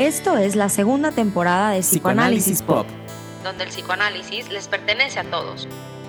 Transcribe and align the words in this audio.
Esto 0.00 0.38
es 0.38 0.56
la 0.56 0.70
segunda 0.70 1.12
temporada 1.12 1.72
de 1.72 1.80
Psicoanálisis, 1.80 2.62
Pop, 2.62 2.86
donde 3.44 3.64
el 3.64 3.68
psicoanálisis 3.68 4.50
les 4.50 4.66
pertenece 4.66 5.20
a 5.20 5.24
todos. 5.24 5.68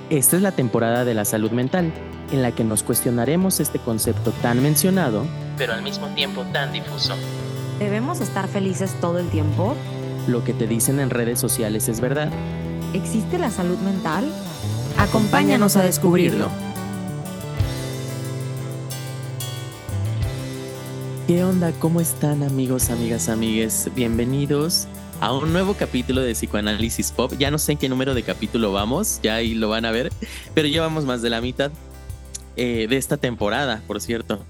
Esta 0.10 0.38
es 0.38 0.42
la 0.42 0.54
temporada 0.54 1.04
de 1.04 1.14
la 1.14 1.26
salud 1.26 1.52
mental, 1.52 1.92
en 2.32 2.42
la 2.42 2.54
que 2.54 2.64
nos 2.64 2.84
cuestionaremos 2.84 3.60
este 3.60 3.80
concepto 3.80 4.32
tan 4.42 4.64
mencionado, 4.64 5.26
pero 5.58 5.74
al 5.74 5.82
mismo 5.82 6.08
tiempo 6.16 6.44
tan 6.54 6.72
difuso. 6.72 7.16
¿Debemos 7.80 8.22
estar 8.22 8.48
felices 8.48 8.96
todo 9.02 9.20
el 9.20 9.28
tiempo? 9.28 9.76
¿Lo 10.26 10.42
que 10.46 10.54
te 10.54 10.68
dicen 10.68 11.02
en 11.02 11.10
redes 11.10 11.38
sociales 11.42 11.90
es 11.90 12.00
verdad? 12.00 12.30
¿Existe 12.94 13.40
la 13.40 13.52
salud 13.52 13.78
mental? 13.80 14.24
Acompáñanos 15.00 15.76
a 15.76 15.84
descubrirlo. 15.84 16.48
¿Qué 21.32 21.46
onda? 21.46 21.72
¿Cómo 21.80 22.02
están 22.02 22.44
amigos, 22.44 22.90
amigas, 22.90 23.30
amigues? 23.30 23.90
Bienvenidos 23.96 24.86
a 25.22 25.32
un 25.32 25.54
nuevo 25.54 25.76
capítulo 25.76 26.20
de 26.20 26.34
Psicoanálisis 26.34 27.14
Pop. 27.14 27.32
Ya 27.40 27.50
no 27.50 27.58
sé 27.58 27.72
en 27.72 27.78
qué 27.78 27.88
número 27.88 28.14
de 28.14 28.24
capítulo 28.24 28.74
vamos, 28.74 29.22
ya 29.24 29.36
ahí 29.36 29.54
lo 29.54 29.70
van 29.70 29.86
a 29.86 29.92
ver, 29.92 30.12
pero 30.54 30.68
llevamos 30.68 31.06
más 31.06 31.22
de 31.22 31.30
la 31.30 31.40
mitad 31.40 31.72
eh, 32.58 32.86
de 32.90 32.98
esta 32.98 33.16
temporada, 33.16 33.82
por 33.88 34.02
cierto. 34.02 34.44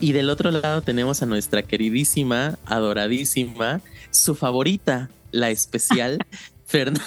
Y 0.00 0.10
del 0.10 0.30
otro 0.30 0.50
lado 0.50 0.82
tenemos 0.82 1.22
a 1.22 1.26
nuestra 1.26 1.62
queridísima, 1.62 2.58
adoradísima, 2.66 3.80
su 4.10 4.34
favorita, 4.34 5.10
la 5.30 5.50
especial, 5.50 6.18
Fernanda. 6.66 7.06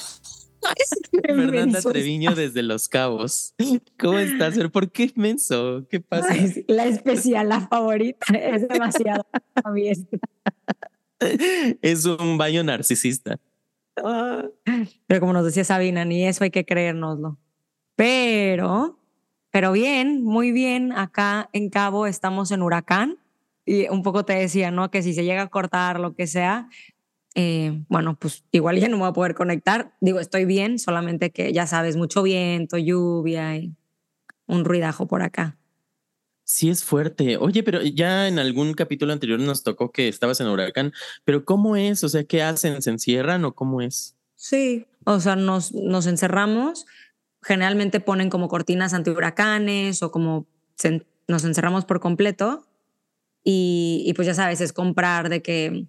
Fernanda 1.23 1.81
Treviño 1.81 2.35
desde 2.35 2.63
Los 2.63 2.89
Cabos. 2.89 3.53
¿Cómo 3.99 4.19
estás? 4.19 4.57
¿Por 4.69 4.91
qué 4.91 5.11
menso? 5.15 5.85
¿Qué 5.89 5.99
pasa? 5.99 6.35
la 6.67 6.85
especial, 6.85 7.49
la 7.49 7.61
favorita, 7.67 8.33
es 8.35 8.67
demasiado 8.67 9.25
Es 11.81 12.05
un 12.05 12.37
baño 12.37 12.63
narcisista. 12.63 13.39
Pero 13.95 15.19
como 15.19 15.33
nos 15.33 15.45
decía 15.45 15.63
Sabina, 15.63 16.05
ni 16.05 16.25
eso 16.25 16.43
hay 16.43 16.51
que 16.51 16.65
creérnoslo. 16.65 17.37
Pero, 17.95 18.99
pero 19.51 19.71
bien, 19.71 20.23
muy 20.23 20.51
bien. 20.51 20.91
Acá 20.91 21.49
en 21.53 21.69
Cabo 21.69 22.07
estamos 22.07 22.51
en 22.51 22.61
huracán 22.61 23.19
y 23.65 23.87
un 23.87 24.03
poco 24.03 24.25
te 24.25 24.33
decía, 24.33 24.71
¿no? 24.71 24.91
Que 24.91 25.01
si 25.03 25.13
se 25.13 25.23
llega 25.23 25.43
a 25.43 25.49
cortar 25.49 25.99
lo 25.99 26.15
que 26.15 26.27
sea, 26.27 26.69
eh, 27.35 27.83
bueno, 27.89 28.17
pues 28.19 28.43
igual 28.51 28.79
ya 28.79 28.87
no 28.87 28.97
me 28.97 29.01
voy 29.01 29.09
a 29.09 29.13
poder 29.13 29.33
conectar. 29.33 29.93
Digo, 30.01 30.19
estoy 30.19 30.45
bien, 30.45 30.77
solamente 30.77 31.31
que 31.31 31.51
ya 31.51 31.65
sabes, 31.65 31.95
mucho 31.95 32.23
viento, 32.23 32.77
lluvia 32.77 33.57
y 33.57 33.75
un 34.45 34.65
ruidajo 34.65 35.07
por 35.07 35.23
acá. 35.23 35.57
Sí, 36.43 36.69
es 36.69 36.83
fuerte. 36.83 37.37
Oye, 37.37 37.63
pero 37.63 37.81
ya 37.81 38.27
en 38.27 38.37
algún 38.37 38.73
capítulo 38.73 39.13
anterior 39.13 39.39
nos 39.39 39.63
tocó 39.63 39.91
que 39.91 40.07
estabas 40.07 40.41
en 40.41 40.47
huracán, 40.47 40.93
pero 41.23 41.45
¿cómo 41.45 41.75
es? 41.75 42.03
O 42.03 42.09
sea, 42.09 42.23
¿qué 42.25 42.43
hacen? 42.43 42.81
¿Se 42.81 42.89
encierran 42.89 43.45
o 43.45 43.55
cómo 43.55 43.81
es? 43.81 44.15
Sí, 44.35 44.85
o 45.05 45.19
sea, 45.19 45.35
nos, 45.35 45.71
nos 45.73 46.05
encerramos. 46.05 46.85
Generalmente 47.41 47.99
ponen 47.99 48.29
como 48.29 48.49
cortinas 48.49 48.93
antihuracanes 48.93 50.03
o 50.03 50.11
como 50.11 50.45
nos 51.27 51.45
encerramos 51.45 51.85
por 51.85 51.99
completo. 51.99 52.67
Y, 53.43 54.03
y 54.05 54.13
pues 54.13 54.27
ya 54.27 54.33
sabes, 54.33 54.61
es 54.61 54.73
comprar 54.73 55.29
de 55.29 55.41
que 55.41 55.87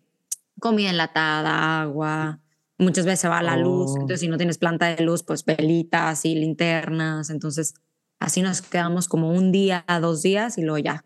comida 0.64 0.88
enlatada, 0.88 1.82
agua. 1.82 2.40
Muchas 2.78 3.04
veces 3.04 3.20
se 3.20 3.28
va 3.28 3.42
la 3.42 3.58
luz, 3.58 3.90
oh. 3.90 3.94
entonces 3.96 4.20
si 4.20 4.28
no 4.28 4.38
tienes 4.38 4.56
planta 4.56 4.86
de 4.86 5.04
luz, 5.04 5.22
pues 5.22 5.44
velitas 5.44 6.24
y 6.24 6.34
linternas. 6.34 7.28
Entonces 7.28 7.74
así 8.18 8.40
nos 8.40 8.62
quedamos 8.62 9.06
como 9.06 9.30
un 9.30 9.52
día, 9.52 9.84
dos 10.00 10.22
días 10.22 10.56
y 10.56 10.62
luego 10.62 10.78
ya 10.78 11.04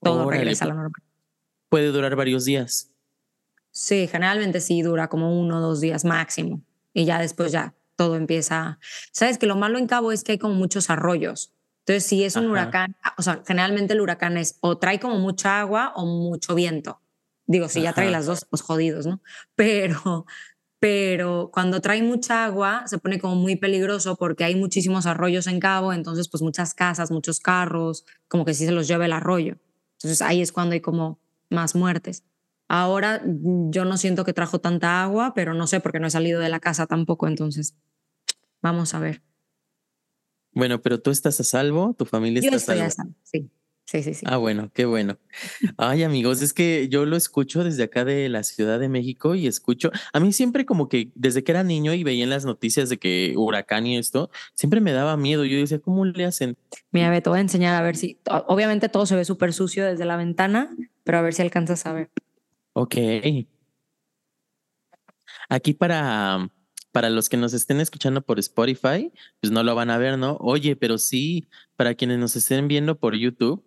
todo 0.00 0.30
regresa 0.30 0.64
a 0.64 0.68
la 0.68 0.74
normal. 0.74 1.02
¿Puede 1.68 1.88
durar 1.88 2.16
varios 2.16 2.46
días? 2.46 2.90
Sí, 3.70 4.08
generalmente 4.08 4.60
sí 4.60 4.80
dura 4.80 5.08
como 5.08 5.38
uno 5.38 5.58
o 5.58 5.60
dos 5.60 5.82
días 5.82 6.06
máximo 6.06 6.62
y 6.94 7.04
ya 7.04 7.20
después 7.20 7.52
ya 7.52 7.74
todo 7.94 8.16
empieza. 8.16 8.78
Sabes 9.12 9.36
que 9.36 9.44
lo 9.44 9.56
malo 9.56 9.78
en 9.78 9.86
Cabo 9.86 10.12
es 10.12 10.24
que 10.24 10.32
hay 10.32 10.38
como 10.38 10.54
muchos 10.54 10.88
arroyos. 10.88 11.52
Entonces, 11.80 12.06
si 12.06 12.24
es 12.24 12.36
un 12.36 12.46
huracán, 12.46 12.96
o 13.18 13.22
sea, 13.22 13.42
generalmente 13.46 13.92
el 13.92 14.00
huracán 14.00 14.38
es 14.38 14.56
o 14.60 14.78
trae 14.78 14.98
como 14.98 15.18
mucha 15.18 15.60
agua 15.60 15.92
o 15.94 16.06
mucho 16.06 16.54
viento. 16.54 17.02
Digo, 17.48 17.68
si 17.70 17.80
ya 17.80 17.94
trae 17.94 18.10
las 18.10 18.26
dos, 18.26 18.46
pues 18.48 18.60
jodidos, 18.60 19.06
¿no? 19.06 19.22
Pero, 19.56 20.26
pero 20.78 21.50
cuando 21.50 21.80
trae 21.80 22.02
mucha 22.02 22.44
agua 22.44 22.82
se 22.86 22.98
pone 22.98 23.18
como 23.18 23.36
muy 23.36 23.56
peligroso 23.56 24.16
porque 24.16 24.44
hay 24.44 24.54
muchísimos 24.54 25.06
arroyos 25.06 25.46
en 25.46 25.58
Cabo, 25.58 25.94
entonces 25.94 26.28
pues 26.28 26.42
muchas 26.42 26.74
casas, 26.74 27.10
muchos 27.10 27.40
carros, 27.40 28.04
como 28.28 28.44
que 28.44 28.52
sí 28.52 28.66
se 28.66 28.72
los 28.72 28.86
lleva 28.86 29.06
el 29.06 29.12
arroyo. 29.12 29.56
Entonces 29.94 30.20
ahí 30.20 30.42
es 30.42 30.52
cuando 30.52 30.74
hay 30.74 30.80
como 30.80 31.20
más 31.48 31.74
muertes. 31.74 32.22
Ahora 32.68 33.22
mm, 33.24 33.70
yo 33.70 33.86
no 33.86 33.96
siento 33.96 34.26
que 34.26 34.34
trajo 34.34 34.60
tanta 34.60 35.02
agua, 35.02 35.32
pero 35.34 35.54
no 35.54 35.66
sé 35.66 35.80
porque 35.80 36.00
no 36.00 36.06
he 36.06 36.10
salido 36.10 36.40
de 36.40 36.50
la 36.50 36.60
casa 36.60 36.86
tampoco, 36.86 37.28
entonces 37.28 37.74
vamos 38.60 38.92
a 38.92 38.98
ver. 38.98 39.22
Bueno, 40.52 40.82
pero 40.82 41.00
tú 41.00 41.10
estás 41.10 41.40
a 41.40 41.44
salvo, 41.44 41.94
tu 41.94 42.04
familia 42.04 42.40
está 42.40 42.56
estoy 42.56 42.80
a 42.80 42.90
salvo. 42.90 43.14
Sí. 43.22 43.50
Sí, 43.88 44.02
sí, 44.02 44.12
sí. 44.12 44.26
Ah, 44.28 44.36
bueno, 44.36 44.70
qué 44.74 44.84
bueno. 44.84 45.16
Ay, 45.78 46.02
amigos, 46.02 46.42
es 46.42 46.52
que 46.52 46.90
yo 46.90 47.06
lo 47.06 47.16
escucho 47.16 47.64
desde 47.64 47.84
acá 47.84 48.04
de 48.04 48.28
la 48.28 48.42
Ciudad 48.42 48.78
de 48.78 48.90
México 48.90 49.34
y 49.34 49.46
escucho, 49.46 49.90
a 50.12 50.20
mí 50.20 50.34
siempre 50.34 50.66
como 50.66 50.90
que 50.90 51.10
desde 51.14 51.42
que 51.42 51.52
era 51.52 51.64
niño 51.64 51.94
y 51.94 52.04
veía 52.04 52.22
en 52.22 52.28
las 52.28 52.44
noticias 52.44 52.90
de 52.90 52.98
que 52.98 53.32
huracán 53.34 53.86
y 53.86 53.96
esto, 53.96 54.30
siempre 54.52 54.82
me 54.82 54.92
daba 54.92 55.16
miedo. 55.16 55.46
Yo 55.46 55.56
decía, 55.56 55.78
¿cómo 55.78 56.04
le 56.04 56.26
hacen? 56.26 56.58
Mira, 56.90 57.18
te 57.18 57.30
voy 57.30 57.38
a 57.38 57.40
enseñar 57.40 57.76
a 57.76 57.82
ver 57.82 57.96
si, 57.96 58.18
obviamente 58.46 58.90
todo 58.90 59.06
se 59.06 59.16
ve 59.16 59.24
súper 59.24 59.54
sucio 59.54 59.86
desde 59.86 60.04
la 60.04 60.18
ventana, 60.18 60.76
pero 61.02 61.16
a 61.16 61.22
ver 61.22 61.32
si 61.32 61.40
alcanzas 61.40 61.86
a 61.86 61.94
ver. 61.94 62.10
Ok. 62.74 62.94
Aquí 65.48 65.72
para, 65.72 66.50
para 66.92 67.08
los 67.08 67.30
que 67.30 67.38
nos 67.38 67.54
estén 67.54 67.80
escuchando 67.80 68.20
por 68.20 68.38
Spotify, 68.38 69.10
pues 69.40 69.50
no 69.50 69.62
lo 69.62 69.74
van 69.74 69.88
a 69.88 69.96
ver, 69.96 70.18
¿no? 70.18 70.36
Oye, 70.40 70.76
pero 70.76 70.98
sí, 70.98 71.48
para 71.74 71.94
quienes 71.94 72.18
nos 72.18 72.36
estén 72.36 72.68
viendo 72.68 72.98
por 72.98 73.16
YouTube, 73.16 73.64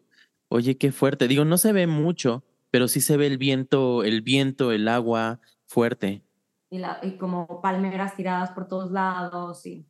Oye, 0.54 0.78
qué 0.78 0.92
fuerte. 0.92 1.30
Digo, 1.30 1.46
no 1.46 1.58
se 1.58 1.72
ve 1.72 1.88
mucho, 1.88 2.44
pero 2.72 2.90
sí 2.90 3.00
se 3.00 3.16
ve 3.16 3.26
el 3.26 3.38
viento, 3.38 4.04
el 4.04 4.22
viento, 4.22 4.74
el 4.74 4.90
agua 4.90 5.40
fuerte. 5.66 6.26
Y, 6.70 6.80
la, 6.80 7.00
y 7.02 7.12
como 7.12 7.62
palmeras 7.62 8.18
tiradas 8.18 8.52
por 8.52 8.68
todos 8.68 8.92
lados. 8.92 9.66
Y... 9.66 9.86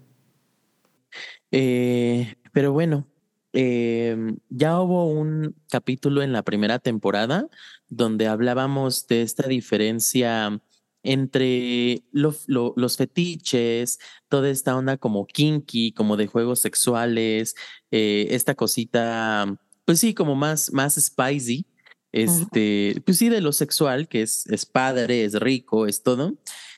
Eh, 1.52 2.36
pero 2.54 2.72
bueno, 2.72 3.08
em, 3.54 4.38
ya 4.50 4.80
hubo 4.80 5.08
un 5.08 5.56
capítulo 5.70 6.22
en 6.22 6.34
la 6.34 6.44
primera 6.44 6.80
temporada 6.80 7.48
donde 7.90 8.28
hablábamos 8.28 9.08
de 9.08 9.22
esta 9.22 9.48
diferencia 9.48 10.62
entre 11.04 12.04
los 12.12 12.98
fetiches, 12.98 14.00
toda 14.28 14.50
esta 14.50 14.76
onda 14.76 14.98
como 14.98 15.26
kinky, 15.26 15.94
como 15.94 16.18
de 16.18 16.28
juegos 16.28 16.60
sexuales, 16.60 17.56
eh, 17.92 18.28
esta 18.32 18.56
cosita, 18.56 19.58
pues 19.86 20.00
sí, 20.00 20.14
como 20.14 20.36
más, 20.36 20.74
más 20.74 20.96
spicy, 20.96 21.66
este, 22.12 23.02
pues 23.06 23.18
sí, 23.18 23.30
de 23.30 23.42
lo 23.42 23.54
sexual, 23.54 24.08
que 24.08 24.22
es, 24.22 24.48
es 24.48 24.66
padre, 24.66 25.24
es 25.24 25.34
rico, 25.40 25.88
es 25.88 26.04
todo, 26.04 26.36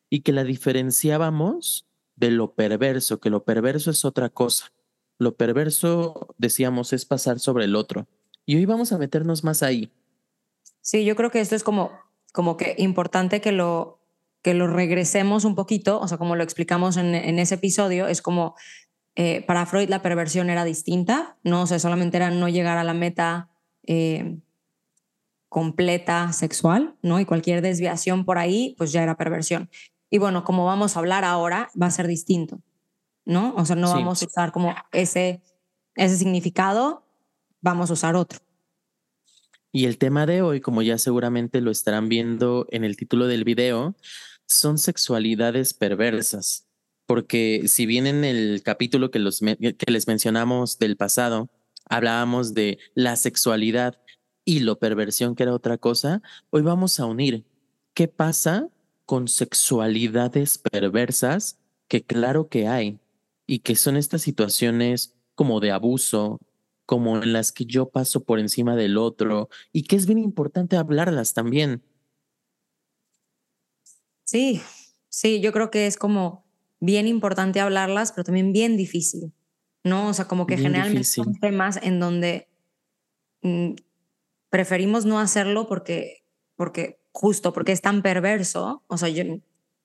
y 0.10 0.22
que 0.22 0.32
la 0.32 0.44
diferenciábamos 0.44 1.88
de 2.16 2.32
lo 2.32 2.54
perverso, 2.54 3.20
que 3.20 3.30
lo 3.30 3.44
perverso 3.44 3.92
es 3.92 4.06
otra 4.06 4.30
cosa. 4.30 4.74
Lo 5.18 5.36
perverso, 5.36 6.34
decíamos, 6.38 6.94
es 6.94 7.06
pasar 7.06 7.40
sobre 7.40 7.66
el 7.66 7.76
otro. 7.76 8.08
Y 8.46 8.56
hoy 8.56 8.66
vamos 8.66 8.92
a 8.92 8.98
meternos 8.98 9.44
más 9.44 9.64
ahí. 9.64 9.92
Sí, 10.82 11.06
yo 11.06 11.16
creo 11.16 11.30
que 11.30 11.40
esto 11.40 11.56
es 11.56 11.64
como, 11.64 11.92
como 12.34 12.58
que 12.58 12.76
importante 12.78 13.42
que 13.42 13.52
lo, 13.52 14.00
que 14.42 14.54
lo 14.54 14.68
regresemos 14.68 15.46
un 15.46 15.56
poquito, 15.56 16.00
o 16.00 16.08
sea, 16.08 16.18
como 16.18 16.36
lo 16.36 16.44
explicamos 16.44 16.98
en, 16.98 17.14
en 17.16 17.40
ese 17.40 17.56
episodio, 17.56 18.08
es 18.08 18.22
como 18.22 18.56
eh, 19.16 19.42
para 19.46 19.66
Freud 19.66 19.90
la 19.90 20.02
perversión 20.02 20.50
era 20.50 20.64
distinta, 20.64 21.38
¿no? 21.44 21.64
O 21.64 21.68
sea, 21.68 21.80
solamente 21.80 22.18
era 22.18 22.32
no 22.32 22.48
llegar 22.48 22.78
a 22.78 22.86
la 22.86 22.94
meta 22.94 23.50
eh, 23.86 24.38
completa 25.50 26.32
sexual, 26.32 26.96
¿no? 27.02 27.20
Y 27.20 27.26
cualquier 27.26 27.62
desviación 27.62 28.24
por 28.24 28.38
ahí, 28.38 28.76
pues 28.78 28.92
ya 28.92 29.04
era 29.04 29.18
perversión. 29.18 29.70
Y 30.10 30.18
bueno, 30.18 30.44
como 30.44 30.66
vamos 30.66 30.96
a 30.96 31.00
hablar 31.00 31.24
ahora, 31.24 31.70
va 31.80 31.88
a 31.88 31.92
ser 31.92 32.08
distinto, 32.08 32.62
¿no? 33.26 33.54
O 33.56 33.66
sea, 33.66 33.76
no 33.76 33.90
vamos 33.94 34.24
a 34.24 34.26
usar 34.26 34.52
como 34.52 34.74
ese, 34.92 35.42
ese 35.96 36.18
significado, 36.18 37.04
vamos 37.62 37.90
a 37.90 37.94
usar 37.94 38.16
otro. 38.16 38.40
Y 39.72 39.86
el 39.86 40.00
tema 40.00 40.26
de 40.26 40.42
hoy, 40.42 40.62
como 40.62 40.82
ya 40.82 40.98
seguramente 40.98 41.62
lo 41.62 41.70
estarán 41.70 42.10
viendo 42.10 42.66
en 42.72 42.84
el 42.84 42.98
título 42.98 43.28
del 43.28 43.44
video, 43.44 43.96
son 44.48 44.80
sexualidades 44.80 45.76
perversas. 45.76 46.66
Porque 47.06 47.68
si 47.68 47.86
bien 47.86 48.08
en 48.08 48.24
el 48.24 48.62
capítulo 48.64 49.12
que, 49.12 49.20
los, 49.20 49.40
que 49.40 49.92
les 49.92 50.08
mencionamos 50.08 50.80
del 50.80 50.98
pasado, 50.98 51.50
hablábamos 51.86 52.54
de 52.54 52.80
la 52.96 53.16
sexualidad 53.16 54.00
y 54.44 54.62
lo 54.62 54.80
perversión 54.80 55.36
que 55.36 55.44
era 55.44 55.54
otra 55.54 55.78
cosa, 55.78 56.22
hoy 56.50 56.64
vamos 56.64 57.00
a 57.00 57.06
unir 57.06 57.46
qué 57.94 58.08
pasa 58.08 58.70
con 59.10 59.28
sexualidades 59.28 60.60
perversas, 60.60 61.58
que 61.88 62.04
claro 62.04 62.48
que 62.48 62.68
hay, 62.68 63.00
y 63.48 63.62
que 63.62 63.76
son 63.76 63.98
estas 63.98 64.22
situaciones 64.22 65.16
como 65.34 65.60
de 65.62 65.72
abuso, 65.72 66.40
como 66.86 67.18
en 67.18 67.34
las 67.34 67.52
que 67.52 67.66
yo 67.66 67.90
paso 67.90 68.24
por 68.24 68.38
encima 68.38 68.76
del 68.76 69.00
otro, 69.00 69.50
y 69.74 69.86
que 69.86 69.96
es 69.96 70.06
bien 70.06 70.20
importante 70.20 70.78
hablarlas 70.78 71.34
también. 71.34 71.82
Sí, 74.26 74.62
sí, 75.08 75.42
yo 75.42 75.54
creo 75.54 75.72
que 75.72 75.88
es 75.88 75.98
como 75.98 76.46
bien 76.80 77.08
importante 77.08 77.60
hablarlas, 77.60 78.12
pero 78.12 78.26
también 78.26 78.54
bien 78.54 78.78
difícil, 78.78 79.34
¿no? 79.84 80.10
O 80.10 80.14
sea, 80.14 80.28
como 80.28 80.46
que 80.46 80.56
generalmente 80.56 81.06
son 81.06 81.34
temas 81.40 81.80
en 81.82 82.00
donde 82.00 82.48
mm, 83.42 83.72
preferimos 84.52 85.06
no 85.06 85.20
hacerlo 85.20 85.68
porque, 85.68 86.24
porque 86.56 86.99
justo 87.12 87.54
porque 87.54 87.72
es 87.72 87.82
tan 87.82 88.02
perverso, 88.02 88.84
o 88.88 88.98
sea, 88.98 89.10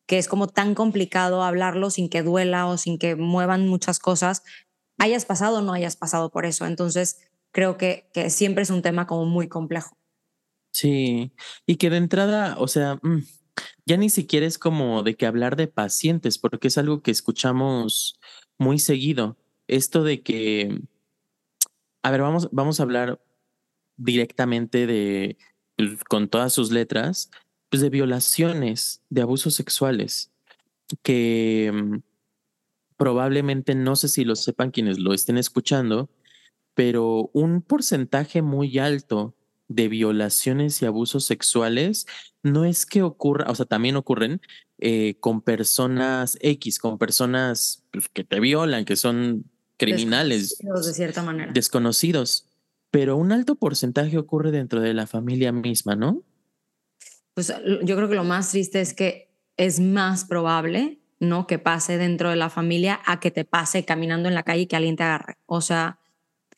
que 0.07 0.19
es 0.19 0.29
como 0.29 0.49
tan 0.49 0.75
complicado 0.75 1.43
hablarlo 1.43 1.91
sin 1.91 2.09
que 2.09 2.23
duela 2.23 2.67
o 2.67 2.77
sin 2.77 2.99
que 2.99 3.17
muevan 3.17 3.67
muchas 3.67 3.99
cosas, 3.99 4.43
hayas 4.99 5.25
pasado 5.25 5.59
o 5.59 5.63
no 5.63 5.73
hayas 5.73 5.97
pasado 5.97 6.31
por 6.31 6.47
eso. 6.47 6.67
Entonces, 6.67 7.21
creo 7.53 7.77
que, 7.77 8.11
que 8.13 8.31
siempre 8.31 8.63
es 8.63 8.71
un 8.71 8.83
tema 8.83 9.07
como 9.07 9.25
muy 9.25 9.49
complejo. 9.49 9.97
Sí, 10.73 11.33
y 11.67 11.77
que 11.77 11.89
de 11.89 11.99
entrada, 11.99 12.57
o 12.59 12.69
sea, 12.69 12.97
mm, 13.03 13.23
ya 13.87 13.97
ni 13.97 14.11
siquiera 14.11 14.47
es 14.47 14.59
como 14.59 15.03
de 15.03 15.15
que 15.15 15.27
hablar 15.27 15.57
de 15.57 15.69
pacientes, 15.69 16.39
porque 16.39 16.69
es 16.69 16.79
algo 16.79 17.03
que 17.03 17.11
escuchamos 17.11 18.19
muy 18.59 18.79
seguido. 18.79 19.39
Esto 19.69 20.03
de 20.03 20.23
que, 20.23 20.81
a 22.03 22.11
ver, 22.11 22.23
vamos, 22.23 22.49
vamos 22.53 22.81
a 22.81 22.83
hablar 22.83 23.21
directamente 23.97 24.87
de, 24.87 25.39
con 26.09 26.29
todas 26.29 26.53
sus 26.53 26.71
letras, 26.71 27.31
pues 27.69 27.83
de 27.83 27.91
violaciones, 27.91 29.03
de 29.11 29.23
abusos 29.23 29.55
sexuales, 29.55 30.31
que 31.03 31.71
mm, 31.73 31.97
probablemente 32.97 33.75
no 33.75 33.97
sé 33.97 34.09
si 34.09 34.25
lo 34.25 34.37
sepan 34.37 34.71
quienes 34.71 34.99
lo 34.99 35.13
estén 35.13 35.39
escuchando, 35.39 36.11
pero 36.75 37.31
un 37.33 37.63
porcentaje 37.63 38.43
muy 38.43 38.79
alto 38.79 39.35
de 39.69 39.89
violaciones 39.89 40.81
y 40.83 40.87
abusos 40.87 41.25
sexuales 41.25 42.07
no 42.43 42.65
es 42.65 42.85
que 42.87 43.03
ocurra, 43.03 43.51
o 43.51 43.55
sea, 43.55 43.67
también 43.67 43.97
ocurren 43.97 44.41
eh, 44.79 45.17
con 45.21 45.41
personas 45.41 46.37
X, 46.41 46.79
con 46.79 46.99
personas 46.99 47.85
pues, 47.91 48.09
que 48.09 48.25
te 48.25 48.41
violan, 48.41 48.85
que 48.85 48.97
son 48.97 49.51
criminales. 49.77 50.59
de 50.59 50.93
cierta 50.93 51.23
manera. 51.23 51.53
Desconocidos 51.53 52.47
pero 52.95 53.17
un 53.17 53.33
alto 53.33 53.57
porcentaje 53.57 54.17
ocurre 54.19 54.53
dentro 54.53 54.81
de 54.81 54.95
la 54.95 55.09
familia 55.09 55.51
misma, 55.51 55.97
¿no? 55.97 56.23
Pues 57.35 57.53
yo 57.83 57.97
creo 57.97 58.09
que 58.09 58.15
lo 58.15 58.23
más 58.23 58.53
triste 58.53 58.81
es 58.81 58.95
que 58.95 59.35
es 59.57 59.81
más 59.81 60.25
probable, 60.25 61.01
¿no? 61.19 61.49
Que 61.49 61.59
pase 61.59 61.99
dentro 61.99 62.31
de 62.31 62.37
la 62.37 62.51
familia 62.51 63.01
a 63.05 63.19
que 63.19 63.33
te 63.33 63.45
pase 63.45 63.85
caminando 63.85 64.29
en 64.29 64.37
la 64.37 64.45
calle 64.45 64.63
y 64.63 64.67
que 64.69 64.77
alguien 64.77 64.95
te 64.95 65.03
agarre. 65.03 65.39
O 65.47 65.61
sea, 65.61 65.99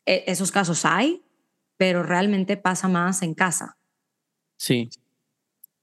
e, 0.05 0.25
esos 0.27 0.53
casos 0.53 0.85
hay, 0.85 1.23
pero 1.79 2.03
realmente 2.03 2.59
pasa 2.59 2.87
más 2.87 3.23
en 3.23 3.33
casa. 3.33 3.79
Sí, 4.59 4.91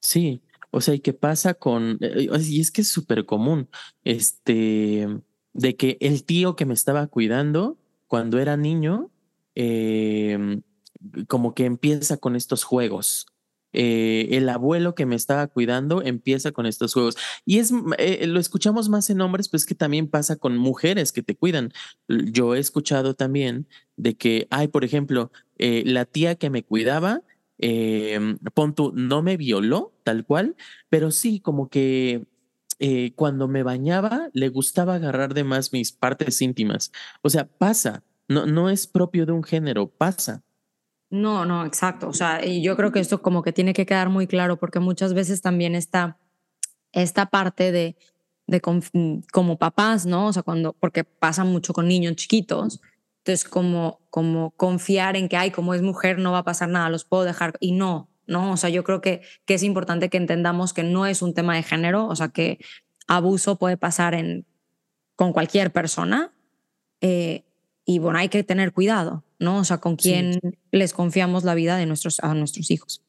sí. 0.01 0.43
O 0.69 0.81
sea, 0.81 0.93
¿y 0.93 0.99
qué 0.99 1.13
pasa 1.13 1.55
con...? 1.55 1.97
Eh, 1.99 2.27
y 2.41 2.59
es 2.61 2.69
que 2.69 2.81
es 2.81 2.91
súper 2.91 3.25
común, 3.25 3.69
este, 4.03 5.07
de 5.53 5.75
que 5.75 5.97
el 5.99 6.25
tío 6.25 6.55
que 6.55 6.67
me 6.67 6.75
estaba 6.75 7.07
cuidando 7.07 7.79
cuando 8.05 8.37
era 8.37 8.55
niño 8.55 9.09
Em, 9.55 10.61
como 11.27 11.53
que 11.53 11.65
empieza 11.65 12.17
con 12.17 12.35
estos 12.35 12.63
juegos. 12.63 13.27
Eh, 13.75 14.29
el 14.37 14.47
abuelo 14.49 14.93
que 14.93 15.07
me 15.07 15.15
estaba 15.15 15.47
cuidando 15.47 16.03
empieza 16.03 16.51
con 16.51 16.65
estos 16.65 16.93
juegos. 16.93 17.17
Y 17.45 17.59
es, 17.59 17.73
eh, 17.97 18.27
lo 18.27 18.39
escuchamos 18.39 18.87
más 18.89 19.09
en 19.09 19.21
hombres, 19.21 19.49
pues 19.49 19.65
que 19.65 19.75
también 19.75 20.07
pasa 20.07 20.35
con 20.35 20.57
mujeres 20.57 21.11
que 21.11 21.23
te 21.23 21.35
cuidan. 21.35 21.73
Yo 22.07 22.55
he 22.55 22.59
escuchado 22.59 23.15
también 23.15 23.67
de 23.97 24.15
que, 24.15 24.47
hay, 24.51 24.67
por 24.67 24.83
ejemplo, 24.85 25.31
eh, 25.57 25.83
la 25.85 26.05
tía 26.05 26.35
que 26.35 26.49
me 26.51 26.63
cuidaba, 26.63 27.21
eh, 27.57 28.19
no 28.93 29.23
me 29.23 29.37
violó 29.37 29.93
tal 30.03 30.25
cual, 30.25 30.55
pero 30.89 31.11
sí 31.11 31.39
como 31.39 31.69
que 31.69 32.25
cuando 33.15 33.47
me 33.47 33.63
bañaba 33.63 34.27
le 34.33 34.49
gustaba 34.49 34.95
agarrar 34.95 35.33
de 35.33 35.45
más 35.45 35.71
mis 35.71 35.93
partes 35.93 36.41
íntimas. 36.41 36.91
O 37.21 37.29
sea, 37.29 37.47
pasa, 37.47 38.03
no, 38.33 38.45
no 38.45 38.69
es 38.69 38.87
propio 38.87 39.25
de 39.25 39.31
un 39.31 39.43
género, 39.43 39.87
pasa. 39.87 40.43
No, 41.09 41.45
no, 41.45 41.65
exacto. 41.65 42.07
O 42.07 42.13
sea, 42.13 42.43
y 42.43 42.63
yo 42.63 42.75
creo 42.75 42.91
que 42.91 42.99
esto 42.99 43.21
como 43.21 43.43
que 43.43 43.53
tiene 43.53 43.73
que 43.73 43.85
quedar 43.85 44.09
muy 44.09 44.25
claro 44.25 44.57
porque 44.57 44.79
muchas 44.79 45.13
veces 45.13 45.41
también 45.41 45.75
está 45.75 46.17
esta 46.91 47.27
parte 47.27 47.71
de, 47.71 47.95
de 48.47 48.61
como 49.31 49.57
papás, 49.57 50.05
¿no? 50.05 50.27
O 50.27 50.33
sea, 50.33 50.43
cuando, 50.43 50.73
porque 50.73 51.03
pasa 51.03 51.43
mucho 51.43 51.73
con 51.73 51.87
niños 51.87 52.15
chiquitos, 52.15 52.81
entonces 53.19 53.47
como, 53.47 54.01
como 54.09 54.51
confiar 54.51 55.15
en 55.15 55.29
que, 55.29 55.37
ay, 55.37 55.51
como 55.51 55.73
es 55.73 55.81
mujer 55.81 56.19
no 56.19 56.31
va 56.31 56.39
a 56.39 56.43
pasar 56.43 56.69
nada, 56.69 56.89
los 56.89 57.05
puedo 57.05 57.23
dejar, 57.23 57.53
y 57.59 57.71
no, 57.71 58.09
¿no? 58.27 58.51
O 58.51 58.57
sea, 58.57 58.69
yo 58.69 58.83
creo 58.83 59.01
que, 59.01 59.21
que 59.45 59.53
es 59.53 59.63
importante 59.63 60.09
que 60.09 60.17
entendamos 60.17 60.73
que 60.73 60.83
no 60.83 61.05
es 61.05 61.21
un 61.21 61.33
tema 61.33 61.55
de 61.55 61.63
género, 61.63 62.07
o 62.07 62.15
sea, 62.15 62.29
que 62.29 62.59
abuso 63.07 63.57
puede 63.57 63.77
pasar 63.77 64.13
en, 64.13 64.45
con 65.15 65.31
cualquier 65.31 65.71
persona. 65.71 66.33
Eh, 67.01 67.45
y 67.85 67.99
bueno, 67.99 68.19
hay 68.19 68.29
que 68.29 68.43
tener 68.43 68.71
cuidado, 68.71 69.23
¿no? 69.39 69.59
O 69.59 69.63
sea, 69.63 69.79
con 69.79 69.95
quién 69.95 70.39
les 70.71 70.93
confiamos 70.93 71.43
la 71.43 71.55
vida 71.55 71.77
de 71.77 71.85
nuestros, 71.85 72.19
a 72.21 72.33
nuestros 72.33 72.71
hijos. 72.71 73.01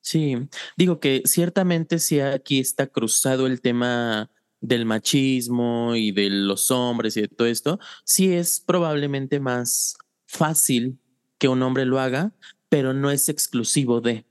Sí, 0.00 0.36
digo 0.76 1.00
que 1.00 1.22
ciertamente 1.24 1.98
si 1.98 2.20
aquí 2.20 2.60
está 2.60 2.86
cruzado 2.86 3.46
el 3.46 3.60
tema 3.60 4.30
del 4.60 4.86
machismo 4.86 5.94
y 5.96 6.12
de 6.12 6.30
los 6.30 6.70
hombres 6.70 7.16
y 7.16 7.22
de 7.22 7.28
todo 7.28 7.48
esto, 7.48 7.78
sí 8.04 8.32
es 8.32 8.60
probablemente 8.60 9.40
más 9.40 9.96
fácil 10.26 10.98
que 11.38 11.48
un 11.48 11.62
hombre 11.62 11.84
lo 11.84 12.00
haga, 12.00 12.32
pero 12.68 12.92
no 12.92 13.10
es 13.10 13.28
exclusivo 13.28 14.00
de. 14.00 14.24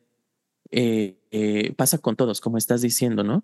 Eh, 0.72 1.18
eh, 1.32 1.74
pasa 1.76 1.98
con 1.98 2.16
todos, 2.16 2.42
como 2.42 2.58
estás 2.58 2.82
diciendo, 2.82 3.24
¿no? 3.24 3.44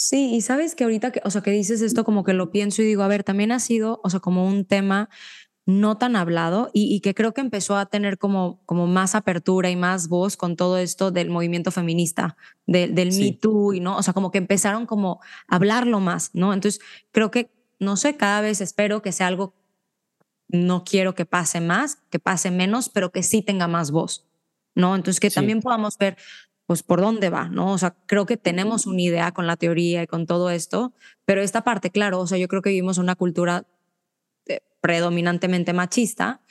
Sí, 0.00 0.32
y 0.32 0.42
sabes 0.42 0.76
que 0.76 0.84
ahorita 0.84 1.10
que, 1.10 1.20
o 1.24 1.30
sea, 1.30 1.42
que 1.42 1.50
dices 1.50 1.82
esto 1.82 2.04
como 2.04 2.22
que 2.22 2.32
lo 2.32 2.52
pienso 2.52 2.82
y 2.82 2.84
digo, 2.84 3.02
a 3.02 3.08
ver, 3.08 3.24
también 3.24 3.50
ha 3.50 3.58
sido, 3.58 4.00
o 4.04 4.10
sea, 4.10 4.20
como 4.20 4.46
un 4.46 4.64
tema 4.64 5.08
no 5.66 5.98
tan 5.98 6.14
hablado 6.14 6.70
y, 6.72 7.00
que 7.00 7.16
creo 7.16 7.34
que 7.34 7.40
empezó 7.40 7.76
a 7.76 7.86
tener 7.86 8.16
como, 8.16 8.62
como 8.64 8.86
más 8.86 9.16
apertura 9.16 9.70
y 9.70 9.76
más 9.76 10.06
voz 10.06 10.36
con 10.36 10.54
todo 10.54 10.78
esto 10.78 11.10
del 11.10 11.30
movimiento 11.30 11.72
feminista, 11.72 12.36
del 12.64 12.94
Me 12.94 13.32
Too, 13.32 13.72
y 13.72 13.80
no, 13.80 13.96
o 13.96 14.02
sea, 14.04 14.14
como 14.14 14.30
que 14.30 14.38
empezaron 14.38 14.86
como 14.86 15.20
a 15.48 15.56
hablarlo 15.56 15.98
más, 15.98 16.30
¿no? 16.32 16.54
Entonces, 16.54 16.80
creo 17.10 17.32
que, 17.32 17.50
no 17.80 17.96
sé, 17.96 18.16
cada 18.16 18.40
vez 18.40 18.60
espero 18.60 19.02
que 19.02 19.10
sea 19.10 19.26
algo, 19.26 19.56
no 20.46 20.84
quiero 20.84 21.16
que 21.16 21.26
pase 21.26 21.60
más, 21.60 21.96
que 22.08 22.20
pase 22.20 22.52
menos, 22.52 22.88
pero 22.88 23.10
que 23.10 23.24
sí 23.24 23.42
tenga 23.42 23.66
más 23.66 23.90
voz, 23.90 24.28
¿no? 24.76 24.94
Entonces, 24.94 25.18
que 25.18 25.30
también 25.30 25.60
podamos 25.60 25.98
ver 25.98 26.16
pues 26.68 26.82
por 26.82 27.00
dónde 27.00 27.30
va, 27.30 27.48
¿no? 27.48 27.72
O 27.72 27.78
sea, 27.78 27.96
creo 28.04 28.26
que 28.26 28.36
tenemos 28.36 28.84
una 28.84 29.00
idea 29.00 29.32
con 29.32 29.46
la 29.46 29.56
teoría 29.56 30.02
y 30.02 30.06
con 30.06 30.26
todo 30.26 30.50
esto, 30.50 30.92
pero 31.24 31.40
esta 31.40 31.64
parte, 31.64 31.88
claro, 31.88 32.20
o 32.20 32.26
sea, 32.26 32.36
yo 32.36 32.46
creo 32.46 32.60
que 32.60 32.68
vivimos 32.68 32.98
una 32.98 33.14
cultura 33.14 33.66
eh, 34.46 34.60
predominantemente 34.82 35.72
machista, 35.72 36.42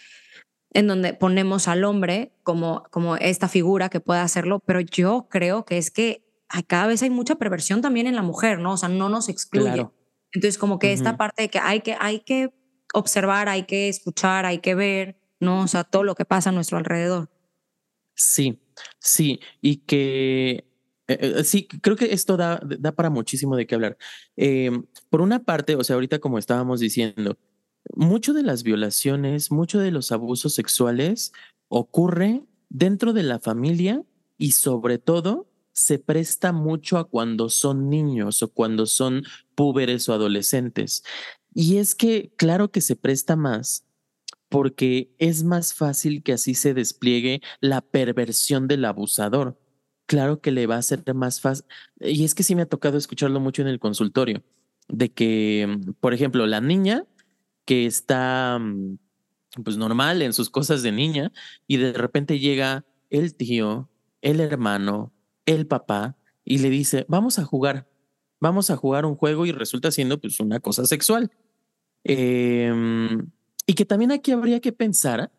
en 0.73 0.87
donde 0.87 1.13
ponemos 1.13 1.67
al 1.67 1.83
hombre 1.83 2.31
como, 2.41 2.81
como 2.89 3.15
esta 3.17 3.47
figura 3.47 3.89
que 3.89 3.99
puede 3.99 4.19
hacerlo, 4.19 4.59
pero 4.65 4.79
yo 4.79 5.27
creo 5.29 5.65
que 5.65 5.77
es 5.77 5.91
que 5.91 6.25
cada 6.65 6.87
vez 6.87 7.03
hay 7.03 7.11
mucha 7.11 7.35
perversión 7.35 7.81
también 7.81 8.07
en 8.07 8.15
la 8.15 8.23
mujer, 8.23 8.57
¿no? 8.57 8.73
O 8.73 8.77
sea, 8.77 8.89
no 8.89 9.09
nos 9.09 9.29
excluye. 9.29 9.87
Entonces, 10.31 10.57
como 10.57 10.79
que 10.79 10.93
esta 10.93 11.15
parte 11.15 11.43
de 11.43 11.49
que 11.49 11.59
hay, 11.59 11.81
que 11.81 11.95
hay 11.99 12.21
que 12.21 12.51
observar, 12.91 13.49
hay 13.49 13.65
que 13.67 13.87
escuchar, 13.87 14.47
hay 14.47 14.57
que 14.61 14.73
ver, 14.73 15.19
¿no? 15.39 15.61
O 15.61 15.67
sea, 15.67 15.83
todo 15.83 16.03
lo 16.03 16.15
que 16.15 16.25
pasa 16.25 16.49
a 16.49 16.53
nuestro 16.53 16.79
alrededor. 16.79 17.29
Sí, 18.15 18.59
sí, 18.99 19.39
y 19.61 19.77
que 19.77 20.67
eh, 21.07 21.33
eh, 21.39 21.43
sí, 21.43 21.67
creo 21.67 21.95
que 21.95 22.13
esto 22.13 22.37
da, 22.37 22.59
da 22.63 22.91
para 22.91 23.09
muchísimo 23.09 23.55
de 23.55 23.65
qué 23.65 23.75
hablar. 23.75 23.97
Em, 24.35 24.85
por 25.09 25.21
una 25.21 25.43
parte, 25.43 25.75
o 25.75 25.83
sea, 25.83 25.95
ahorita 25.95 26.19
como 26.19 26.37
estábamos 26.37 26.79
diciendo, 26.79 27.37
mucho 27.95 28.33
de 28.33 28.43
las 28.43 28.63
violaciones, 28.63 29.51
mucho 29.51 29.79
de 29.79 29.91
los 29.91 30.11
abusos 30.11 30.53
sexuales 30.53 31.31
ocurre 31.69 32.43
dentro 32.69 33.13
de 33.13 33.23
la 33.23 33.39
familia 33.39 34.03
y 34.37 34.51
sobre 34.51 34.97
todo 34.97 35.49
se 35.73 35.99
presta 35.99 36.51
mucho 36.51 36.97
a 36.97 37.07
cuando 37.07 37.49
son 37.49 37.89
niños 37.89 38.41
o 38.43 38.51
cuando 38.51 38.85
son 38.85 39.23
púberes 39.55 40.09
o 40.09 40.13
adolescentes. 40.13 41.03
Y 41.53 41.77
es 41.77 41.95
que 41.95 42.31
claro 42.35 42.71
que 42.71 42.81
se 42.81 42.95
presta 42.95 43.35
más 43.35 43.86
porque 44.49 45.13
es 45.17 45.43
más 45.43 45.73
fácil 45.73 46.23
que 46.23 46.33
así 46.33 46.53
se 46.53 46.73
despliegue 46.73 47.41
la 47.59 47.81
perversión 47.81 48.67
del 48.67 48.85
abusador. 48.85 49.59
Claro 50.05 50.39
que 50.41 50.51
le 50.51 50.67
va 50.67 50.77
a 50.77 50.81
ser 50.81 51.03
más 51.13 51.41
fácil. 51.41 51.65
Y 51.99 52.23
es 52.23 52.33
que 52.33 52.43
sí 52.43 52.55
me 52.55 52.61
ha 52.61 52.67
tocado 52.67 52.97
escucharlo 52.97 53.39
mucho 53.39 53.61
en 53.61 53.67
el 53.67 53.79
consultorio, 53.79 54.43
de 54.87 55.11
que, 55.11 55.79
por 55.99 56.13
ejemplo, 56.13 56.45
la 56.47 56.61
niña 56.61 57.05
que 57.65 57.85
está 57.85 58.57
mm, 58.59 58.97
pues 59.63 59.77
normal 59.77 60.21
en 60.21 60.33
sus 60.33 60.49
cosas 60.49 60.83
de 60.83 60.91
niña 60.91 61.31
y 61.67 61.77
de 61.77 61.93
repente 61.93 62.39
llega 62.39 62.85
el 63.09 63.35
tío, 63.35 63.89
el 64.21 64.39
hermano, 64.39 65.13
el 65.45 65.67
papá 65.67 66.17
y 66.45 66.59
le 66.59 66.69
dice, 66.69 67.05
vamos 67.09 67.39
a 67.39 67.43
jugar, 67.43 67.89
vamos 68.39 68.69
a 68.69 68.77
jugar 68.77 69.05
un 69.05 69.15
juego 69.15 69.45
y 69.45 69.51
resulta 69.51 69.91
siendo 69.91 70.19
pues 70.19 70.39
una 70.39 70.59
cosa 70.59 70.85
sexual. 70.85 71.31
Em, 72.03 73.29
y 73.67 73.75
que 73.75 73.85
también 73.85 74.11
aquí 74.11 74.31
habría 74.31 74.61
que 74.61 74.71
pensar 74.71 75.31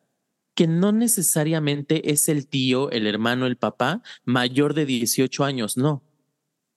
que 0.54 0.66
no 0.66 0.92
necesariamente 0.92 2.12
es 2.12 2.28
el 2.28 2.46
tío, 2.46 2.90
el 2.90 3.06
hermano, 3.06 3.46
el 3.46 3.56
papá 3.56 4.02
mayor 4.24 4.74
de 4.74 4.86
18 4.86 5.44
años, 5.44 5.76
no. 5.76 6.02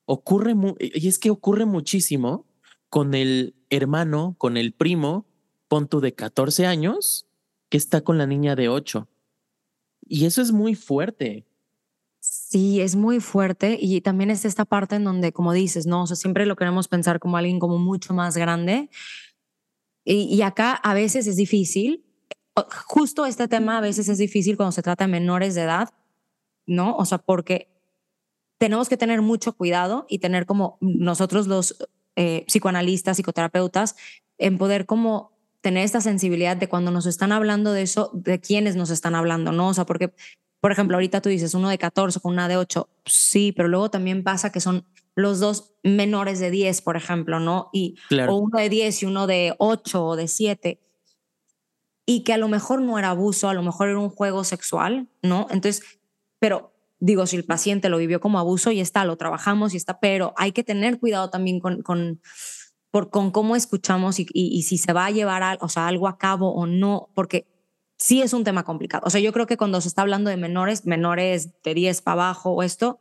Ocurre, 0.05 0.55
y 0.79 1.07
es 1.07 1.19
que 1.19 1.29
ocurre 1.29 1.65
muchísimo 1.65 2.45
con 2.89 3.13
el 3.13 3.55
hermano, 3.69 4.35
con 4.37 4.55
el 4.55 4.73
primo, 4.73 5.25
punto 5.67 5.99
de 5.99 6.13
14 6.13 6.65
años, 6.65 7.27
que 7.69 7.77
está 7.77 8.01
con 8.01 8.17
la 8.17 8.27
niña 8.27 8.55
de 8.55 8.69
8. 8.69 9.07
Y 10.01 10.25
eso 10.25 10.41
es 10.41 10.51
muy 10.51 10.75
fuerte. 10.75 11.45
Sí, 12.19 12.81
es 12.81 12.95
muy 12.95 13.19
fuerte 13.19 13.77
y 13.81 14.01
también 14.01 14.29
es 14.29 14.45
esta 14.45 14.63
parte 14.63 14.95
en 14.95 15.05
donde, 15.05 15.33
como 15.33 15.53
dices, 15.53 15.87
¿no? 15.87 16.05
Siempre 16.05 16.45
lo 16.45 16.55
queremos 16.55 16.87
pensar 16.87 17.19
como 17.19 17.37
alguien 17.37 17.57
como 17.59 17.79
mucho 17.79 18.13
más 18.13 18.37
grande. 18.37 18.89
Y, 20.03 20.41
acá 20.41 20.73
a 20.73 20.93
veces 20.93 21.27
es 21.27 21.35
difícil, 21.35 22.03
justo 22.87 23.25
este 23.25 23.47
tema 23.47 23.77
a 23.77 23.81
veces 23.81 24.09
es 24.09 24.17
difícil 24.17 24.57
cuando 24.57 24.71
se 24.71 24.81
trata 24.81 25.05
de 25.05 25.11
menores 25.11 25.53
de 25.53 25.61
edad, 25.61 25.89
¿no? 26.65 26.95
O 26.97 27.05
sea, 27.05 27.19
porque 27.19 27.69
tenemos 28.57 28.89
que 28.89 28.97
tener 28.97 29.21
mucho 29.21 29.53
cuidado 29.53 30.05
y 30.09 30.19
tener 30.19 30.45
como 30.45 30.77
nosotros 30.81 31.47
los 31.47 31.77
eh, 32.15 32.45
psicoanalistas, 32.47 33.17
psicoterapeutas, 33.17 33.95
en 34.37 34.57
poder 34.57 34.85
como 34.85 35.31
tener 35.61 35.85
esta 35.85 36.01
sensibilidad 36.01 36.57
de 36.57 36.67
cuando 36.67 36.91
nos 36.91 37.05
están 37.05 37.31
hablando 37.31 37.71
de 37.71 37.83
eso, 37.83 38.09
de 38.13 38.39
quiénes 38.39 38.75
nos 38.75 38.89
están 38.89 39.15
hablando, 39.15 39.51
¿no? 39.51 39.69
O 39.69 39.73
sea, 39.73 39.85
porque, 39.85 40.13
por 40.59 40.71
ejemplo, 40.71 40.97
ahorita 40.97 41.21
tú 41.21 41.29
dices 41.29 41.53
uno 41.53 41.69
de 41.69 41.77
14 41.77 42.19
con 42.19 42.33
una 42.33 42.47
de 42.47 42.57
8, 42.57 42.89
sí, 43.05 43.53
pero 43.55 43.69
luego 43.69 43.91
también 43.91 44.23
pasa 44.23 44.51
que 44.51 44.59
son 44.59 44.85
los 45.15 45.39
dos 45.39 45.73
menores 45.83 46.39
de 46.39 46.51
10, 46.51 46.81
por 46.81 46.95
ejemplo, 46.95 47.39
¿no? 47.39 47.69
Y, 47.73 47.95
O 48.27 48.35
uno 48.35 48.59
de 48.59 48.69
10 48.69 49.03
y 49.03 49.05
uno 49.05 49.27
de 49.27 49.55
8 49.57 50.05
o 50.05 50.15
de 50.15 50.27
7. 50.27 50.79
Y 52.05 52.23
que 52.23 52.33
a 52.33 52.37
lo 52.37 52.47
mejor 52.47 52.81
no 52.81 52.97
era 52.97 53.09
abuso, 53.09 53.49
a 53.49 53.53
lo 53.53 53.63
mejor 53.63 53.89
era 53.89 53.99
un 53.99 54.09
juego 54.09 54.43
sexual, 54.43 55.09
¿no? 55.21 55.47
Entonces, 55.49 55.83
pero 56.39 56.73
digo, 56.99 57.25
si 57.25 57.35
el 57.35 57.45
paciente 57.45 57.89
lo 57.89 57.97
vivió 57.97 58.19
como 58.19 58.39
abuso 58.39 58.71
y 58.71 58.79
está, 58.79 59.05
lo 59.05 59.17
trabajamos 59.17 59.73
y 59.73 59.77
está, 59.77 59.99
pero 59.99 60.33
hay 60.37 60.51
que 60.51 60.63
tener 60.63 60.99
cuidado 60.99 61.29
también 61.29 61.59
con, 61.59 61.81
con 61.81 62.21
por, 62.91 63.09
con 63.09 63.31
cómo 63.31 63.55
escuchamos 63.55 64.19
y, 64.19 64.27
y, 64.33 64.63
si 64.63 64.77
se 64.77 64.93
va 64.93 65.05
a 65.05 65.11
llevar 65.11 65.57
o 65.61 65.69
sea, 65.69 65.87
algo 65.87 66.07
a 66.07 66.17
cabo 66.17 66.53
o 66.53 66.67
no, 66.67 67.09
porque 67.15 67.47
sí 67.97 68.21
es 68.21 68.33
un 68.33 68.43
tema 68.43 68.63
complicado. 68.63 69.03
O 69.05 69.09
sea, 69.09 69.21
yo 69.21 69.31
creo 69.31 69.47
que 69.47 69.57
cuando 69.57 69.79
se 69.79 69.87
está 69.87 70.01
hablando 70.01 70.29
de 70.29 70.37
menores, 70.37 70.85
menores 70.85 71.61
de 71.63 71.73
10 71.73 72.01
para 72.01 72.13
abajo 72.13 72.51
o 72.51 72.63
esto, 72.63 72.99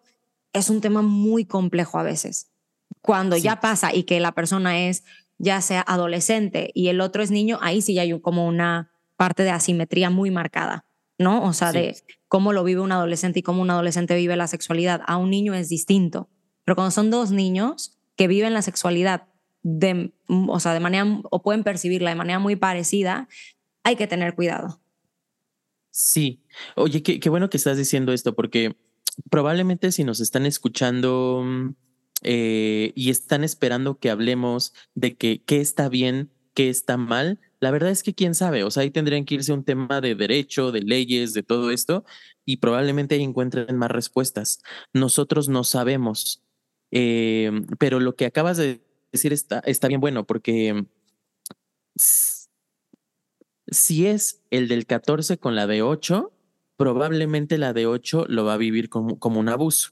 es 0.53 0.71
un 0.71 0.81
tema 0.81 1.03
muy 1.03 1.45
complejo 1.45 1.99
a 1.99 2.03
veces. 2.03 2.51
Cuando 3.03 3.37
ya 3.37 3.61
pasa 3.61 3.95
y 3.95 4.03
que 4.03 4.21
la 4.21 4.33
persona 4.33 4.89
es 4.89 5.05
ya 5.39 5.61
sea 5.63 5.81
adolescente 5.81 6.71
y 6.75 6.89
el 6.89 7.01
otro 7.01 7.23
es 7.23 7.31
niño, 7.31 7.59
ahí 7.63 7.81
sí 7.81 7.99
hay 7.99 8.19
como 8.21 8.47
una 8.47 8.91
parte 9.17 9.43
de 9.43 9.51
asimetría 9.51 10.11
muy 10.11 10.31
marcada, 10.31 10.85
¿no? 11.19 11.43
O 11.45 11.53
sea, 11.53 11.73
de 11.73 11.97
cómo 12.29 12.53
lo 12.53 12.63
vive 12.63 12.81
un 12.81 12.93
adolescente 12.93 13.41
y 13.41 13.43
cómo 13.43 13.63
un 13.63 13.71
adolescente 13.71 14.15
vive 14.17 14.37
la 14.37 14.47
sexualidad. 14.47 15.03
A 15.07 15.17
un 15.17 15.31
niño 15.31 15.55
es 15.55 15.69
distinto. 15.69 16.29
Pero 16.65 16.77
cuando 16.77 16.91
son 16.91 17.11
dos 17.11 17.31
niños 17.31 17.99
que 18.17 18.29
viven 18.29 18.53
la 18.53 18.63
sexualidad 18.63 19.29
de, 19.63 20.13
o 20.29 20.61
sea, 20.61 20.75
de 20.75 20.81
manera, 20.81 21.07
o 21.31 21.43
pueden 21.43 21.65
percibirla 21.65 22.11
de 22.11 22.17
manera 22.17 22.39
muy 22.39 22.57
parecida, 22.57 23.29
hay 23.83 23.97
que 23.97 24.07
tener 24.07 24.35
cuidado. 24.35 24.81
Sí. 25.91 26.43
Oye, 26.77 27.03
qué, 27.03 27.19
qué 27.19 27.31
bueno 27.31 27.51
que 27.51 27.57
estás 27.57 27.77
diciendo 27.77 28.13
esto, 28.13 28.35
porque 28.35 28.77
probablemente 29.31 29.93
si 29.93 30.05
nos 30.05 30.21
están 30.21 30.47
escuchando 30.47 31.45
eh, 32.23 32.93
y 32.95 33.11
están 33.11 33.45
esperando 33.45 33.99
que 33.99 34.11
hablemos 34.11 34.75
de 34.95 35.17
que 35.17 35.43
qué 35.45 35.61
está 35.61 35.89
bien, 35.89 36.31
qué 36.55 36.69
está 36.69 36.97
mal, 36.97 37.41
la 37.61 37.71
verdad 37.71 37.91
es 37.91 38.03
que 38.03 38.15
quién 38.15 38.35
sabe, 38.35 38.65
o 38.65 38.71
sea, 38.71 38.83
ahí 38.83 38.91
tendrían 38.91 39.25
que 39.25 39.37
irse 39.37 39.53
un 39.53 39.65
tema 39.65 40.01
de 40.01 40.15
derecho, 40.15 40.73
de 40.73 40.81
leyes, 40.81 41.35
de 41.35 41.43
todo 41.43 41.71
esto, 41.71 42.05
y 42.45 42.57
probablemente 42.59 43.15
ahí 43.15 43.23
encuentren 43.23 43.77
más 43.77 43.91
respuestas. 43.91 44.63
Nosotros 44.93 45.49
no 45.49 45.65
sabemos, 45.65 46.43
eh, 46.91 47.51
pero 47.79 48.01
lo 48.01 48.17
que 48.17 48.27
acabas 48.27 48.57
de 48.57 48.81
decir 49.13 49.33
está, 49.33 49.61
está 49.61 49.89
bien 49.89 50.01
bueno 50.01 50.27
porque 50.27 50.87
si 53.71 54.07
es 54.07 54.43
el 54.51 54.69
del 54.69 54.87
14 54.87 55.39
con 55.39 55.55
la 55.55 55.67
de 55.67 55.83
8, 55.83 56.33
probablemente 56.81 57.59
la 57.59 57.75
de 57.75 57.85
8 57.85 58.25
lo 58.31 58.47
va 58.47 58.55
a 58.55 58.57
vivir 58.57 58.89
como, 58.89 59.19
como 59.19 59.39
un 59.39 59.51
abuso. 59.51 59.91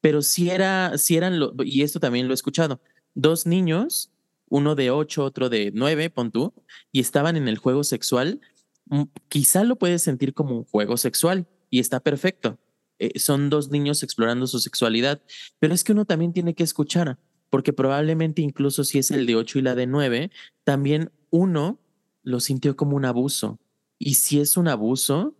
Pero 0.00 0.20
si 0.20 0.50
era, 0.50 0.98
si 0.98 1.16
eran, 1.16 1.38
lo, 1.38 1.54
y 1.62 1.82
esto 1.82 2.00
también 2.00 2.26
lo 2.26 2.32
he 2.32 2.34
escuchado, 2.34 2.80
dos 3.14 3.46
niños, 3.46 4.10
uno 4.48 4.74
de 4.74 4.90
8, 4.90 5.22
otro 5.22 5.48
de 5.48 5.70
9, 5.72 6.10
pon 6.10 6.32
tú, 6.32 6.52
y 6.90 6.98
estaban 6.98 7.36
en 7.36 7.46
el 7.46 7.56
juego 7.56 7.84
sexual, 7.84 8.40
mm, 8.86 9.02
quizá 9.28 9.62
lo 9.62 9.76
puedes 9.76 10.02
sentir 10.02 10.34
como 10.34 10.56
un 10.56 10.64
juego 10.64 10.96
sexual 10.96 11.46
y 11.70 11.78
está 11.78 12.00
perfecto. 12.00 12.58
Eh, 12.98 13.20
son 13.20 13.48
dos 13.48 13.70
niños 13.70 14.02
explorando 14.02 14.48
su 14.48 14.58
sexualidad, 14.58 15.22
pero 15.60 15.72
es 15.72 15.84
que 15.84 15.92
uno 15.92 16.04
también 16.04 16.32
tiene 16.32 16.52
que 16.54 16.64
escuchar 16.64 17.16
porque 17.48 17.72
probablemente 17.72 18.42
incluso 18.42 18.82
si 18.82 18.98
es 18.98 19.12
el 19.12 19.24
de 19.24 19.36
8 19.36 19.60
y 19.60 19.62
la 19.62 19.76
de 19.76 19.86
9, 19.86 20.32
también 20.64 21.12
uno 21.30 21.78
lo 22.24 22.40
sintió 22.40 22.76
como 22.76 22.96
un 22.96 23.04
abuso. 23.04 23.60
Y 24.00 24.14
si 24.14 24.40
es 24.40 24.56
un 24.56 24.66
abuso 24.66 25.37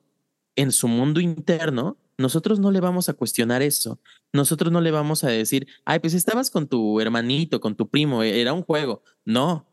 en 0.58 0.72
su 0.72 0.88
mundo 0.88 1.20
interno, 1.20 1.96
nosotros 2.18 2.58
no 2.58 2.72
le 2.72 2.80
vamos 2.80 3.08
a 3.08 3.14
cuestionar 3.14 3.62
eso. 3.62 4.00
Nosotros 4.32 4.72
no 4.72 4.80
le 4.80 4.90
vamos 4.90 5.22
a 5.22 5.28
decir, 5.28 5.68
ay, 5.84 6.00
pues 6.00 6.14
estabas 6.14 6.50
con 6.50 6.66
tu 6.66 7.00
hermanito, 7.00 7.60
con 7.60 7.76
tu 7.76 7.88
primo, 7.88 8.24
e-, 8.24 8.40
era 8.40 8.52
un 8.52 8.62
juego. 8.62 9.04
No, 9.24 9.68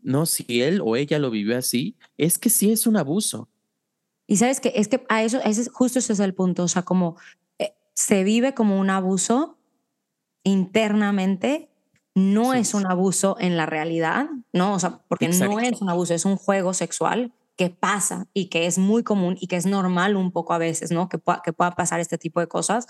no, 0.00 0.26
si 0.26 0.62
él 0.62 0.80
o 0.84 0.94
ella 0.94 1.18
lo 1.18 1.30
vivió 1.30 1.58
así, 1.58 1.96
es 2.16 2.38
que 2.38 2.48
sí 2.48 2.70
es 2.70 2.86
un 2.86 2.96
abuso. 2.96 3.48
Y 4.28 4.36
sabes 4.36 4.60
que 4.60 4.72
es 4.76 4.86
que 4.86 5.04
a 5.08 5.24
eso, 5.24 5.40
ese, 5.44 5.68
justo 5.68 5.98
ese 5.98 6.12
es 6.12 6.20
el 6.20 6.32
punto, 6.32 6.62
o 6.62 6.68
sea, 6.68 6.82
como 6.82 7.16
eh, 7.58 7.74
se 7.94 8.22
vive 8.22 8.54
como 8.54 8.78
un 8.78 8.88
abuso 8.88 9.58
internamente 10.44 11.70
no 12.14 12.54
es 12.54 12.72
un 12.74 12.86
abuso 12.86 13.36
en 13.40 13.56
la 13.56 13.66
realidad, 13.66 14.28
¿no? 14.52 14.74
O 14.74 14.78
sea, 14.78 15.00
porque 15.08 15.28
no 15.28 15.58
es 15.58 15.80
un 15.80 15.90
abuso, 15.90 16.14
es 16.14 16.24
un 16.24 16.36
juego 16.36 16.72
sexual 16.72 17.32
que 17.60 17.68
pasa 17.68 18.26
y 18.32 18.46
que 18.46 18.64
es 18.64 18.78
muy 18.78 19.02
común 19.02 19.36
y 19.38 19.46
que 19.46 19.56
es 19.56 19.66
normal 19.66 20.16
un 20.16 20.32
poco 20.32 20.54
a 20.54 20.58
veces, 20.58 20.92
¿no? 20.92 21.10
Que, 21.10 21.18
pueda, 21.18 21.42
que 21.44 21.52
pueda 21.52 21.72
pasar 21.72 22.00
este 22.00 22.16
tipo 22.16 22.40
de 22.40 22.46
cosas. 22.46 22.86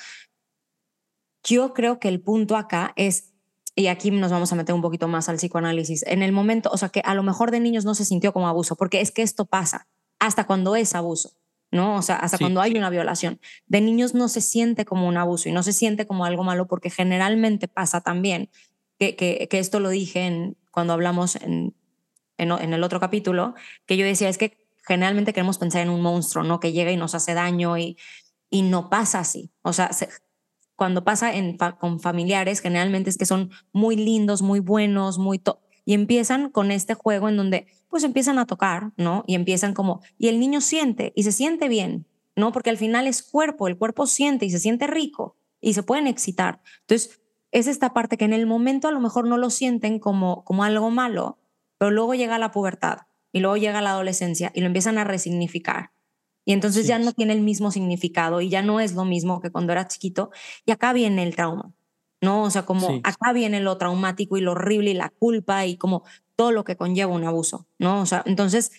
Yo 1.42 1.74
creo 1.74 1.98
que 1.98 2.06
el 2.06 2.20
punto 2.20 2.56
acá 2.56 2.92
es, 2.94 3.32
y 3.74 3.88
aquí 3.88 4.12
nos 4.12 4.30
vamos 4.30 4.52
a 4.52 4.54
meter 4.54 4.72
un 4.72 4.80
poquito 4.80 5.08
más 5.08 5.28
al 5.28 5.38
psicoanálisis, 5.38 6.04
en 6.06 6.22
el 6.22 6.30
momento, 6.30 6.70
o 6.72 6.76
sea, 6.76 6.88
que 6.88 7.02
a 7.04 7.14
lo 7.14 7.24
mejor 7.24 7.50
de 7.50 7.58
niños 7.58 7.84
no 7.84 7.96
se 7.96 8.04
sintió 8.04 8.32
como 8.32 8.46
abuso, 8.46 8.76
porque 8.76 9.00
es 9.00 9.10
que 9.10 9.22
esto 9.22 9.44
pasa 9.44 9.88
hasta 10.20 10.46
cuando 10.46 10.76
es 10.76 10.94
abuso. 10.94 11.32
¿no? 11.72 11.96
O 11.96 12.02
sea, 12.02 12.14
hasta 12.14 12.38
cuando 12.38 12.60
hay 12.60 12.76
una 12.76 12.90
violación. 12.90 13.40
De 13.66 13.80
niños 13.80 14.14
no 14.14 14.28
se 14.28 14.40
siente 14.40 14.84
como 14.84 15.08
un 15.08 15.16
abuso 15.16 15.48
y 15.48 15.52
no 15.52 15.64
se 15.64 15.72
siente 15.72 16.06
como 16.06 16.24
algo 16.24 16.44
malo 16.44 16.68
porque 16.68 16.90
generalmente 16.90 17.66
pasa 17.66 18.02
también 18.02 18.50
que, 19.00 19.48
esto 19.50 19.80
lo 19.80 19.88
dije 19.88 20.26
en, 20.26 20.56
cuando 20.70 20.92
hablamos 20.92 21.34
en, 21.34 21.74
en, 22.38 22.72
el 22.72 22.82
otro 22.82 23.00
capítulo, 23.00 23.54
que 23.86 23.96
yo 23.96 24.04
decía, 24.04 24.28
es 24.28 24.38
que 24.38 24.59
generalmente 24.90 25.32
queremos 25.32 25.56
pensar 25.56 25.82
en 25.82 25.88
un 25.88 26.00
monstruo, 26.00 26.42
¿no? 26.42 26.58
Que 26.58 26.72
llega 26.72 26.90
y 26.90 26.96
nos 26.96 27.14
hace 27.14 27.32
daño 27.32 27.78
y, 27.78 27.96
y 28.50 28.62
no 28.62 28.90
pasa 28.90 29.20
así. 29.20 29.52
O 29.62 29.72
sea, 29.72 29.88
cuando 30.74 31.04
pasa 31.04 31.32
en, 31.32 31.56
con 31.78 32.00
familiares, 32.00 32.58
generalmente 32.58 33.08
es 33.08 33.16
que 33.16 33.24
son 33.24 33.52
muy 33.72 33.94
lindos, 33.94 34.42
muy 34.42 34.58
buenos, 34.58 35.16
muy... 35.16 35.40
y 35.84 35.94
empiezan 35.94 36.50
con 36.50 36.72
este 36.72 36.94
juego 36.94 37.28
en 37.28 37.36
donde 37.36 37.68
pues 37.88 38.02
empiezan 38.02 38.40
a 38.40 38.46
tocar, 38.46 38.90
¿no? 38.96 39.22
Y 39.28 39.36
empiezan 39.36 39.74
como... 39.74 40.00
Y 40.18 40.26
el 40.26 40.40
niño 40.40 40.60
siente 40.60 41.12
y 41.14 41.22
se 41.22 41.30
siente 41.30 41.68
bien, 41.68 42.08
¿no? 42.34 42.50
Porque 42.50 42.70
al 42.70 42.76
final 42.76 43.06
es 43.06 43.22
cuerpo, 43.22 43.68
el 43.68 43.78
cuerpo 43.78 44.08
siente 44.08 44.44
y 44.44 44.50
se 44.50 44.58
siente 44.58 44.88
rico 44.88 45.36
y 45.60 45.74
se 45.74 45.84
pueden 45.84 46.08
excitar. 46.08 46.62
Entonces, 46.80 47.20
es 47.52 47.68
esta 47.68 47.92
parte 47.92 48.16
que 48.16 48.24
en 48.24 48.32
el 48.32 48.46
momento 48.46 48.88
a 48.88 48.92
lo 48.92 48.98
mejor 48.98 49.28
no 49.28 49.36
lo 49.36 49.50
sienten 49.50 50.00
como, 50.00 50.42
como 50.42 50.64
algo 50.64 50.90
malo, 50.90 51.38
pero 51.78 51.92
luego 51.92 52.14
llega 52.14 52.40
la 52.40 52.50
pubertad 52.50 53.02
y 53.32 53.40
luego 53.40 53.56
llega 53.56 53.80
la 53.80 53.90
adolescencia 53.90 54.50
y 54.54 54.60
lo 54.60 54.66
empiezan 54.66 54.98
a 54.98 55.04
resignificar. 55.04 55.92
Y 56.44 56.52
entonces 56.52 56.86
ya 56.86 56.98
no 56.98 57.12
tiene 57.12 57.32
el 57.32 57.42
mismo 57.42 57.70
significado 57.70 58.40
y 58.40 58.48
ya 58.48 58.62
no 58.62 58.80
es 58.80 58.94
lo 58.94 59.04
mismo 59.04 59.40
que 59.40 59.50
cuando 59.50 59.72
era 59.72 59.86
chiquito. 59.86 60.30
Y 60.64 60.72
acá 60.72 60.92
viene 60.92 61.22
el 61.22 61.36
trauma, 61.36 61.72
¿no? 62.20 62.42
O 62.42 62.50
sea, 62.50 62.64
como 62.64 63.00
acá 63.04 63.32
viene 63.32 63.60
lo 63.60 63.76
traumático 63.76 64.36
y 64.36 64.40
lo 64.40 64.52
horrible 64.52 64.90
y 64.90 64.94
la 64.94 65.10
culpa 65.10 65.66
y 65.66 65.76
como 65.76 66.02
todo 66.36 66.50
lo 66.50 66.64
que 66.64 66.76
conlleva 66.76 67.12
un 67.12 67.24
abuso, 67.24 67.66
¿no? 67.78 68.00
O 68.00 68.06
sea, 68.06 68.22
entonces 68.26 68.72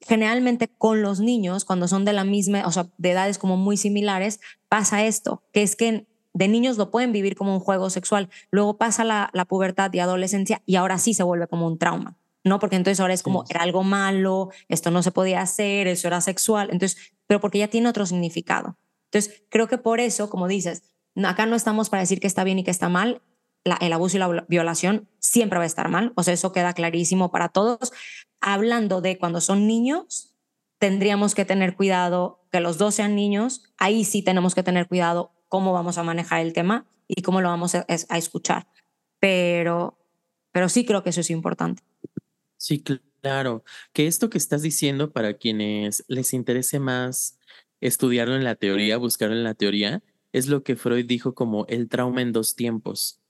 generalmente 0.00 0.68
con 0.68 1.02
los 1.02 1.20
niños, 1.20 1.64
cuando 1.64 1.88
son 1.88 2.04
de 2.04 2.12
la 2.12 2.24
misma, 2.24 2.66
o 2.66 2.72
sea, 2.72 2.88
de 2.98 3.10
edades 3.10 3.38
como 3.38 3.56
muy 3.56 3.76
similares, 3.76 4.40
pasa 4.68 5.04
esto, 5.04 5.42
que 5.52 5.62
es 5.62 5.76
que 5.76 6.06
de 6.34 6.48
niños 6.48 6.76
lo 6.76 6.90
pueden 6.90 7.12
vivir 7.12 7.36
como 7.36 7.54
un 7.54 7.60
juego 7.60 7.90
sexual, 7.90 8.28
luego 8.50 8.76
pasa 8.76 9.04
la, 9.04 9.30
pubertad 9.48 9.92
y 9.92 10.00
adolescencia 10.00 10.62
y 10.66 10.76
ahora 10.76 10.98
sí 10.98 11.14
se 11.14 11.22
vuelve 11.22 11.46
como 11.46 11.66
un 11.66 11.78
trauma, 11.78 12.16
¿no? 12.44 12.58
Porque 12.60 12.76
entonces 12.76 13.00
ahora 13.00 13.14
es 13.14 13.22
como, 13.22 13.44
era 13.48 13.62
algo 13.62 13.82
malo, 13.82 14.50
esto 14.68 14.90
no 14.90 15.02
se 15.02 15.10
podía 15.10 15.40
hacer, 15.40 15.88
eso 15.88 16.06
era 16.06 16.20
sexual, 16.20 16.68
entonces, 16.70 17.14
pero 17.26 17.40
porque 17.40 17.58
ya 17.58 17.68
tiene 17.68 17.88
otro 17.88 18.06
significado. 18.06 18.76
Entonces, 19.10 19.44
creo 19.48 19.66
que 19.66 19.78
por 19.78 20.00
eso, 20.00 20.28
como 20.28 20.46
dices, 20.46 20.82
acá 21.24 21.46
no 21.46 21.56
estamos 21.56 21.88
para 21.88 22.02
decir 22.02 22.20
que 22.20 22.26
está 22.26 22.44
bien 22.44 22.58
y 22.58 22.64
que 22.64 22.70
está 22.70 22.88
mal, 22.88 23.22
el 23.80 23.92
abuso 23.92 24.16
y 24.16 24.20
la 24.20 24.44
violación 24.46 25.08
siempre 25.18 25.58
va 25.58 25.64
a 25.64 25.66
estar 25.66 25.88
mal, 25.88 26.12
o 26.16 26.22
sea, 26.22 26.34
eso 26.34 26.52
queda 26.52 26.74
clarísimo 26.74 27.30
para 27.30 27.48
todos. 27.48 27.92
Hablando 28.40 29.00
de 29.00 29.16
cuando 29.16 29.40
son 29.40 29.66
niños, 29.66 30.34
tendríamos 30.78 31.34
que 31.34 31.46
tener 31.46 31.76
cuidado 31.76 32.44
que 32.52 32.60
los 32.60 32.76
dos 32.76 32.96
sean 32.96 33.14
niños, 33.14 33.72
ahí 33.78 34.04
sí 34.04 34.22
tenemos 34.22 34.54
que 34.54 34.62
tener 34.62 34.86
cuidado 34.86 35.32
cómo 35.48 35.72
vamos 35.72 35.96
a 35.96 36.02
manejar 36.02 36.40
el 36.40 36.52
tema 36.52 36.84
y 37.08 37.22
cómo 37.22 37.40
lo 37.40 37.48
vamos 37.48 37.74
a, 37.74 37.86
escuchar. 38.16 38.66
Pero, 39.18 39.98
pero 40.52 40.68
sí 40.68 40.84
creo 40.84 41.02
que 41.02 41.10
eso 41.10 41.20
es 41.20 41.30
importante. 41.30 41.82
Sí, 42.64 42.82
claro. 43.20 43.62
Que 43.92 44.06
esto 44.06 44.30
que 44.30 44.38
estás 44.38 44.62
diciendo 44.62 45.12
para 45.12 45.34
quienes 45.34 46.02
les 46.08 46.32
interese 46.32 46.80
más 46.80 47.38
estudiarlo 47.82 48.36
en 48.36 48.44
la 48.44 48.54
teoría, 48.54 48.96
buscarlo 48.96 49.36
en 49.36 49.44
la 49.44 49.52
teoría, 49.52 50.02
es 50.32 50.48
lo 50.48 50.62
que 50.62 50.74
Freud 50.74 51.04
dijo 51.04 51.34
como 51.34 51.66
el 51.66 51.90
trauma 51.90 52.22
en 52.22 52.32
dos 52.32 52.56
tiempos 52.56 53.20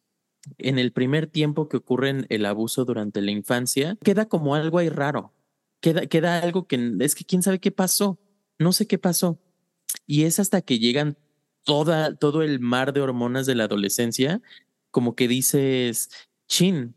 en 0.59 0.79
el 0.79 0.93
primer 0.93 1.27
tiempo 1.27 1.69
que 1.69 1.79
ocurre 1.79 2.27
el 2.29 2.47
abuso 2.47 2.85
durante 2.85 3.23
la 3.23 3.33
infancia, 3.33 3.99
queda 4.05 4.27
como 4.27 4.55
algo 4.55 4.79
ahí 4.79 4.89
raro. 4.89 5.33
Queda, 5.81 6.07
queda 6.07 6.39
algo 6.39 6.69
que 6.69 6.93
es 7.01 7.17
que 7.17 7.25
quién 7.25 7.43
sabe 7.43 7.59
qué 7.59 7.73
pasó. 7.73 8.21
No 8.59 8.73
sé 8.73 8.87
qué 8.87 8.99
pasó. 8.99 9.41
Y 10.07 10.25
es 10.25 10.39
hasta 10.39 10.61
que 10.61 10.79
llegan 10.79 11.17
toda, 11.65 12.15
todo 12.15 12.43
el 12.43 12.61
mar 12.61 12.93
de 12.93 13.01
hormonas 13.01 13.47
de 13.47 13.57
la 13.57 13.65
adolescencia, 13.65 14.43
como 14.93 15.17
que 15.17 15.27
dices, 15.27 16.11
chin, 16.47 16.95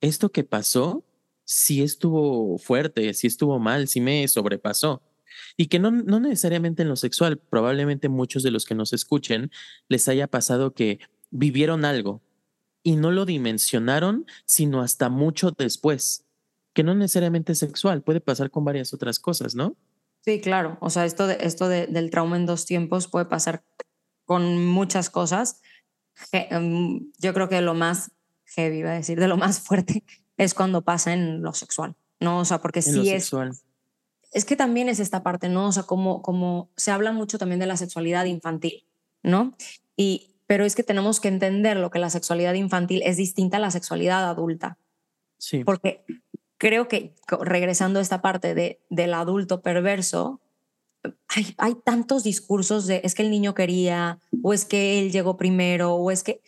esto 0.00 0.32
que 0.32 0.44
pasó 0.44 1.04
sí 1.44 1.82
estuvo 1.82 2.58
fuerte, 2.58 3.12
sí 3.14 3.26
estuvo 3.26 3.58
mal, 3.58 3.88
sí 3.88 4.00
me 4.00 4.26
sobrepasó. 4.28 5.02
Y 5.56 5.66
que 5.66 5.78
no, 5.78 5.90
no 5.90 6.20
necesariamente 6.20 6.82
en 6.82 6.88
lo 6.88 6.96
sexual, 6.96 7.38
probablemente 7.38 8.08
muchos 8.08 8.42
de 8.42 8.50
los 8.50 8.64
que 8.64 8.74
nos 8.74 8.92
escuchen 8.92 9.50
les 9.88 10.08
haya 10.08 10.26
pasado 10.26 10.74
que 10.74 11.00
vivieron 11.30 11.84
algo, 11.84 12.22
y 12.84 12.96
no 12.96 13.10
lo 13.10 13.24
dimensionaron 13.24 14.26
sino 14.44 14.82
hasta 14.82 15.08
mucho 15.08 15.50
después, 15.50 16.26
que 16.74 16.84
no 16.84 16.94
necesariamente 16.94 17.52
es 17.52 17.58
sexual, 17.58 18.02
puede 18.02 18.20
pasar 18.20 18.50
con 18.50 18.64
varias 18.64 18.92
otras 18.94 19.18
cosas, 19.18 19.56
¿no? 19.56 19.76
Sí, 20.20 20.40
claro. 20.40 20.78
O 20.80 20.90
sea, 20.90 21.04
esto, 21.04 21.26
de, 21.26 21.38
esto 21.40 21.68
del 21.68 22.10
trauma 22.10 22.36
en 22.36 22.46
dos 22.46 22.66
tiempos 22.66 23.08
puede 23.08 23.26
pasar 23.26 23.64
con 24.24 24.66
muchas 24.66 25.10
cosas. 25.10 25.60
Em, 26.32 27.12
yo 27.18 27.34
creo 27.34 27.48
que 27.48 27.60
lo 27.60 27.74
más 27.74 28.12
heavy, 28.44 28.78
iba 28.78 28.90
a 28.90 28.94
decir, 28.94 29.18
de 29.18 29.28
lo 29.28 29.36
más 29.36 29.60
fuerte 29.60 30.04
es 30.36 30.54
cuando 30.54 30.82
pasa 30.82 31.12
en 31.12 31.42
lo 31.42 31.52
sexual, 31.52 31.94
¿no? 32.20 32.40
O 32.40 32.44
sea, 32.44 32.60
porque 32.60 32.82
sí 32.82 33.10
es... 33.10 33.32
Es 34.32 34.44
que 34.44 34.56
también 34.56 34.88
es 34.88 34.98
esta 34.98 35.22
parte, 35.22 35.48
¿no? 35.48 35.68
O 35.68 35.72
sea, 35.72 35.84
como, 35.84 36.20
como 36.20 36.68
se 36.76 36.90
habla 36.90 37.12
mucho 37.12 37.38
también 37.38 37.60
de 37.60 37.66
la 37.66 37.76
sexualidad 37.76 38.24
infantil, 38.24 38.84
¿no? 39.22 39.54
Y, 39.96 40.34
pero 40.46 40.64
es 40.64 40.74
que 40.74 40.82
tenemos 40.82 41.20
que 41.20 41.28
entender 41.28 41.76
lo 41.76 41.92
que 41.92 42.00
la 42.00 42.10
sexualidad 42.10 42.54
infantil 42.54 43.02
es 43.04 43.16
distinta 43.16 43.58
a 43.58 43.60
la 43.60 43.70
sexualidad 43.70 44.28
adulta. 44.28 44.76
Sí. 45.38 45.62
Porque 45.62 46.04
creo 46.58 46.88
que 46.88 47.14
regresando 47.42 48.00
a 48.00 48.02
esta 48.02 48.22
parte 48.22 48.56
de, 48.56 48.80
del 48.90 49.14
adulto 49.14 49.62
perverso, 49.62 50.40
hay, 51.28 51.54
hay 51.58 51.74
tantos 51.84 52.24
discursos 52.24 52.88
de 52.88 53.02
es 53.04 53.14
que 53.14 53.22
el 53.22 53.30
niño 53.30 53.54
quería, 53.54 54.18
o 54.42 54.52
es 54.52 54.64
que 54.64 54.98
él 54.98 55.12
llegó 55.12 55.36
primero, 55.36 55.94
o 55.94 56.10
es 56.10 56.24
que... 56.24 56.40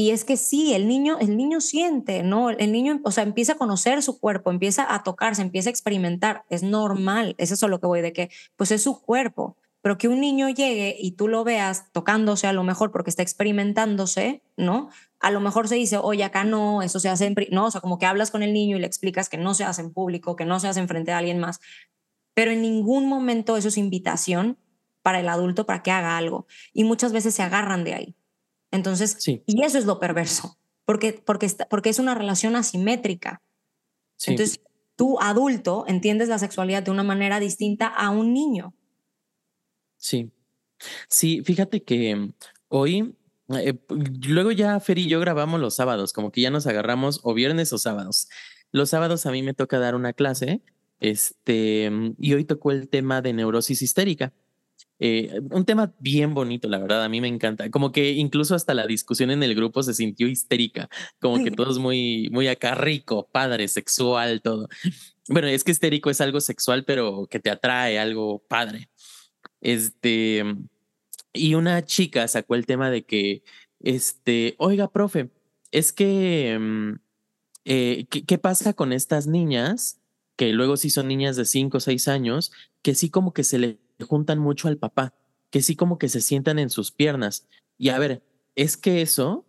Y 0.00 0.10
es 0.10 0.24
que 0.24 0.36
sí, 0.36 0.74
el 0.74 0.86
niño, 0.86 1.18
el 1.18 1.36
niño 1.36 1.60
siente, 1.60 2.22
¿no? 2.22 2.50
El 2.50 2.70
niño, 2.70 3.00
o 3.02 3.10
sea, 3.10 3.24
empieza 3.24 3.54
a 3.54 3.56
conocer 3.56 4.00
su 4.00 4.20
cuerpo, 4.20 4.52
empieza 4.52 4.94
a 4.94 5.02
tocarse, 5.02 5.42
empieza 5.42 5.70
a 5.70 5.72
experimentar. 5.72 6.44
Es 6.50 6.62
normal, 6.62 7.34
es 7.36 7.50
eso 7.50 7.66
lo 7.66 7.80
que 7.80 7.88
voy 7.88 8.00
de 8.00 8.12
que, 8.12 8.30
pues 8.54 8.70
es 8.70 8.80
su 8.80 9.02
cuerpo 9.02 9.56
pero 9.80 9.96
que 9.96 10.08
un 10.08 10.20
niño 10.20 10.48
llegue 10.48 10.96
y 10.98 11.12
tú 11.12 11.28
lo 11.28 11.44
veas 11.44 11.90
tocándose 11.92 12.46
a 12.46 12.52
lo 12.52 12.64
mejor 12.64 12.90
porque 12.90 13.10
está 13.10 13.22
experimentándose, 13.22 14.42
¿no? 14.56 14.90
A 15.20 15.30
lo 15.30 15.40
mejor 15.40 15.68
se 15.68 15.76
dice, 15.76 15.98
oye, 15.98 16.24
acá 16.24 16.44
no, 16.44 16.82
eso 16.82 17.00
se 17.00 17.08
hace 17.08 17.26
en, 17.26 17.36
no, 17.52 17.66
o 17.66 17.70
sea, 17.70 17.80
como 17.80 17.98
que 17.98 18.06
hablas 18.06 18.30
con 18.30 18.42
el 18.42 18.52
niño 18.52 18.76
y 18.76 18.80
le 18.80 18.86
explicas 18.86 19.28
que 19.28 19.38
no 19.38 19.54
se 19.54 19.64
hace 19.64 19.82
en 19.82 19.92
público, 19.92 20.36
que 20.36 20.44
no 20.44 20.58
se 20.60 20.68
hace 20.68 20.80
en 20.80 20.88
frente 20.88 21.12
a 21.12 21.18
alguien 21.18 21.38
más, 21.38 21.60
pero 22.34 22.50
en 22.50 22.60
ningún 22.62 23.08
momento 23.08 23.56
eso 23.56 23.68
es 23.68 23.78
invitación 23.78 24.58
para 25.02 25.20
el 25.20 25.28
adulto 25.28 25.64
para 25.64 25.82
que 25.82 25.90
haga 25.90 26.16
algo 26.16 26.46
y 26.72 26.84
muchas 26.84 27.12
veces 27.12 27.34
se 27.34 27.42
agarran 27.42 27.84
de 27.84 27.94
ahí. 27.94 28.17
Entonces, 28.70 29.16
y 29.26 29.62
eso 29.62 29.78
es 29.78 29.86
lo 29.86 29.98
perverso, 29.98 30.58
porque, 30.84 31.22
porque, 31.24 31.50
porque 31.70 31.90
es 31.90 31.98
una 31.98 32.14
relación 32.14 32.56
asimétrica. 32.56 33.42
Entonces, 34.26 34.60
tú 34.96 35.18
adulto 35.20 35.84
entiendes 35.86 36.28
la 36.28 36.38
sexualidad 36.38 36.82
de 36.82 36.90
una 36.90 37.04
manera 37.04 37.40
distinta 37.40 37.86
a 37.86 38.10
un 38.10 38.32
niño. 38.32 38.74
Sí. 39.96 40.30
Sí, 41.08 41.42
fíjate 41.44 41.82
que 41.82 42.30
hoy, 42.68 43.14
eh, 43.48 43.74
luego 44.26 44.52
ya 44.52 44.78
Fer 44.80 44.98
y 44.98 45.08
yo 45.08 45.20
grabamos 45.20 45.60
los 45.60 45.74
sábados, 45.74 46.12
como 46.12 46.30
que 46.30 46.40
ya 46.40 46.50
nos 46.50 46.66
agarramos 46.66 47.20
o 47.22 47.34
viernes 47.34 47.72
o 47.72 47.78
sábados. 47.78 48.28
Los 48.70 48.90
sábados 48.90 49.26
a 49.26 49.32
mí 49.32 49.42
me 49.42 49.54
toca 49.54 49.78
dar 49.78 49.94
una 49.94 50.12
clase, 50.12 50.62
este, 51.00 51.90
y 52.18 52.34
hoy 52.34 52.44
tocó 52.44 52.70
el 52.70 52.88
tema 52.88 53.22
de 53.22 53.32
neurosis 53.32 53.82
histérica. 53.82 54.32
Eh, 55.00 55.40
un 55.50 55.64
tema 55.64 55.94
bien 56.00 56.34
bonito, 56.34 56.68
la 56.68 56.78
verdad, 56.78 57.04
a 57.04 57.08
mí 57.08 57.20
me 57.20 57.28
encanta. 57.28 57.70
Como 57.70 57.92
que 57.92 58.10
incluso 58.12 58.54
hasta 58.54 58.74
la 58.74 58.86
discusión 58.86 59.30
en 59.30 59.42
el 59.42 59.54
grupo 59.54 59.82
se 59.82 59.94
sintió 59.94 60.26
histérica, 60.28 60.88
como 61.20 61.42
que 61.42 61.50
todo 61.50 61.70
es 61.70 61.78
muy, 61.78 62.28
muy 62.30 62.48
acá 62.48 62.74
rico, 62.74 63.28
padre, 63.30 63.68
sexual, 63.68 64.42
todo. 64.42 64.68
Bueno, 65.28 65.48
es 65.48 65.62
que 65.62 65.72
histérico 65.72 66.10
es 66.10 66.20
algo 66.20 66.40
sexual, 66.40 66.84
pero 66.84 67.26
que 67.30 67.38
te 67.38 67.50
atrae, 67.50 67.98
algo 67.98 68.42
padre. 68.48 68.88
Este, 69.60 70.42
y 71.32 71.54
una 71.54 71.84
chica 71.84 72.26
sacó 72.28 72.54
el 72.54 72.66
tema 72.66 72.90
de 72.90 73.04
que, 73.04 73.42
este, 73.80 74.54
oiga, 74.58 74.90
profe, 74.90 75.30
es 75.70 75.92
que, 75.92 76.58
mm, 76.58 76.92
eh, 77.66 78.06
¿qué, 78.08 78.38
pasa 78.38 78.72
con 78.72 78.92
estas 78.92 79.26
niñas? 79.26 80.00
Que 80.36 80.52
luego 80.52 80.76
sí 80.76 80.90
son 80.90 81.08
niñas 81.08 81.36
de 81.36 81.44
5 81.44 81.78
o 81.78 81.80
6 81.80 82.08
años, 82.08 82.52
que 82.82 82.94
sí 82.94 83.10
como 83.10 83.32
que 83.34 83.44
se 83.44 83.58
le 83.58 83.78
juntan 84.04 84.38
mucho 84.38 84.68
al 84.68 84.78
papá, 84.78 85.14
que 85.50 85.62
sí 85.62 85.76
como 85.76 85.98
que 85.98 86.08
se 86.08 86.20
sientan 86.20 86.58
en 86.58 86.70
sus 86.70 86.92
piernas. 86.92 87.46
Y 87.76 87.90
a 87.90 87.98
ver, 87.98 88.22
es 88.54 88.76
que 88.76 89.02
eso 89.02 89.46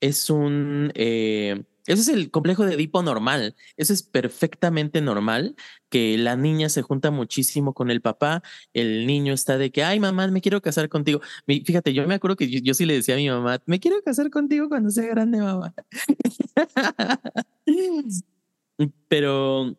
es 0.00 0.30
un, 0.30 0.92
eh, 0.94 1.64
es 1.88 2.08
el 2.08 2.30
complejo 2.30 2.66
de 2.66 2.74
Edipo 2.74 3.02
normal. 3.02 3.56
Eso 3.76 3.92
es 3.92 4.02
perfectamente 4.02 5.00
normal 5.00 5.56
que 5.88 6.18
la 6.18 6.36
niña 6.36 6.68
se 6.68 6.82
junta 6.82 7.10
muchísimo 7.10 7.72
con 7.72 7.90
el 7.90 8.02
papá. 8.02 8.42
El 8.74 9.06
niño 9.06 9.32
está 9.32 9.56
de 9.56 9.70
que, 9.72 9.82
ay, 9.84 9.98
mamá, 9.98 10.28
me 10.28 10.42
quiero 10.42 10.60
casar 10.60 10.88
contigo. 10.90 11.20
Fíjate, 11.46 11.94
yo 11.94 12.06
me 12.06 12.14
acuerdo 12.14 12.36
que 12.36 12.48
yo, 12.48 12.74
sí 12.74 12.84
le 12.84 12.94
decía 12.94 13.14
a 13.14 13.18
mi 13.18 13.30
mamá, 13.30 13.60
me 13.66 13.80
quiero 13.80 14.02
casar 14.02 14.30
contigo 14.30 14.68
cuando 14.68 14.90
sea 14.90 15.06
grande, 15.06 15.40
mamá. 15.40 15.74
Pero 19.08 19.76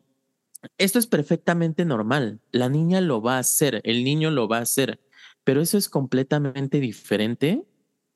esto 0.78 0.98
es 0.98 1.06
perfectamente 1.06 1.84
normal. 1.84 2.40
La 2.52 2.68
niña 2.68 3.00
lo 3.00 3.22
va 3.22 3.36
a 3.36 3.40
hacer, 3.40 3.80
el 3.84 4.04
niño 4.04 4.30
lo 4.30 4.48
va 4.48 4.58
a 4.58 4.62
hacer. 4.62 5.00
Pero 5.44 5.60
eso 5.60 5.78
es 5.78 5.88
completamente 5.88 6.80
diferente 6.80 7.64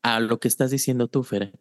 a 0.02 0.20
lo 0.20 0.38
que 0.38 0.48
estás 0.48 0.70
diciendo 0.70 1.08
tú, 1.08 1.22
Fer 1.22 1.52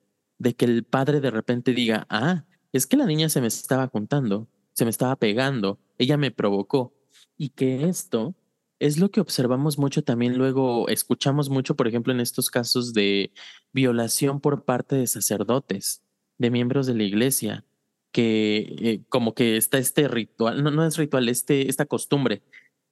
de 0.44 0.56
que 0.56 0.66
el 0.66 0.84
padre 0.84 1.22
de 1.22 1.32
repente 1.32 1.74
diga, 1.74 2.06
ah, 2.10 2.46
es 2.72 2.86
que 2.86 2.98
la 2.98 3.06
niña 3.06 3.30
se 3.30 3.42
me 3.42 3.48
estaba 3.48 3.88
juntando, 3.88 4.48
se 4.74 4.84
me 4.84 4.92
estaba 4.92 5.16
pegando, 5.16 5.80
ella 5.98 6.18
me 6.18 6.32
provocó. 6.32 6.94
Y 7.38 7.50
que 7.50 7.88
esto 7.88 8.36
es 8.80 9.00
lo 9.00 9.10
que 9.10 9.22
observamos 9.22 9.78
mucho 9.78 10.04
también 10.04 10.38
luego, 10.38 10.90
escuchamos 10.90 11.50
mucho, 11.50 11.76
por 11.76 11.88
ejemplo, 11.88 12.14
en 12.14 12.20
estos 12.20 12.50
casos 12.50 12.94
de 12.94 13.32
violación 13.72 14.42
por 14.42 14.66
parte 14.66 14.96
de 14.96 15.08
sacerdotes, 15.08 16.04
de 16.38 16.52
miembros 16.52 16.88
de 16.88 16.96
la 16.96 17.04
iglesia, 17.04 17.66
que 18.14 18.76
eh, 18.80 19.02
como 19.10 19.34
que 19.34 19.58
está 19.58 19.78
este 19.80 20.08
ritual, 20.08 20.64
no, 20.64 20.72
no 20.72 20.86
es 20.86 20.96
ritual, 20.96 21.28
este, 21.28 21.70
esta 21.70 21.86
costumbre 21.86 22.42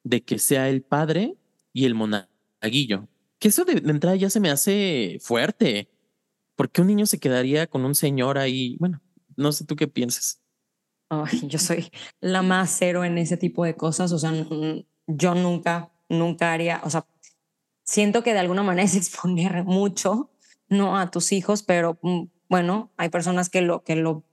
de 0.04 0.22
que 0.22 0.40
sea 0.40 0.68
el 0.68 0.82
padre 0.82 1.38
y 1.72 1.86
el 1.86 1.96
monaguillo. 1.96 3.08
Que 3.40 3.48
eso 3.48 3.64
de 3.64 3.74
entrada 3.74 4.18
ya 4.18 4.30
se 4.30 4.42
me 4.42 4.50
hace 4.50 5.18
fuerte. 5.22 5.88
¿por 6.62 6.70
qué 6.70 6.82
un 6.82 6.88
niño 6.90 7.08
se 7.08 7.20
quedaría 7.20 7.66
con 7.66 7.86
un 7.86 7.96
señor 7.96 8.38
ahí? 8.38 8.78
Bueno, 8.80 9.02
no 9.36 9.52
sé 9.52 9.66
tú 9.66 9.76
qué 9.76 9.88
piensas. 9.88 10.44
yo 11.42 11.58
soy 11.58 11.90
la 12.20 12.44
más 12.44 12.70
cero 12.78 13.04
en 13.04 13.18
ese 13.18 13.36
tipo 13.36 13.66
de 13.66 13.76
cosas, 13.76 14.12
o 14.12 14.20
sea, 14.20 14.32
yo 15.08 15.34
nunca, 15.34 15.92
nunca 16.08 16.54
haría, 16.54 16.80
o 16.84 16.90
sea, 16.92 17.08
siento 17.84 18.22
que 18.22 18.34
de 18.34 18.40
alguna 18.42 18.62
manera 18.62 18.84
es 18.86 18.96
exponer 18.96 19.64
mucho, 19.64 20.30
no 20.70 21.00
a 21.00 21.10
tus 21.10 21.32
hijos, 21.32 21.64
pero 21.64 21.98
mm, 22.04 22.26
bueno, 22.48 22.92
hay 22.96 23.10
personas 23.10 23.50
que 23.50 23.64
lo, 23.64 23.84
que 23.84 23.96
lo 23.96 24.24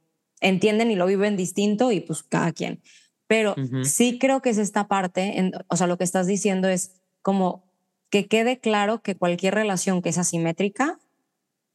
entienden 0.40 0.90
y 0.90 0.96
lo 0.96 1.06
viven 1.06 1.36
distinto 1.36 1.92
y 1.92 2.00
pues 2.00 2.22
cada 2.22 2.52
quien. 2.52 2.82
Pero 3.26 3.54
sí 3.84 4.18
creo 4.18 4.40
que 4.40 4.50
es 4.50 4.58
esta 4.58 4.88
parte, 4.88 5.38
en, 5.38 5.52
o 5.68 5.76
sea, 5.76 5.86
lo 5.86 5.98
que 5.98 6.04
estás 6.04 6.26
diciendo 6.26 6.68
es 6.68 6.94
como 7.20 7.64
que 8.08 8.26
quede 8.26 8.58
claro 8.58 9.02
que 9.02 9.16
cualquier 9.16 9.54
relación 9.54 10.00
que 10.00 10.08
es 10.08 10.18
asimétrica 10.18 10.98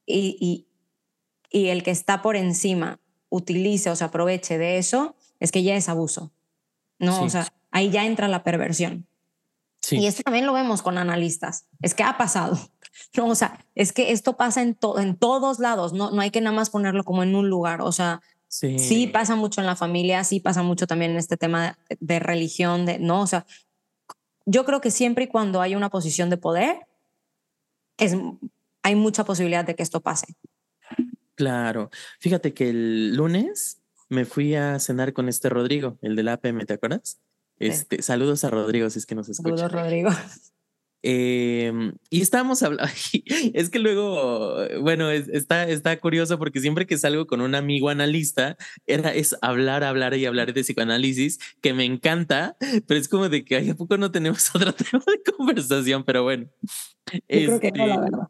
y, 0.06 0.36
y, 0.40 0.68
y 1.52 1.70
el 1.70 1.84
que 1.84 1.92
está 1.92 2.24
por 2.24 2.36
encima 2.36 3.00
utilice 3.30 3.92
o 3.92 3.96
se 3.96 4.04
aproveche 4.04 4.58
de 4.58 4.80
eso, 4.80 5.16
es 5.40 5.52
que 5.52 5.62
ya 5.62 5.76
es 5.76 5.90
abuso. 5.90 6.32
¿no? 7.00 7.22
O 7.22 7.30
sea, 7.30 7.48
ahí 7.72 7.90
ya 7.90 8.06
entra 8.06 8.28
la 8.28 8.44
perversión. 8.44 9.08
Sí. 9.82 9.98
Y 9.98 10.08
esto 10.08 10.24
también 10.24 10.46
lo 10.46 10.54
vemos 10.54 10.82
con 10.82 10.98
analistas. 10.98 11.66
Es 11.82 11.94
que 11.94 12.04
ha 12.04 12.18
pasado. 12.18 12.58
No, 13.16 13.28
o 13.28 13.36
sea, 13.36 13.66
es 13.74 13.92
que 13.92 14.12
esto 14.12 14.38
pasa 14.38 14.62
en, 14.62 14.78
en 14.98 15.16
todos 15.16 15.60
lados. 15.60 15.94
No, 15.94 16.12
no 16.12 16.22
hay 16.22 16.30
que 16.30 16.42
nada 16.42 16.56
más 16.56 16.70
ponerlo 16.70 17.04
como 17.04 17.24
en 17.24 17.36
un 17.36 17.50
lugar. 17.50 17.82
O 17.82 17.92
sea, 17.92 18.22
sí. 18.54 18.80
sí 18.80 19.08
pasa 19.08 19.36
mucho 19.36 19.62
en 19.62 19.68
la 19.68 19.76
familia, 19.76 20.24
sí 20.24 20.40
pasa 20.40 20.64
mucho 20.64 20.86
también 20.88 21.12
en 21.12 21.18
este 21.18 21.38
tema 21.38 21.78
de, 21.90 21.98
de 22.00 22.20
religión, 22.20 22.86
de, 22.86 23.00
¿no? 23.00 23.22
O 23.22 23.28
sea, 23.28 23.46
yo 24.46 24.66
creo 24.66 24.82
que 24.82 24.92
siempre 24.92 25.26
y 25.26 25.28
cuando 25.28 25.62
hay 25.62 25.76
una 25.76 25.90
posición 25.90 26.30
de 26.30 26.38
poder, 26.38 26.86
es, 27.98 28.16
hay 28.84 28.96
mucha 28.96 29.24
posibilidad 29.24 29.66
de 29.66 29.76
que 29.76 29.84
esto 29.84 30.02
pase. 30.02 30.36
Claro. 31.36 31.90
Fíjate 32.20 32.54
que 32.54 32.70
el 32.70 33.16
lunes 33.16 33.82
me 34.10 34.26
fui 34.26 34.56
a 34.56 34.80
cenar 34.80 35.14
con 35.14 35.30
este 35.30 35.50
Rodrigo, 35.50 35.98
el 36.02 36.16
del 36.16 36.28
APM, 36.28 36.66
¿te 36.66 36.74
acuerdas? 36.74 37.20
Este, 37.58 38.02
Saludos 38.02 38.44
a 38.44 38.50
Rodrigo, 38.50 38.90
si 38.90 39.00
es 39.00 39.06
que 39.06 39.16
nos 39.16 39.30
escucha. 39.30 39.58
Saludos, 39.58 39.72
Rodrigo. 39.72 40.10
Em, 41.06 41.96
y 42.10 42.22
estábamos 42.22 42.64
hablando, 42.64 42.90
es 43.54 43.70
que 43.70 43.80
luego, 43.80 44.56
bueno, 44.82 45.12
está, 45.12 45.68
está 45.68 46.00
curioso 46.00 46.40
porque 46.40 46.62
siempre 46.62 46.88
que 46.88 46.98
salgo 46.98 47.28
con 47.28 47.42
un 47.42 47.56
amigo 47.56 47.90
analista, 47.90 48.56
era, 48.88 49.14
es 49.14 49.36
hablar, 49.42 49.84
hablar 49.84 50.16
y 50.16 50.26
hablar 50.26 50.54
de 50.54 50.62
psicoanálisis, 50.62 51.40
que 51.62 51.74
me 51.74 51.84
encanta, 51.84 52.56
pero 52.88 53.00
es 53.00 53.10
como 53.10 53.28
de 53.28 53.44
que 53.44 53.58
¿a 53.70 53.76
poco 53.76 53.98
no 53.98 54.12
tenemos 54.12 54.50
otro 54.56 54.74
tema 54.74 55.04
de 55.06 55.34
conversación? 55.34 56.06
Pero 56.06 56.24
bueno. 56.24 56.48
Yo 57.12 57.20
creo 57.28 57.60
que 57.60 57.72
no, 57.74 57.86
la 57.86 58.00
verdad. 58.00 58.28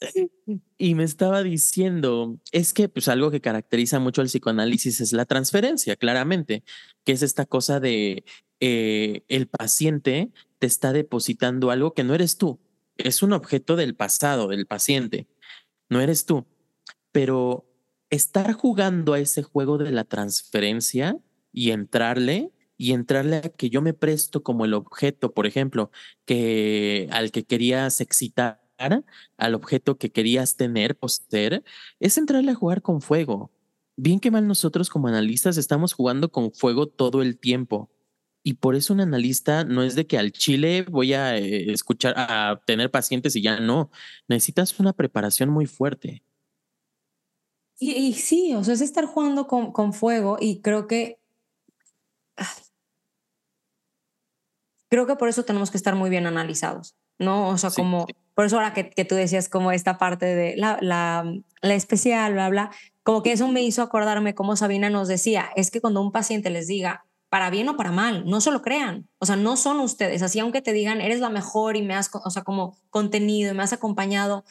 Y 0.78 0.94
me 0.94 1.04
estaba 1.04 1.42
diciendo, 1.42 2.38
es 2.52 2.74
que 2.74 2.88
pues 2.88 3.08
algo 3.08 3.30
que 3.30 3.40
caracteriza 3.40 3.98
mucho 3.98 4.20
al 4.20 4.26
psicoanálisis 4.26 5.00
es 5.00 5.12
la 5.12 5.24
transferencia, 5.24 5.96
claramente, 5.96 6.64
que 7.04 7.12
es 7.12 7.22
esta 7.22 7.46
cosa 7.46 7.80
de 7.80 8.24
eh, 8.60 9.22
el 9.28 9.48
paciente 9.48 10.30
te 10.58 10.66
está 10.66 10.92
depositando 10.92 11.70
algo 11.70 11.94
que 11.94 12.04
no 12.04 12.14
eres 12.14 12.38
tú, 12.38 12.58
es 12.96 13.22
un 13.22 13.32
objeto 13.32 13.76
del 13.76 13.94
pasado, 13.94 14.48
del 14.48 14.66
paciente, 14.66 15.28
no 15.88 16.00
eres 16.00 16.24
tú, 16.24 16.46
pero 17.12 17.66
estar 18.10 18.52
jugando 18.52 19.12
a 19.12 19.20
ese 19.20 19.42
juego 19.42 19.78
de 19.78 19.90
la 19.90 20.04
transferencia 20.04 21.18
y 21.52 21.70
entrarle 21.70 22.52
y 22.78 22.92
entrarle 22.92 23.36
a 23.36 23.42
que 23.42 23.70
yo 23.70 23.80
me 23.80 23.94
presto 23.94 24.42
como 24.42 24.64
el 24.64 24.74
objeto, 24.74 25.32
por 25.32 25.46
ejemplo, 25.46 25.90
que 26.26 27.08
al 27.10 27.30
que 27.30 27.44
querías 27.44 28.00
excitar 28.00 28.60
al 29.36 29.54
objeto 29.54 29.96
que 29.96 30.12
querías 30.12 30.56
tener, 30.56 30.96
poseer, 30.96 31.64
es 32.00 32.18
entrarle 32.18 32.52
a 32.52 32.54
jugar 32.54 32.82
con 32.82 33.00
fuego. 33.00 33.50
Bien 33.96 34.20
que 34.20 34.30
mal 34.30 34.46
nosotros 34.46 34.90
como 34.90 35.08
analistas 35.08 35.56
estamos 35.56 35.94
jugando 35.94 36.30
con 36.30 36.52
fuego 36.52 36.86
todo 36.86 37.22
el 37.22 37.38
tiempo. 37.38 37.90
Y 38.46 38.54
por 38.54 38.76
eso 38.76 38.94
un 38.94 39.00
analista 39.00 39.64
no 39.64 39.82
es 39.82 39.96
de 39.96 40.06
que 40.06 40.18
al 40.18 40.30
chile 40.30 40.86
voy 40.88 41.14
a 41.14 41.36
eh, 41.36 41.72
escuchar, 41.72 42.14
a 42.16 42.60
tener 42.64 42.92
pacientes 42.92 43.34
y 43.34 43.42
ya 43.42 43.58
no. 43.58 43.90
Necesitas 44.28 44.78
una 44.78 44.92
preparación 44.92 45.50
muy 45.50 45.66
fuerte. 45.66 46.22
Y, 47.80 48.12
sí, 48.12 48.54
o 48.54 48.62
sea, 48.62 48.74
es 48.74 48.82
estar 48.82 49.04
jugando 49.04 49.48
con, 49.48 49.72
con 49.72 49.92
fuego 49.92 50.36
y 50.40 50.60
creo 50.60 50.86
que... 50.86 51.18
Ah, 52.36 52.48
creo 54.90 55.08
que 55.08 55.16
por 55.16 55.28
eso 55.28 55.44
tenemos 55.44 55.72
que 55.72 55.76
estar 55.76 55.96
muy 55.96 56.08
bien 56.08 56.28
analizados, 56.28 56.94
¿no? 57.18 57.48
O 57.48 57.58
sea, 57.58 57.70
como... 57.70 58.06
Por 58.34 58.46
eso 58.46 58.58
ahora 58.58 58.74
que, 58.74 58.90
que, 58.90 59.04
tú 59.04 59.16
decías 59.16 59.48
como 59.48 59.72
esta 59.72 59.98
parte 59.98 60.26
de 60.26 60.56
la, 60.56 60.78
la, 60.80 61.24
la 61.62 61.74
especial, 61.74 62.34
bla, 62.34 62.48
bla, 62.48 62.70
como 63.02 63.24
que 63.24 63.32
eso 63.32 63.48
me 63.48 63.62
hizo 63.62 63.82
acordarme 63.82 64.36
como 64.36 64.54
Sabina 64.54 64.88
nos 64.88 65.08
decía, 65.08 65.50
es 65.56 65.72
que 65.72 65.80
cuando 65.80 66.00
un 66.00 66.12
paciente 66.12 66.50
les 66.50 66.68
diga, 66.68 67.05
para 67.36 67.50
bien 67.50 67.68
o 67.68 67.76
para 67.76 67.92
mal, 67.92 68.24
no 68.24 68.40
se 68.40 68.50
lo 68.50 68.62
crean, 68.62 69.10
o 69.18 69.26
sea, 69.26 69.36
no 69.36 69.58
son 69.58 69.80
ustedes, 69.80 70.22
así 70.22 70.38
aunque 70.40 70.62
te 70.62 70.72
digan, 70.72 71.02
eres 71.02 71.20
la 71.20 71.28
mejor 71.28 71.76
y 71.76 71.82
me 71.82 71.92
has, 71.92 72.08
o 72.10 72.30
sea, 72.30 72.44
como 72.44 72.78
contenido 72.88 73.52
y 73.52 73.54
me 73.54 73.62
has 73.62 73.74
acompañado, 73.74 74.42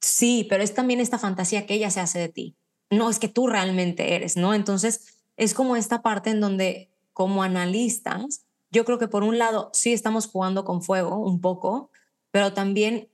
sí, 0.00 0.44
pero 0.50 0.64
es 0.64 0.74
también 0.74 0.98
esta 0.98 1.20
fantasía 1.20 1.66
que 1.66 1.74
ella 1.74 1.92
se 1.92 2.00
hace 2.00 2.18
de 2.18 2.30
ti, 2.30 2.56
no 2.90 3.08
es 3.08 3.20
que 3.20 3.28
tú 3.28 3.46
realmente 3.46 4.16
eres, 4.16 4.36
¿no? 4.36 4.54
Entonces, 4.54 5.22
es 5.36 5.54
como 5.54 5.76
esta 5.76 6.02
parte 6.02 6.30
en 6.30 6.40
donde 6.40 6.90
como 7.12 7.44
analistas, 7.44 8.44
yo 8.72 8.84
creo 8.84 8.98
que 8.98 9.06
por 9.06 9.22
un 9.22 9.38
lado 9.38 9.70
sí 9.72 9.92
estamos 9.92 10.26
jugando 10.26 10.64
con 10.64 10.82
fuego 10.82 11.16
un 11.18 11.40
poco, 11.40 11.92
pero 12.32 12.54
también, 12.54 13.08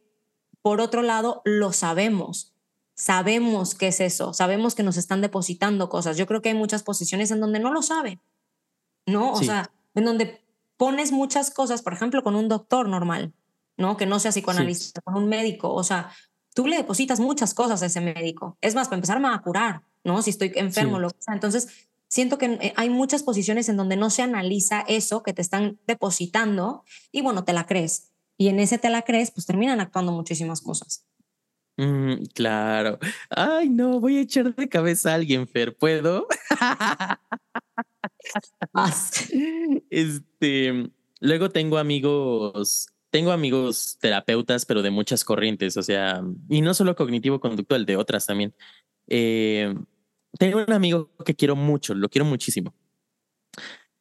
por 0.62 0.80
otro 0.80 1.02
lado, 1.02 1.42
lo 1.44 1.74
sabemos. 1.74 2.54
Sabemos 2.94 3.74
qué 3.74 3.88
es 3.88 4.00
eso, 4.00 4.32
sabemos 4.32 4.74
que 4.74 4.84
nos 4.84 4.96
están 4.96 5.20
depositando 5.20 5.90
cosas. 5.90 6.16
Yo 6.16 6.26
creo 6.26 6.40
que 6.40 6.48
hay 6.48 6.54
muchas 6.54 6.82
posiciones 6.82 7.30
en 7.30 7.40
donde 7.40 7.58
no 7.58 7.70
lo 7.70 7.82
sabe, 7.82 8.22
¿no? 9.06 9.32
O 9.32 9.42
sea, 9.42 9.70
en 9.94 10.04
donde 10.04 10.42
pones 10.76 11.12
muchas 11.12 11.50
cosas, 11.50 11.82
por 11.82 11.92
ejemplo, 11.92 12.22
con 12.22 12.34
un 12.34 12.48
doctor 12.48 12.88
normal, 12.88 13.32
¿no? 13.76 13.96
Que 13.96 14.06
no 14.06 14.18
sea 14.18 14.32
psicoanalista, 14.32 15.00
con 15.02 15.16
un 15.16 15.28
médico, 15.28 15.72
o 15.72 15.84
sea, 15.84 16.10
tú 16.54 16.66
le 16.66 16.76
depositas 16.76 17.20
muchas 17.20 17.54
cosas 17.54 17.82
a 17.82 17.86
ese 17.86 18.00
médico. 18.00 18.56
Es 18.60 18.74
más, 18.74 18.88
para 18.88 18.96
empezar 18.96 19.24
a 19.24 19.42
curar, 19.42 19.82
¿no? 20.04 20.22
Si 20.22 20.30
estoy 20.30 20.52
enfermo, 20.54 20.98
lo 20.98 21.10
que 21.10 21.20
sea. 21.20 21.34
Entonces, 21.34 21.68
siento 22.08 22.38
que 22.38 22.46
eh, 22.46 22.72
hay 22.76 22.90
muchas 22.90 23.22
posiciones 23.22 23.68
en 23.68 23.76
donde 23.76 23.96
no 23.96 24.10
se 24.10 24.22
analiza 24.22 24.84
eso 24.86 25.22
que 25.22 25.32
te 25.32 25.42
están 25.42 25.78
depositando 25.86 26.84
y 27.10 27.22
bueno, 27.22 27.44
te 27.44 27.52
la 27.52 27.66
crees 27.66 28.12
y 28.36 28.48
en 28.48 28.60
ese 28.60 28.78
te 28.78 28.90
la 28.90 29.02
crees, 29.02 29.30
pues 29.30 29.46
terminan 29.46 29.80
actuando 29.80 30.12
muchísimas 30.12 30.60
cosas. 30.60 31.04
Mm, 31.76 32.26
claro. 32.34 32.98
Ay, 33.30 33.68
no, 33.68 34.00
voy 34.00 34.18
a 34.18 34.20
echar 34.20 34.54
de 34.54 34.68
cabeza 34.68 35.12
a 35.12 35.14
alguien, 35.14 35.48
Fer, 35.48 35.76
¿puedo? 35.76 36.26
este, 39.90 40.90
luego 41.20 41.50
tengo 41.50 41.78
amigos, 41.78 42.88
tengo 43.10 43.32
amigos 43.32 43.98
terapeutas, 44.00 44.64
pero 44.66 44.82
de 44.82 44.90
muchas 44.90 45.24
corrientes, 45.24 45.76
o 45.76 45.82
sea, 45.82 46.22
y 46.48 46.60
no 46.60 46.74
solo 46.74 46.94
cognitivo-conductual, 46.94 47.86
de 47.86 47.96
otras 47.96 48.26
también. 48.26 48.54
Eh, 49.08 49.74
tengo 50.38 50.62
un 50.64 50.72
amigo 50.72 51.10
que 51.24 51.34
quiero 51.34 51.56
mucho, 51.56 51.94
lo 51.94 52.08
quiero 52.08 52.24
muchísimo. 52.24 52.72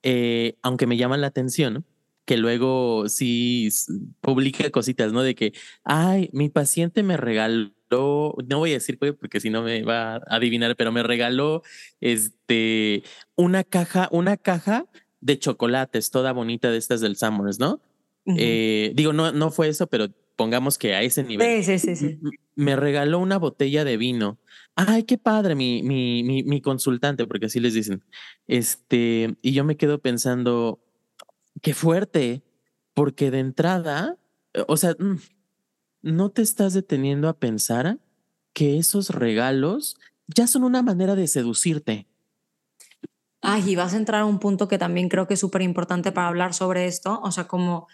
Eh, 0.03 0.57
aunque 0.61 0.85
me 0.85 0.97
llaman 0.97 1.21
la 1.21 1.27
atención, 1.27 1.85
que 2.25 2.37
luego 2.37 3.09
sí 3.09 3.69
publica 4.21 4.69
cositas, 4.69 5.11
¿no? 5.11 5.23
De 5.23 5.35
que, 5.35 5.53
ay, 5.83 6.29
mi 6.33 6.49
paciente 6.49 7.03
me 7.03 7.17
regaló, 7.17 7.73
no 7.91 8.57
voy 8.57 8.71
a 8.71 8.75
decir 8.75 8.97
porque 8.97 9.39
si 9.39 9.49
no 9.49 9.61
me 9.61 9.83
va 9.83 10.15
a 10.15 10.21
adivinar, 10.29 10.75
pero 10.75 10.91
me 10.91 11.03
regaló 11.03 11.61
este 12.01 13.03
una 13.35 13.63
caja, 13.63 14.09
una 14.11 14.37
caja 14.37 14.85
de 15.21 15.37
chocolates, 15.39 16.11
toda 16.11 16.33
bonita 16.33 16.71
de 16.71 16.77
estas 16.77 17.01
del 17.01 17.15
Summers, 17.15 17.59
¿no? 17.59 17.81
Eh, 18.25 18.93
digo, 18.95 19.11
no, 19.11 19.31
no 19.31 19.51
fue 19.51 19.67
eso, 19.67 19.87
pero 19.87 20.07
pongamos 20.35 20.77
que 20.77 20.95
a 20.95 21.01
ese 21.01 21.23
nivel. 21.23 21.63
Sí, 21.63 21.77
sí, 21.77 21.95
sí, 21.95 22.19
Me 22.55 22.75
regaló 22.75 23.19
una 23.19 23.37
botella 23.37 23.83
de 23.83 23.97
vino. 23.97 24.39
Ay, 24.75 25.03
qué 25.03 25.17
padre, 25.17 25.55
mi, 25.55 25.83
mi, 25.83 26.23
mi, 26.23 26.43
mi 26.43 26.61
consultante, 26.61 27.27
porque 27.27 27.47
así 27.47 27.59
les 27.59 27.73
dicen. 27.73 28.03
Este, 28.47 29.35
y 29.41 29.53
yo 29.53 29.63
me 29.63 29.77
quedo 29.77 29.99
pensando, 29.99 30.79
Qué 31.61 31.73
fuerte, 31.73 32.43
porque 32.93 33.31
de 33.31 33.39
entrada, 33.39 34.17
eh, 34.53 34.63
o 34.67 34.77
sea, 34.77 34.95
mm, 34.97 35.17
no 36.01 36.29
te 36.29 36.41
estás 36.41 36.73
deteniendo 36.73 37.29
a 37.29 37.37
pensar 37.37 37.99
que 38.53 38.77
esos 38.77 39.09
regalos 39.09 39.97
ya 40.27 40.47
son 40.47 40.63
una 40.63 40.81
manera 40.81 41.15
de 41.15 41.27
seducirte. 41.27 42.07
Ay, 43.41 43.71
y 43.71 43.75
vas 43.75 43.93
a 43.93 43.97
entrar 43.97 44.21
a 44.21 44.25
un 44.25 44.39
punto 44.39 44.67
que 44.67 44.77
también 44.77 45.09
creo 45.09 45.27
que 45.27 45.33
es 45.33 45.39
súper 45.39 45.61
importante 45.61 46.11
para 46.11 46.29
hablar 46.29 46.53
sobre 46.53 46.85
esto, 46.85 47.19
o 47.21 47.31
sea, 47.31 47.45
como 47.45 47.87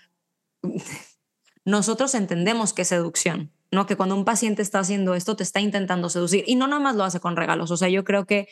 nosotros 1.65 2.13
entendemos 2.13 2.73
que 2.73 2.83
es 2.83 2.87
seducción, 2.87 3.51
¿no? 3.71 3.87
Que 3.87 3.95
cuando 3.95 4.15
un 4.15 4.25
paciente 4.25 4.61
está 4.61 4.79
haciendo 4.79 5.15
esto, 5.15 5.35
te 5.35 5.43
está 5.43 5.59
intentando 5.59 6.09
seducir 6.09 6.43
y 6.45 6.55
no 6.55 6.67
nada 6.67 6.81
más 6.81 6.95
lo 6.95 7.03
hace 7.03 7.19
con 7.19 7.35
regalos, 7.35 7.71
o 7.71 7.77
sea, 7.77 7.89
yo 7.89 8.03
creo 8.03 8.25
que 8.25 8.47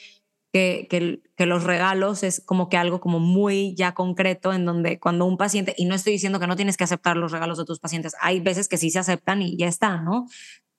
que, 0.53 1.19
que, 1.35 1.45
los 1.45 1.63
regalos 1.63 2.23
es 2.23 2.41
como 2.45 2.69
que 2.69 2.77
algo 2.77 2.99
como 2.99 3.19
muy 3.19 3.75
ya 3.75 3.93
concreto 3.93 4.53
en 4.53 4.65
donde 4.65 4.99
cuando 4.99 5.25
un 5.25 5.37
paciente, 5.37 5.73
y 5.77 5.85
no 5.85 5.95
estoy 5.95 6.13
diciendo 6.13 6.39
que 6.39 6.47
no 6.47 6.55
tienes 6.55 6.77
que 6.77 6.83
aceptar 6.83 7.17
los 7.17 7.31
regalos 7.31 7.57
de 7.57 7.65
tus 7.65 7.79
pacientes, 7.79 8.13
hay 8.21 8.39
veces 8.39 8.67
que 8.67 8.77
sí 8.77 8.89
se 8.89 8.99
aceptan 8.99 9.41
y 9.41 9.57
ya 9.57 9.67
está, 9.67 9.97
¿no? 9.97 10.27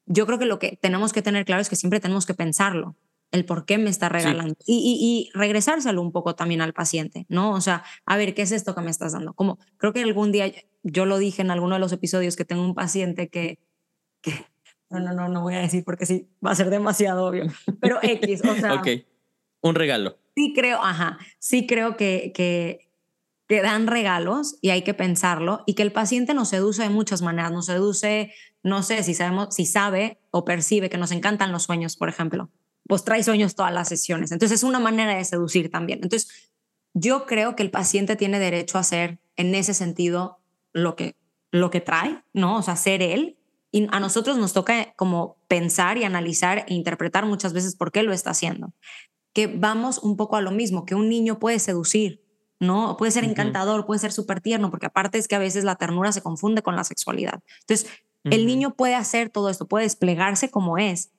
Yo 0.07 0.27
creo 0.27 0.39
que 0.39 0.47
lo 0.47 0.59
que 0.59 0.79
tenemos 0.81 1.13
que 1.13 1.23
tener 1.23 1.45
claro 1.45 1.61
es 1.61 1.69
que 1.69 1.77
siempre 1.77 2.01
tenemos 2.01 2.27
que 2.27 2.35
pensarlo. 2.35 2.97
el 3.31 3.45
por 3.45 3.67
qué 3.67 3.77
me 3.77 3.91
está 3.91 4.09
regalando 4.09 4.57
y, 4.67 5.29
y, 5.35 5.39
regresárselo 5.39 6.01
un 6.01 6.13
poco 6.13 6.35
también 6.35 6.63
al 6.63 6.73
paciente, 6.73 7.27
¿no? 7.29 7.53
O 7.53 7.61
sea, 7.61 7.85
a 8.07 8.17
ver, 8.17 8.35
¿qué 8.35 8.43
es 8.43 8.53
esto 8.53 8.75
que 8.75 8.81
me 8.81 8.91
estás 8.91 9.13
dando? 9.13 9.35
Como 9.35 9.59
creo 9.77 9.93
que 9.93 10.03
algún 10.03 10.33
día 10.33 10.51
yo 10.83 11.05
lo 11.05 11.19
dije 11.19 11.43
en 11.43 11.51
alguno 11.51 11.75
de 11.75 11.81
los 11.81 11.93
episodios 11.93 12.37
que 12.37 12.47
tengo 12.47 12.65
un 12.65 12.75
paciente 12.75 13.29
que, 13.29 13.59
que 14.23 14.33
no, 14.91 15.01
no, 15.01 15.13
no, 15.13 15.29
no 15.29 15.43
voy 15.43 15.55
a 15.55 15.61
decir 15.61 15.85
porque 15.85 16.07
sí, 16.07 16.29
va 16.45 16.53
a 16.53 16.55
ser 16.55 16.71
demasiado 16.71 17.27
obvio, 17.27 17.45
pero 17.81 17.99
X, 18.03 18.43
o 18.45 18.55
sea. 18.55 18.75
ok, 18.75 18.89
un 19.61 19.75
regalo. 19.75 20.19
Sí 20.37 20.53
creo, 20.55 20.83
ajá, 20.83 21.19
sí 21.39 21.67
creo 21.67 21.97
que, 21.97 22.33
que, 22.35 22.91
que 23.49 23.63
dan 23.63 23.87
regalos 23.87 24.59
y 24.61 24.71
hay 24.71 24.83
que 24.83 24.95
pensarlo 24.95 25.65
y 25.67 25.75
que 25.75 25.83
el 25.83 25.93
paciente 25.93 26.35
nos 26.35 26.49
seduce 26.49 26.83
de 26.83 26.91
muchas 26.91 27.23
maneras, 27.23 27.51
nos 27.53 27.67
seduce, 27.67 28.33
no 28.63 28.83
sé, 28.83 29.03
si 29.03 29.15
sabemos, 29.15 29.55
si 29.55 29.67
sabe 29.67 30.21
o 30.31 30.45
percibe 30.45 30.91
que 30.91 30.99
nos 30.99 31.11
encantan 31.11 31.53
los 31.53 31.65
sueños, 31.65 31.97
por 31.97 32.09
ejemplo 32.09 32.51
pues 32.89 33.05
trae 33.05 33.23
sueños 33.23 33.55
todas 33.55 33.73
las 33.73 33.87
sesiones. 33.87 34.33
Entonces 34.33 34.59
es 34.59 34.63
una 34.65 34.81
manera 34.81 35.15
de 35.15 35.25
seducir 35.25 35.71
también. 35.71 36.01
Entonces 36.03 36.51
yo 36.95 37.27
creo 37.27 37.55
que 37.55 37.63
el 37.63 37.71
paciente 37.71 38.17
tiene 38.17 38.41
derecho 38.41 38.79
a 38.79 38.81
hacer 38.81 39.21
en 39.37 39.55
ese 39.55 39.75
sentido 39.75 40.41
lo 40.73 40.97
que, 40.97 41.15
lo 41.53 41.71
que 41.71 41.83
trae, 41.83 42.25
¿no? 42.33 42.57
O 42.57 42.63
sea, 42.63 42.75
ser 42.75 43.03
él. 43.03 43.37
Y 43.71 43.87
a 43.93 44.01
nosotros 44.01 44.39
nos 44.39 44.55
toca 44.55 44.95
como 44.97 45.37
pensar 45.47 45.99
y 45.99 46.05
analizar 46.05 46.65
e 46.67 46.75
interpretar 46.75 47.27
muchas 47.27 47.53
veces 47.53 47.77
por 47.77 47.93
qué 47.93 48.03
lo 48.03 48.15
está 48.15 48.31
haciendo. 48.31 48.73
Que 49.39 49.47
vamos 49.47 49.99
un 49.99 50.17
poco 50.17 50.35
a 50.35 50.41
lo 50.41 50.51
mismo, 50.51 50.85
que 50.85 50.97
un 50.97 51.09
niño 51.09 51.39
puede 51.39 51.61
seducir, 51.61 52.25
¿no? 52.59 52.97
Puede 52.97 53.13
ser 53.13 53.23
encantador, 53.23 53.87
puede 53.87 54.01
ser 54.01 54.11
súper 54.11 54.41
tierno, 54.41 54.69
porque 54.69 54.87
aparte 54.87 55.17
es 55.17 55.29
que 55.29 55.37
a 55.37 55.39
veces 55.39 55.63
la 55.63 55.77
ternura 55.77 56.11
se 56.11 56.23
confunde 56.23 56.63
con 56.63 56.75
la 56.75 56.83
sexualidad. 56.83 57.41
Entonces, 57.61 57.89
el 58.25 58.47
niño 58.47 58.75
puede 58.75 58.97
hacer 58.97 59.31
todo 59.31 59.49
esto, 59.49 59.69
puede 59.69 59.85
desplegarse 59.85 60.51
como 60.51 60.77
es, 60.77 61.13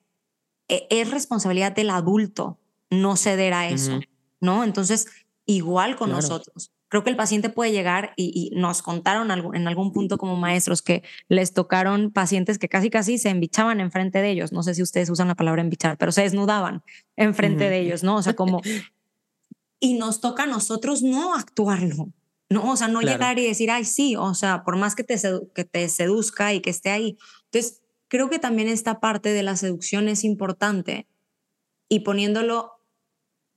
e, 0.68 0.86
es 0.90 1.10
responsabilidad 1.12 1.72
del 1.72 1.92
adulto 1.92 2.60
no 2.90 3.16
ceder 3.16 3.54
a 3.54 3.70
eso, 3.70 4.02
¿no? 4.42 4.66
Entonces, 4.66 5.08
igual 5.46 5.96
con 5.96 6.10
nosotros. 6.10 6.74
Creo 6.90 7.04
que 7.04 7.12
el 7.12 7.16
paciente 7.16 7.50
puede 7.50 7.72
llegar 7.72 8.14
y, 8.16 8.52
nos 8.56 8.82
contaron 8.82 9.30
en 9.32 9.68
algún 9.68 9.94
punto 9.94 10.18
como 10.18 10.36
maestros 10.36 10.82
que 10.82 11.04
les 11.28 11.54
tocaron 11.54 12.12
pacientes 12.12 12.58
que 12.58 12.68
casi 12.68 12.90
casi 12.90 13.20
se 13.20 13.30
embichaban 13.30 13.80
enfrente 13.80 14.22
de 14.22 14.32
ellos. 14.32 14.52
No 14.52 14.64
sé 14.64 14.74
si 14.74 14.82
ustedes 14.82 15.10
usan 15.10 15.28
la 15.28 15.36
palabra 15.36 15.62
embichar, 15.62 15.98
pero 15.98 16.12
se 16.12 16.24
desnudaban 16.24 16.84
enfrente 17.16 17.70
de 17.70 17.80
ellos, 17.80 18.04
¿no? 18.04 18.18
O 18.18 18.22
sea, 18.22 18.36
como... 18.36 18.62
Y 19.82 19.94
nos 19.94 20.20
toca 20.20 20.44
a 20.44 20.46
nosotros 20.46 21.04
no 21.04 21.34
actuarlo, 21.36 22.12
¿no? 22.50 22.72
O 22.72 22.76
sea, 22.76 22.90
no 22.90 23.00
llegar 23.00 23.40
y 23.40 23.48
decir, 23.48 23.72
ay, 23.72 23.86
sí, 23.86 24.18
o 24.18 24.34
sea, 24.34 24.66
por 24.66 24.76
más 24.76 24.94
que 24.94 25.06
te, 25.06 25.18
que 25.56 25.64
te 25.64 25.88
seduzca 25.88 26.54
y 26.54 26.60
que 26.60 26.70
esté 26.70 26.90
ahí. 26.90 27.18
Entonces, 27.46 27.82
creo 28.10 28.30
que 28.30 28.40
también 28.40 28.68
esta 28.68 29.00
parte 29.00 29.30
de 29.30 29.42
la 29.42 29.56
seducción 29.56 30.10
es 30.10 30.26
importante 30.26 31.08
y 31.88 32.02
poniéndolo, 32.02 32.74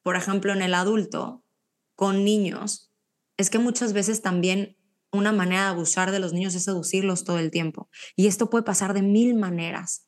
por 0.05 0.14
ejemplo, 0.14 0.53
en 0.53 0.62
el 0.62 0.75
adulto, 0.75 1.42
con 1.97 2.25
niños, 2.25 2.91
es 3.42 3.50
que 3.50 3.59
muchas 3.59 3.92
veces 3.92 4.22
también 4.22 4.76
una 5.12 5.33
manera 5.33 5.64
de 5.64 5.68
abusar 5.68 6.11
de 6.11 6.20
los 6.20 6.33
niños 6.33 6.55
es 6.55 6.64
seducirlos 6.64 7.24
todo 7.24 7.38
el 7.38 7.50
tiempo. 7.50 7.88
Y 8.16 8.26
esto 8.26 8.48
puede 8.48 8.64
pasar 8.64 8.94
de 8.94 9.02
mil 9.02 9.35
maneras. 9.35 10.07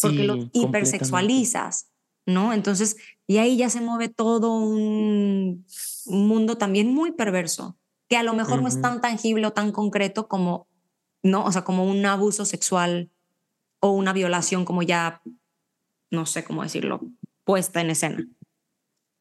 porque 0.00 0.24
los 0.24 0.48
hipersexualizas, 0.52 1.90
¿no? 2.26 2.52
Entonces, 2.52 2.96
y 3.26 3.38
ahí 3.38 3.56
ya 3.56 3.70
se 3.70 3.80
mueve 3.80 4.08
todo 4.08 4.54
un 4.54 5.66
mundo 6.06 6.56
también 6.56 6.92
muy 6.92 7.12
perverso, 7.12 7.78
que 8.08 8.16
a 8.16 8.22
lo 8.22 8.34
mejor 8.34 8.62
no 8.62 8.68
es 8.68 8.80
tan 8.80 9.00
tangible 9.00 9.46
o 9.46 9.52
tan 9.52 9.72
concreto 9.72 10.28
como 10.28 10.70
¿no? 11.22 11.44
O 11.44 11.52
sea, 11.52 11.64
como 11.64 11.84
un 11.84 12.04
abuso 12.06 12.44
sexual 12.44 13.10
o 13.80 13.90
una 13.90 14.12
violación 14.12 14.64
como 14.64 14.82
ya, 14.82 15.22
no 16.10 16.26
sé 16.26 16.44
cómo 16.44 16.62
decirlo, 16.62 17.00
puesta 17.44 17.80
en 17.80 17.90
escena. 17.90 18.26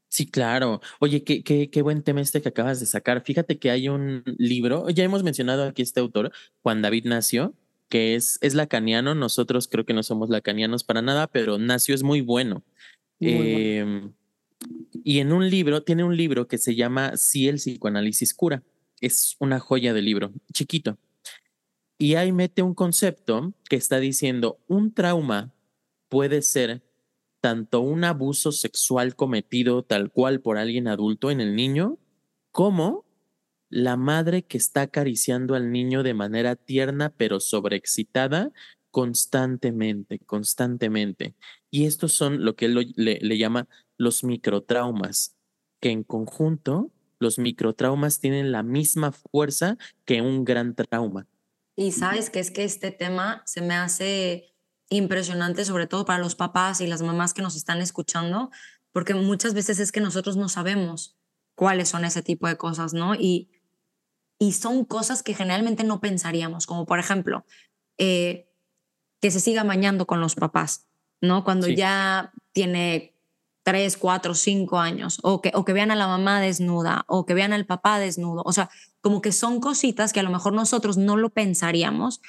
Sí, 0.10 0.26
claro. 0.26 0.82
Oye, 1.00 1.24
qué, 1.24 1.44
qué, 1.44 1.70
qué 1.70 1.82
buen 1.84 2.02
tema 2.02 2.22
este 2.22 2.42
que 2.42 2.50
acabas 2.50 2.80
de 2.80 2.88
sacar. 2.88 3.24
Fíjate 3.24 3.60
que 3.60 3.70
hay 3.70 3.90
un 3.90 4.24
libro, 4.38 4.90
ya 4.90 5.04
hemos 5.04 5.24
mencionado 5.24 5.64
aquí 5.66 5.84
este 5.84 6.00
autor, 6.00 6.32
Juan 6.64 6.82
David 6.82 7.06
Nacio, 7.06 7.54
que 7.90 8.16
es, 8.16 8.40
es 8.42 8.56
lacaniano. 8.56 9.14
Nosotros 9.14 9.68
creo 9.68 9.86
que 9.86 9.94
no 9.94 10.02
somos 10.02 10.30
lacanianos 10.30 10.84
para 10.84 11.04
nada, 11.04 11.28
pero 11.28 11.60
Nacio 11.60 11.94
es 11.94 12.02
muy 12.02 12.22
bueno. 12.22 12.64
Em, 13.20 14.14
y 15.04 15.20
en 15.20 15.32
un 15.32 15.48
libro, 15.48 15.84
tiene 15.84 16.04
un 16.04 16.18
libro 16.18 16.48
que 16.48 16.58
se 16.58 16.76
llama 16.76 17.16
Si 17.16 17.48
el 17.48 17.56
psicoanálisis 17.56 18.34
cura. 18.34 18.64
Es 19.02 19.36
una 19.40 19.60
joya 19.60 19.94
de 19.94 20.02
libro, 20.02 20.34
chiquito. 20.52 20.98
Y 22.00 22.16
ahí 22.16 22.32
mete 22.32 22.64
un 22.64 22.74
concepto 22.74 23.54
que 23.70 23.76
está 23.76 24.00
diciendo, 24.00 24.60
un 24.68 24.94
trauma 24.94 25.54
puede 26.08 26.42
ser 26.42 26.82
tanto 27.42 27.82
un 27.82 28.04
abuso 28.04 28.52
sexual 28.52 29.16
cometido 29.16 29.84
tal 29.84 30.12
cual 30.12 30.42
por 30.42 30.58
alguien 30.58 30.88
adulto 30.88 31.32
en 31.32 31.42
el 31.42 31.56
niño, 31.56 31.98
como 32.52 33.06
la 33.70 33.98
madre 33.98 34.44
que 34.44 34.58
está 34.58 34.82
acariciando 34.82 35.56
al 35.56 35.72
niño 35.72 36.04
de 36.04 36.14
manera 36.14 36.56
tierna 36.56 37.14
pero 37.16 37.40
sobreexcitada 37.40 38.52
constantemente, 38.92 40.20
constantemente. 40.20 41.36
Y 41.70 41.86
estos 41.86 42.14
son 42.14 42.44
lo 42.44 42.56
que 42.56 42.66
él 42.66 42.94
le, 42.96 43.20
le 43.22 43.38
llama 43.38 43.68
los 43.98 44.24
microtraumas, 44.24 45.36
que 45.80 45.92
en 45.92 46.04
conjunto 46.04 46.92
los 47.20 47.38
microtraumas 47.38 48.20
tienen 48.20 48.52
la 48.52 48.64
misma 48.64 49.12
fuerza 49.12 49.78
que 50.06 50.22
un 50.22 50.46
gran 50.46 50.74
trauma. 50.74 51.28
Y 51.76 51.92
sabes 51.92 52.30
que 52.30 52.40
es 52.40 52.52
que 52.52 52.64
este 52.64 52.92
tema 52.92 53.44
se 53.46 53.62
me 53.62 53.76
hace 53.76 54.54
impresionante, 54.90 55.66
sobre 55.66 55.88
todo 55.88 56.06
para 56.06 56.20
los 56.20 56.36
papás 56.36 56.82
y 56.82 56.88
las 56.88 57.02
mamás 57.02 57.34
que 57.34 57.42
nos 57.42 57.56
están 57.56 57.82
escuchando, 57.82 58.50
porque 58.92 59.14
muchas 59.14 59.54
veces 59.54 59.80
es 59.80 59.92
que 59.92 60.02
nosotros 60.02 60.36
no 60.36 60.50
sabemos 60.50 61.18
cuáles 61.56 61.90
son 61.90 62.06
ese 62.06 62.22
tipo 62.22 62.48
de 62.48 62.58
cosas, 62.58 62.94
¿no? 62.94 63.16
Y, 63.16 63.50
y 64.40 64.54
son 64.54 64.86
cosas 64.86 65.22
que 65.22 65.34
generalmente 65.36 65.84
no 65.84 66.00
pensaríamos, 66.00 66.66
como 66.66 66.86
por 66.86 67.00
ejemplo, 67.00 67.46
eh, 67.98 68.50
que 69.22 69.32
se 69.32 69.40
siga 69.40 69.64
mañando 69.64 70.08
con 70.08 70.22
los 70.22 70.36
papás, 70.36 70.88
¿no? 71.22 71.44
Cuando 71.44 71.68
ya 71.68 72.32
tiene 72.54 73.16
tres, 73.64 73.98
cuatro, 73.98 74.34
cinco 74.34 74.80
años, 74.80 75.20
o 75.22 75.42
que, 75.42 75.52
o 75.54 75.66
que 75.66 75.74
vean 75.74 75.92
a 75.92 75.96
la 75.96 76.08
mamá 76.08 76.40
desnuda, 76.42 77.04
o 77.08 77.26
que 77.26 77.34
vean 77.34 77.54
al 77.54 77.66
papá 77.66 78.00
desnudo, 78.00 78.42
o 78.46 78.54
sea, 78.54 78.70
como 79.02 79.22
que 79.22 79.32
son 79.32 79.60
cositas 79.60 80.14
que 80.14 80.22
a 80.22 80.24
lo 80.24 80.32
mejor 80.32 80.54
nosotros 80.54 80.98
no 80.98 81.18
lo 81.18 81.30
pensaríamos, 81.30 82.22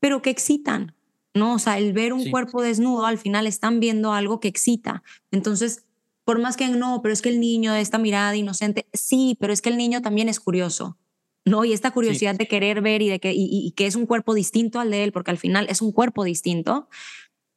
pero 0.00 0.20
que 0.20 0.30
excitan, 0.30 0.94
¿no? 1.38 1.54
O 1.54 1.58
sea, 1.58 1.78
el 1.78 1.92
ver 1.92 2.12
un 2.12 2.30
cuerpo 2.30 2.60
desnudo 2.62 3.06
al 3.06 3.18
final 3.18 3.46
están 3.46 3.80
viendo 3.80 4.12
algo 4.12 4.40
que 4.40 4.48
excita. 4.48 5.02
Entonces, 5.30 5.86
por 6.24 6.38
más 6.38 6.58
que 6.58 6.68
no, 6.68 7.00
pero 7.00 7.12
es 7.14 7.22
que 7.22 7.30
el 7.30 7.40
niño, 7.40 7.72
de 7.72 7.80
esta 7.80 7.96
mirada 7.96 8.36
inocente, 8.36 8.86
sí, 8.92 9.36
pero 9.40 9.52
es 9.52 9.62
que 9.62 9.70
el 9.70 9.78
niño 9.78 10.02
también 10.02 10.28
es 10.28 10.40
curioso, 10.40 10.98
¿no? 11.46 11.64
Y 11.64 11.72
esta 11.72 11.90
curiosidad 11.90 12.34
de 12.34 12.46
querer 12.46 12.82
ver 12.82 13.00
y 13.00 13.08
de 13.08 13.18
que, 13.18 13.32
y, 13.34 13.72
que 13.72 13.86
es 13.86 13.96
un 13.96 14.04
cuerpo 14.04 14.34
distinto 14.34 14.78
al 14.78 14.90
de 14.90 15.04
él, 15.04 15.12
porque 15.12 15.30
al 15.30 15.38
final 15.38 15.66
es 15.70 15.80
un 15.80 15.92
cuerpo 15.92 16.24
distinto, 16.24 16.90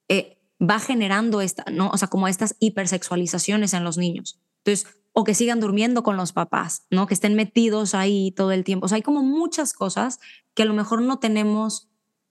eh, 0.08 0.38
va 0.62 0.80
generando 0.80 1.42
esta, 1.42 1.66
¿no? 1.70 1.90
O 1.90 1.98
sea, 1.98 2.08
como 2.08 2.30
estas 2.30 2.56
hipersexualizaciones 2.60 3.74
en 3.74 3.84
los 3.84 3.98
niños. 3.98 4.40
Entonces, 4.64 4.88
o 5.14 5.24
que 5.24 5.34
sigan 5.34 5.60
durmiendo 5.60 6.04
con 6.04 6.16
los 6.16 6.32
papás, 6.32 6.86
¿no? 6.90 7.08
Que 7.08 7.14
estén 7.14 7.36
metidos 7.36 7.94
ahí 7.94 8.32
todo 8.32 8.52
el 8.52 8.64
tiempo. 8.64 8.86
O 8.86 8.88
sea, 8.88 8.96
hay 8.96 9.02
como 9.02 9.24
muchas 9.24 9.74
cosas 9.74 10.20
que 10.54 10.64
a 10.64 10.66
lo 10.66 10.74
mejor 10.74 11.02
no 11.02 11.20
tenemos 11.20 11.90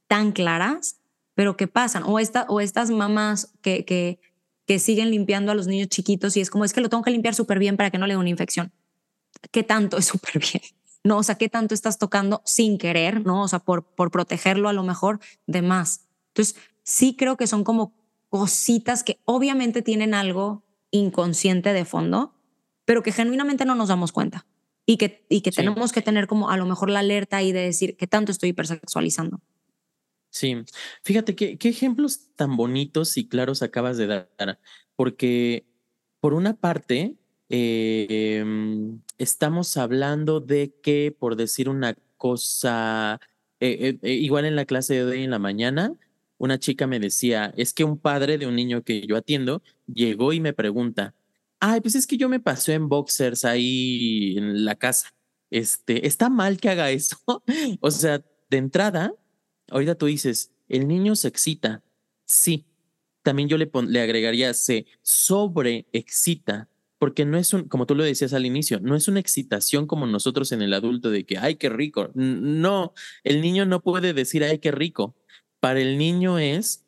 tan 0.09 0.33
claras, 0.33 1.00
pero 1.35 1.57
que 1.57 1.67
pasan. 1.67 2.03
O, 2.05 2.19
esta, 2.19 2.47
o 2.49 2.61
estas 2.61 2.91
mamás 2.91 3.53
que, 3.63 3.85
que, 3.85 4.21
que 4.67 4.79
siguen 4.79 5.11
limpiando 5.11 5.53
a 5.53 5.55
los 5.55 5.67
niños 5.67 5.89
chiquitos 5.89 6.37
y 6.37 6.41
es 6.41 6.51
como, 6.51 6.65
es 6.65 6.73
que 6.73 6.81
lo 6.81 6.89
tengo 6.89 7.03
que 7.03 7.11
limpiar 7.11 7.35
súper 7.35 7.59
bien 7.59 7.77
para 7.77 7.91
que 7.91 7.99
no 7.99 8.07
le 8.07 8.15
dé 8.15 8.19
una 8.19 8.29
infección. 8.29 8.73
¿Qué 9.51 9.63
tanto 9.63 9.99
es 9.99 10.05
súper 10.07 10.41
bien? 10.41 10.63
¿No? 11.03 11.19
O 11.19 11.23
sea, 11.23 11.37
¿qué 11.37 11.49
tanto 11.49 11.75
estás 11.75 11.99
tocando 11.99 12.43
sin 12.45 12.77
querer, 12.79 13.25
¿no? 13.25 13.43
O 13.43 13.49
sea, 13.49 13.59
por, 13.59 13.85
por 13.85 14.11
protegerlo 14.11 14.69
a 14.69 14.73
lo 14.73 14.83
mejor 14.83 15.19
de 15.47 15.63
más. 15.63 16.07
Entonces, 16.29 16.57
sí 16.83 17.17
creo 17.17 17.37
que 17.37 17.47
son 17.47 17.65
como 17.65 17.95
cositas 18.29 19.03
que 19.03 19.19
obviamente 19.25 19.83
tienen 19.83 20.15
algo 20.15 20.63
inconsciente 20.91 21.73
de 21.73 21.85
fondo, 21.85 22.35
pero 22.85 23.03
que 23.03 23.13
genuinamente 23.13 23.65
no 23.65 23.75
nos 23.75 23.89
damos 23.89 24.13
cuenta 24.13 24.47
y 24.87 24.97
que, 24.97 25.25
y 25.29 25.41
que 25.43 25.53
tenemos 25.53 25.93
que 25.93 26.03
tener 26.03 26.27
como 26.27 26.51
a 26.51 26.57
lo 26.57 26.67
mejor 26.67 26.91
la 26.91 27.01
alerta 27.01 27.37
ahí 27.37 27.53
de 27.53 27.61
decir 27.61 27.97
qué 27.97 28.07
tanto 28.07 28.33
estoy 28.33 28.51
hipersexualizando. 28.51 29.41
Sí, 30.31 30.57
fíjate 31.03 31.35
qué, 31.35 31.59
qué 31.59 31.69
ejemplos 31.69 32.29
tan 32.37 32.57
bonitos 32.57 33.17
y 33.17 33.29
claros 33.29 33.63
acabas 33.63 33.97
de 33.97 34.07
dar, 34.07 34.61
porque 34.97 35.67
por 36.21 36.35
una 36.35 36.55
parte 36.55 37.17
em, 37.49 39.01
estamos 39.19 39.77
hablando 39.77 40.41
de 40.41 40.75
que, 40.83 41.15
por 41.19 41.37
decir 41.37 41.69
una 41.69 41.97
cosa, 42.17 43.21
eh, 43.59 43.99
eh, 44.03 44.13
igual 44.15 44.45
en 44.45 44.57
la 44.57 44.67
clase 44.67 44.95
de 44.95 45.05
hoy 45.05 45.25
en 45.25 45.31
la 45.31 45.39
mañana, 45.39 45.95
una 46.39 46.59
chica 46.59 46.87
me 46.87 47.01
decía, 47.01 47.53
es 47.57 47.75
que 47.75 47.85
un 47.85 47.99
padre 47.99 48.39
de 48.39 48.47
un 48.47 48.57
niño 48.57 48.83
que 48.83 49.07
yo 49.07 49.17
atiendo 49.17 49.63
llegó 49.87 50.33
y 50.33 50.41
me 50.41 50.53
pregunta, 50.53 51.15
ay, 51.61 51.81
pues 51.81 51.95
es 51.95 52.07
que 52.07 52.17
yo 52.17 52.29
me 52.29 52.41
pasé 52.41 52.75
en 52.75 52.89
boxers 52.89 53.45
ahí 53.45 54.37
en 54.39 54.65
la 54.65 54.77
casa. 54.77 55.11
Este, 55.51 56.07
¿está 56.07 56.31
mal 56.31 56.59
que 56.59 56.71
haga 56.71 56.91
eso? 56.91 57.17
o 57.81 57.91
sea, 57.91 58.23
de 58.49 58.57
entrada, 58.57 59.13
ahorita 59.71 59.95
tú 59.97 60.07
dices, 60.07 60.53
el 60.69 60.89
niño 60.89 61.17
se 61.17 61.29
excita. 61.29 61.83
Sí, 62.25 62.67
también 63.23 63.49
yo 63.49 63.59
le, 63.59 63.71
le 63.89 64.01
agregaría, 64.01 64.55
se 64.55 64.87
sobreexcita, 65.03 66.69
porque 66.99 67.25
no 67.25 67.39
es 67.39 67.53
un, 67.55 67.65
como 67.65 67.87
tú 67.87 67.95
lo 67.95 68.05
decías 68.05 68.33
al 68.35 68.47
inicio, 68.47 68.79
no 68.81 68.95
es 68.95 69.09
una 69.09 69.21
excitación 69.21 69.87
como 69.87 70.07
nosotros 70.07 70.53
en 70.53 70.63
el 70.63 70.75
adulto 70.75 71.11
de 71.11 71.25
que, 71.25 71.39
ay, 71.39 71.57
qué 71.57 71.69
rico. 71.71 72.11
No, 72.15 72.93
el 73.25 73.41
niño 73.41 73.65
no 73.65 73.83
puede 73.83 74.13
decir, 74.13 74.45
ay, 74.45 74.59
qué 74.59 74.71
rico. 74.71 75.17
Para 75.61 75.81
el 75.81 75.99
niño 75.99 76.39
es 76.39 76.85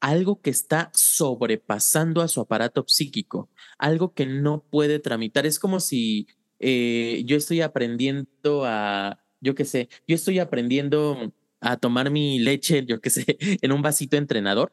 algo 0.00 0.40
que 0.40 0.50
está 0.50 0.90
sobrepasando 0.94 2.20
a 2.20 2.28
su 2.28 2.40
aparato 2.40 2.84
psíquico, 2.86 3.48
algo 3.78 4.12
que 4.12 4.26
no 4.26 4.62
puede 4.62 4.98
tramitar. 4.98 5.46
Es 5.46 5.58
como 5.58 5.80
si 5.80 6.28
eh, 6.58 7.22
yo 7.24 7.36
estoy 7.36 7.62
aprendiendo 7.62 8.64
a, 8.64 9.24
yo 9.40 9.54
qué 9.54 9.64
sé, 9.64 9.88
yo 10.06 10.14
estoy 10.14 10.38
aprendiendo 10.38 11.32
a 11.72 11.76
tomar 11.76 12.10
mi 12.10 12.38
leche, 12.38 12.84
yo 12.86 13.00
qué 13.00 13.10
sé, 13.10 13.24
en 13.62 13.72
un 13.72 13.82
vasito 13.82 14.16
entrenador. 14.16 14.72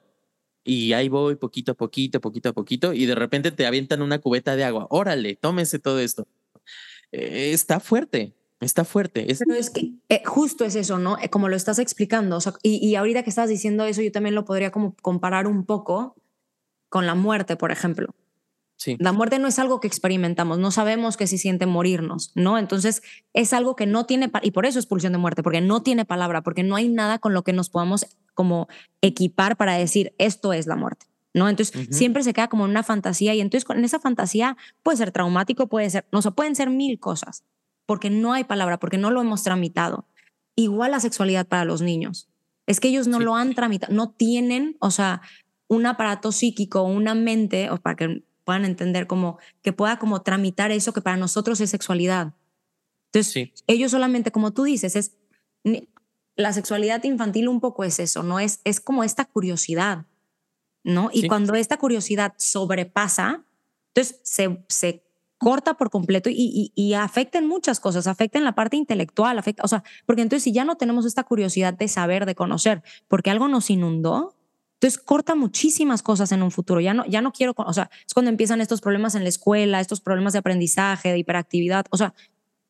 Y 0.66 0.94
ahí 0.94 1.10
voy 1.10 1.36
poquito 1.36 1.74
a 1.74 1.76
poquito, 1.76 2.22
poquito 2.22 2.50
a 2.50 2.54
poquito, 2.54 2.94
y 2.94 3.06
de 3.06 3.16
repente 3.16 3.52
te 3.52 3.66
avientan 3.66 4.02
una 4.02 4.20
cubeta 4.20 4.56
de 4.56 4.64
agua. 4.64 4.88
Órale, 4.90 5.36
tómese 5.36 5.78
todo 5.80 6.00
esto. 6.00 6.26
Eh, 7.12 7.52
está 7.54 7.80
fuerte, 7.80 8.34
Está 8.64 8.86
fuerte. 8.86 9.28
Pero 9.40 9.60
es 9.60 9.70
que 9.70 9.92
eh, 10.10 10.22
justo 10.26 10.64
es 10.64 10.76
eso, 10.76 10.98
¿no? 10.98 11.18
como 11.30 11.50
lo 11.50 11.56
estás 11.56 11.80
explicando. 11.80 12.40
y, 12.62 12.78
y, 12.88 12.96
ahorita 12.96 13.24
que 13.24 13.30
estás 13.30 13.50
diciendo 13.50 13.86
eso, 13.86 14.02
yo 14.02 14.12
también 14.12 14.36
lo 14.36 14.46
podría 14.46 14.72
como 14.72 14.96
comparar 15.02 15.48
un 15.48 15.66
poco 15.66 16.16
con 16.90 17.06
la 17.06 17.16
muerte, 17.16 17.58
por 17.58 17.72
ejemplo. 17.72 18.16
La 19.00 19.14
muerte 19.14 19.40
no 19.40 19.48
es 19.48 19.60
algo 19.60 19.80
que 19.80 19.88
experimentamos, 19.88 20.58
no 20.58 20.72
sabemos 20.72 21.16
qué 21.16 21.28
se 21.28 21.38
siente 21.38 21.66
morirnos, 21.66 22.32
¿no? 22.36 22.58
Entonces 22.58 23.02
es 23.34 23.54
algo 23.54 23.76
que 23.76 23.86
no 23.86 24.06
tiene, 24.06 24.32
y 24.42 24.52
por 24.52 24.66
eso 24.66 24.80
es 24.80 24.86
pulsión 24.86 25.14
de 25.14 25.20
muerte, 25.20 25.44
porque 25.44 25.62
no 25.62 25.84
tiene 25.84 26.06
palabra, 26.06 26.42
porque 26.42 26.64
no 26.64 26.76
hay 26.76 26.90
nada 26.90 27.20
con 27.20 27.34
lo 27.34 27.44
que 27.44 27.54
nos 27.54 27.70
podamos 27.70 28.06
como 28.34 28.68
equipar 29.02 29.56
para 29.56 29.74
decir 29.74 30.14
esto 30.18 30.54
es 30.54 30.68
la 30.68 30.76
muerte, 30.76 31.06
¿no? 31.34 31.48
Entonces 31.48 31.88
siempre 31.92 32.24
se 32.24 32.34
queda 32.34 32.50
como 32.50 32.66
una 32.66 32.84
fantasía 32.84 33.34
y 33.36 33.42
entonces 33.42 33.64
con 33.64 33.84
esa 33.84 34.00
fantasía 34.00 34.58
puede 34.82 34.98
ser 34.98 35.12
traumático, 35.12 35.68
puede 35.68 35.90
ser, 35.90 36.06
no, 36.12 36.20
o 36.20 36.32
pueden 36.32 36.56
ser 36.56 36.70
mil 36.70 37.00
cosas, 37.00 37.44
porque 37.86 38.10
no 38.10 38.34
hay 38.34 38.44
palabra, 38.44 38.80
porque 38.80 38.98
no 38.98 39.12
lo 39.12 39.22
hemos 39.22 39.44
tramitado. 39.44 40.08
Igual 40.56 40.92
la 40.92 41.00
sexualidad 41.00 41.48
para 41.48 41.66
los 41.66 41.82
niños. 41.82 42.30
Es 42.66 42.80
que 42.80 42.88
ellos 42.88 43.08
no 43.08 43.20
lo 43.20 43.36
han 43.36 43.56
tramitado, 43.56 43.94
no 43.94 44.12
tienen, 44.12 44.78
o 44.80 44.92
sea, 44.92 45.22
un 45.68 45.86
aparato 45.86 46.32
psíquico, 46.32 46.84
una 46.84 47.14
mente, 47.14 47.70
o 47.70 47.78
para 47.78 47.96
que 47.96 48.24
puedan 48.44 48.66
entender 48.66 49.08
como 49.08 49.38
que 49.62 49.74
pueda 49.74 49.98
como 50.00 50.22
tramitar 50.22 50.72
eso 50.72 50.94
que 50.94 51.02
para 51.02 51.18
nosotros 51.18 51.62
es 51.62 51.70
sexualidad. 51.70 52.34
Entonces, 53.12 53.64
ellos 53.68 53.92
solamente, 53.92 54.32
como 54.32 54.52
tú 54.52 54.64
dices, 54.64 54.96
es 54.96 55.16
la 56.36 56.54
sexualidad 56.54 57.04
infantil 57.04 57.48
un 57.48 57.60
poco 57.60 57.84
es 57.84 58.00
eso, 58.00 58.24
¿no? 58.24 58.40
Es, 58.40 58.60
es 58.64 58.80
como 58.80 59.04
esta 59.04 59.26
curiosidad, 59.26 60.06
¿no? 60.84 61.10
Y 61.14 61.28
cuando 61.28 61.54
esta 61.54 61.78
curiosidad 61.78 62.34
sobrepasa, 62.38 63.46
entonces 63.90 64.20
se, 64.24 64.64
se 64.68 65.04
corta 65.38 65.76
por 65.76 65.90
completo 65.90 66.30
y, 66.30 66.36
y, 66.36 66.72
y, 66.74 66.94
afecta 66.94 67.38
en 67.38 67.48
muchas 67.48 67.80
cosas, 67.80 68.08
afecta 68.08 68.38
en 68.38 68.46
la 68.46 68.56
parte 68.56 68.78
intelectual, 68.78 69.38
afecta, 69.38 69.64
o 69.64 69.68
sea, 69.68 69.84
porque 70.06 70.22
entonces 70.22 70.44
si 70.44 70.54
ya 70.54 70.66
no 70.66 70.78
tenemos 70.78 71.06
esta 71.06 71.24
curiosidad 71.24 71.74
de 71.74 71.88
saber, 71.88 72.26
de 72.26 72.34
conocer, 72.34 72.82
porque 73.08 73.30
algo 73.30 73.48
nos 73.48 73.70
inundó, 73.70 74.36
entonces 74.84 75.02
corta 75.02 75.34
muchísimas 75.34 76.04
cosas 76.04 76.34
en 76.34 76.44
un 76.44 76.52
futuro. 76.52 76.82
Ya 76.82 76.94
no, 76.94 77.06
ya 77.06 77.22
no 77.22 77.32
quiero, 77.32 77.54
o 77.56 77.72
sea, 77.72 77.90
es 78.06 78.14
cuando 78.14 78.30
empiezan 78.30 78.60
estos 78.60 78.82
problemas 78.82 79.16
en 79.16 79.24
la 79.24 79.30
escuela, 79.30 79.80
estos 79.80 80.02
problemas 80.02 80.34
de 80.34 80.40
aprendizaje, 80.40 81.14
de 81.14 81.20
hiperactividad. 81.20 81.86
O 81.90 81.96
sea, 81.96 82.14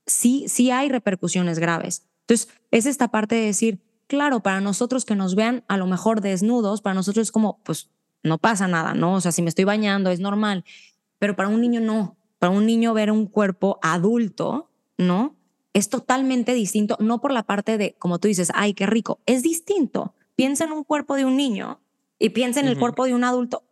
sí, 0.05 0.45
sí 0.47 0.69
hay 0.69 0.89
repercusiones 0.89 1.57
graves. 1.57 2.05
Entonces, 2.19 2.49
es 2.69 2.85
esta 2.85 3.07
parte 3.07 3.33
de 3.33 3.45
decir, 3.47 3.81
claro, 4.05 4.41
para 4.41 4.61
nosotros 4.61 5.05
que 5.05 5.15
nos 5.15 5.33
vean 5.33 5.63
a 5.67 5.75
lo 5.75 5.87
mejor 5.87 6.21
desnudos, 6.21 6.83
para 6.83 6.93
nosotros 6.93 7.23
es 7.23 7.31
como, 7.31 7.57
pues 7.63 7.89
no 8.21 8.37
pasa 8.37 8.67
nada, 8.67 8.93
¿no? 8.93 9.15
O 9.15 9.21
sea, 9.21 9.31
si 9.31 9.41
me 9.41 9.49
estoy 9.49 9.65
bañando 9.65 10.11
es 10.11 10.19
normal, 10.19 10.65
pero 11.17 11.35
para 11.35 11.49
un 11.49 11.61
niño 11.61 11.81
no. 11.81 12.15
Para 12.37 12.53
un 12.53 12.67
niño 12.67 12.93
ver 12.93 13.09
un 13.09 13.25
cuerpo 13.25 13.79
adulto, 13.81 14.69
¿no? 14.99 15.35
Es 15.73 15.89
totalmente 15.89 16.53
distinto, 16.53 16.95
no 16.99 17.21
por 17.21 17.31
la 17.31 17.41
parte 17.41 17.79
de, 17.79 17.95
como 17.97 18.19
tú 18.19 18.27
dices, 18.27 18.51
ay, 18.53 18.75
qué 18.75 18.85
rico, 18.85 19.19
es 19.25 19.41
distinto. 19.41 20.13
Piensa 20.35 20.65
en 20.65 20.73
un 20.73 20.83
cuerpo 20.83 21.15
de 21.15 21.25
un 21.25 21.37
niño 21.37 21.79
y 22.23 22.29
piensa 22.29 22.61
en 22.61 22.69
el 22.69 22.79
cuerpo 22.79 23.05
de 23.05 23.13
un 23.13 23.25
adulto, 23.25 23.67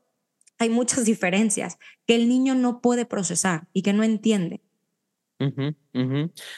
hay 0.57 0.67
muchas 0.67 1.05
diferencias 1.05 1.77
que 2.05 2.15
el 2.15 2.27
niño 2.27 2.53
no 2.53 2.81
puede 2.81 3.05
procesar 3.05 3.69
y 3.71 3.81
que 3.81 3.93
no 3.93 4.03
entiende. 4.03 4.59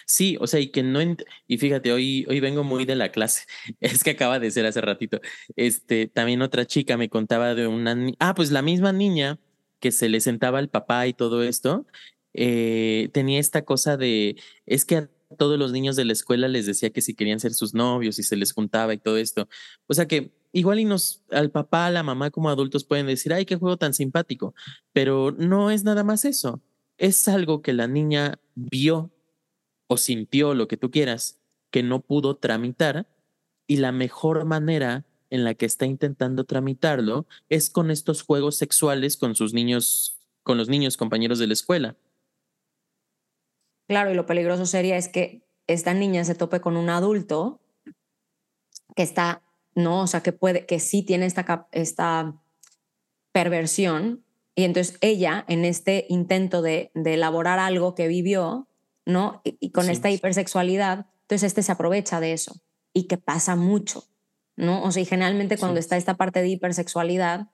Sí, 0.08 0.36
o 0.40 0.48
sea, 0.48 0.60
y 0.60 0.72
que 0.72 0.82
no, 0.82 1.00
y 1.48 1.58
fíjate, 1.60 1.94
hoy, 1.94 2.26
hoy 2.28 2.40
vengo 2.40 2.64
muy 2.64 2.86
de 2.86 2.96
la 2.96 3.12
clase, 3.12 3.46
es 3.80 4.04
que 4.04 4.10
acaba 4.10 4.40
de 4.40 4.50
ser 4.50 4.66
hace 4.66 4.82
ratito, 4.82 5.22
este, 5.56 6.08
también 6.08 6.42
otra 6.42 6.66
chica 6.66 6.98
me 6.98 7.10
contaba 7.10 7.54
de 7.54 7.68
una, 7.68 7.96
ah, 8.18 8.34
pues 8.34 8.50
la 8.50 8.64
misma 8.64 8.92
niña 8.92 9.40
que 9.80 9.92
se 9.92 10.10
le 10.10 10.20
sentaba 10.20 10.58
al 10.58 10.70
papá 10.70 11.06
y 11.06 11.14
todo 11.14 11.44
esto, 11.44 11.86
eh, 12.34 13.12
tenía 13.14 13.40
esta 13.40 13.66
cosa 13.66 13.98
de, 13.98 14.36
es 14.66 14.84
que 14.84 14.96
a 14.98 15.10
todos 15.38 15.60
los 15.60 15.72
niños 15.72 15.96
de 15.96 16.06
la 16.06 16.14
escuela 16.14 16.48
les 16.48 16.66
decía 16.66 16.90
que 16.90 17.02
si 17.02 17.14
querían 17.14 17.40
ser 17.40 17.54
sus 17.54 17.76
novios 17.76 18.18
y 18.18 18.24
se 18.24 18.36
les 18.36 18.52
juntaba 18.52 18.96
y 18.96 18.98
todo 18.98 19.18
esto, 19.18 19.48
o 19.86 19.94
sea 19.94 20.08
que 20.08 20.32
igual 20.54 20.80
y 20.80 20.86
nos, 20.86 21.24
al 21.32 21.52
papá, 21.52 21.88
a 21.88 21.92
la 21.92 22.04
mamá 22.04 22.32
como 22.32 22.50
adultos 22.50 22.86
pueden 22.86 23.08
decir, 23.08 23.34
ay, 23.34 23.46
qué 23.46 23.58
juego 23.58 23.78
tan 23.78 23.94
simpático, 23.94 24.54
pero 24.94 25.32
no 25.32 25.72
es 25.72 25.84
nada 25.84 26.04
más 26.04 26.24
eso. 26.24 26.62
Es 26.98 27.28
algo 27.28 27.62
que 27.62 27.74
la 27.74 27.88
niña 27.88 28.40
vio 28.56 29.12
o 29.88 29.98
sintió, 29.98 30.54
lo 30.54 30.68
que 30.68 30.78
tú 30.78 30.92
quieras, 30.92 31.42
que 31.72 31.84
no 31.84 32.02
pudo 32.02 32.38
tramitar 32.38 33.08
y 33.68 33.78
la 33.78 33.92
mejor 33.92 34.46
manera 34.46 35.06
en 35.30 35.44
la 35.44 35.56
que 35.56 35.66
está 35.66 35.88
intentando 35.88 36.44
tramitarlo 36.44 37.26
es 37.50 37.72
con 37.72 37.90
estos 37.90 38.22
juegos 38.22 38.56
sexuales 38.56 39.18
con 39.18 39.36
sus 39.36 39.54
niños, 39.54 40.20
con 40.44 40.58
los 40.58 40.70
niños 40.70 40.96
compañeros 40.96 41.40
de 41.40 41.48
la 41.48 41.54
escuela. 41.54 41.98
Claro, 43.88 44.12
y 44.12 44.14
lo 44.14 44.28
peligroso 44.28 44.68
sería 44.68 44.98
es 44.98 45.10
que 45.10 45.44
esta 45.66 45.94
niña 45.94 46.24
se 46.24 46.36
tope 46.36 46.62
con 46.62 46.78
un 46.78 46.90
adulto 46.90 47.60
que 48.96 49.04
está 49.04 49.43
¿no? 49.76 50.02
O 50.02 50.08
sea, 50.08 50.22
que 50.22 50.32
puede, 50.32 50.66
que 50.66 50.80
sí 50.80 51.04
tiene 51.04 51.26
esta, 51.26 51.68
esta 51.72 52.42
perversión 53.32 54.24
y 54.56 54.64
entonces 54.64 54.98
ella, 55.02 55.46
en 55.48 55.66
este 55.66 56.06
intento 56.10 56.62
de, 56.62 56.92
de 56.94 57.16
elaborar 57.16 57.60
algo 57.60 57.96
que 57.96 58.08
vivió, 58.08 58.68
¿no? 59.06 59.42
Y, 59.44 59.72
con 59.72 59.90
esta 59.90 60.12
hipersexualidad, 60.12 61.08
entonces 61.22 61.48
este 61.48 61.64
se 61.64 61.72
aprovecha 61.72 62.20
de 62.20 62.34
eso 62.34 62.56
y 62.94 63.08
que 63.08 63.18
pasa 63.18 63.56
mucho, 63.56 64.06
¿no? 64.56 64.84
O 64.84 64.92
sea, 64.92 65.02
y 65.02 65.06
generalmente 65.06 65.58
cuando 65.58 65.80
está 65.80 65.98
esta 65.98 66.16
parte 66.16 66.42
de 66.42 66.50
hipersexualidad 66.50 67.48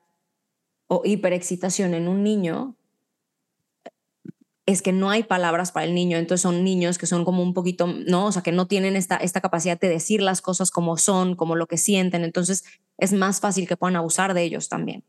o 0.87 1.01
hiperexcitación 1.05 1.93
en 1.93 2.07
un 2.07 2.23
niño, 2.23 2.75
es 4.69 4.83
que 4.83 4.91
no 4.91 5.09
hay 5.09 5.23
palabras 5.23 5.71
para 5.71 5.87
el 5.87 5.95
niño, 5.95 6.17
entonces 6.17 6.43
son 6.43 6.63
niños 6.63 6.99
que 6.99 7.07
son 7.07 7.25
como 7.25 7.41
un 7.41 7.55
poquito, 7.55 7.87
¿no? 7.87 8.27
O 8.27 8.31
sea, 8.31 8.43
que 8.43 8.51
no 8.51 8.67
tienen 8.67 8.95
esta, 8.95 9.17
esta 9.17 9.41
capacidad 9.41 9.79
de 9.79 9.89
decir 9.89 10.21
las 10.21 10.41
cosas 10.41 10.69
como 10.69 10.95
son, 10.97 11.35
como 11.35 11.55
lo 11.55 11.65
que 11.65 11.77
sienten, 11.77 12.23
entonces 12.23 12.63
es 12.99 13.11
más 13.13 13.39
fácil 13.39 13.67
que 13.67 13.77
puedan 13.77 13.95
abusar 13.95 14.35
de 14.35 14.43
ellos 14.43 14.69
también. 14.69 15.03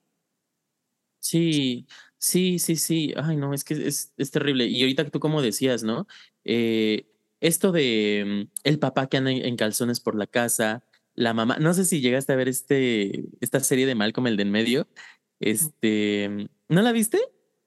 Sí, 1.18 1.86
sí, 2.16 2.58
sí, 2.58 2.76
sí. 2.76 3.12
Ay, 3.16 3.36
no, 3.36 3.52
es 3.52 3.62
que 3.62 3.74
es, 3.74 4.14
es 4.16 4.30
terrible. 4.30 4.64
Y 4.66 4.80
ahorita 4.80 5.10
tú 5.10 5.20
como 5.20 5.42
decías, 5.42 5.82
¿no? 5.82 6.06
Eh, 6.44 7.06
esto 7.40 7.70
de 7.70 8.46
mm, 8.48 8.60
el 8.64 8.78
papá 8.78 9.08
que 9.08 9.18
anda 9.18 9.30
en 9.30 9.56
calzones 9.56 10.00
por 10.00 10.14
la 10.14 10.26
casa, 10.26 10.84
la 11.14 11.34
mamá, 11.34 11.58
no 11.60 11.74
sé 11.74 11.84
si 11.84 12.00
llegaste 12.00 12.32
a 12.32 12.36
ver 12.36 12.48
este, 12.48 13.26
esta 13.42 13.60
serie 13.60 13.84
de 13.84 13.94
Malcolm, 13.94 14.26
el 14.26 14.38
de 14.38 14.44
en 14.44 14.50
medio. 14.50 14.88
Este, 15.38 16.48
¿no 16.68 16.80
la 16.80 16.92
viste? 16.92 17.18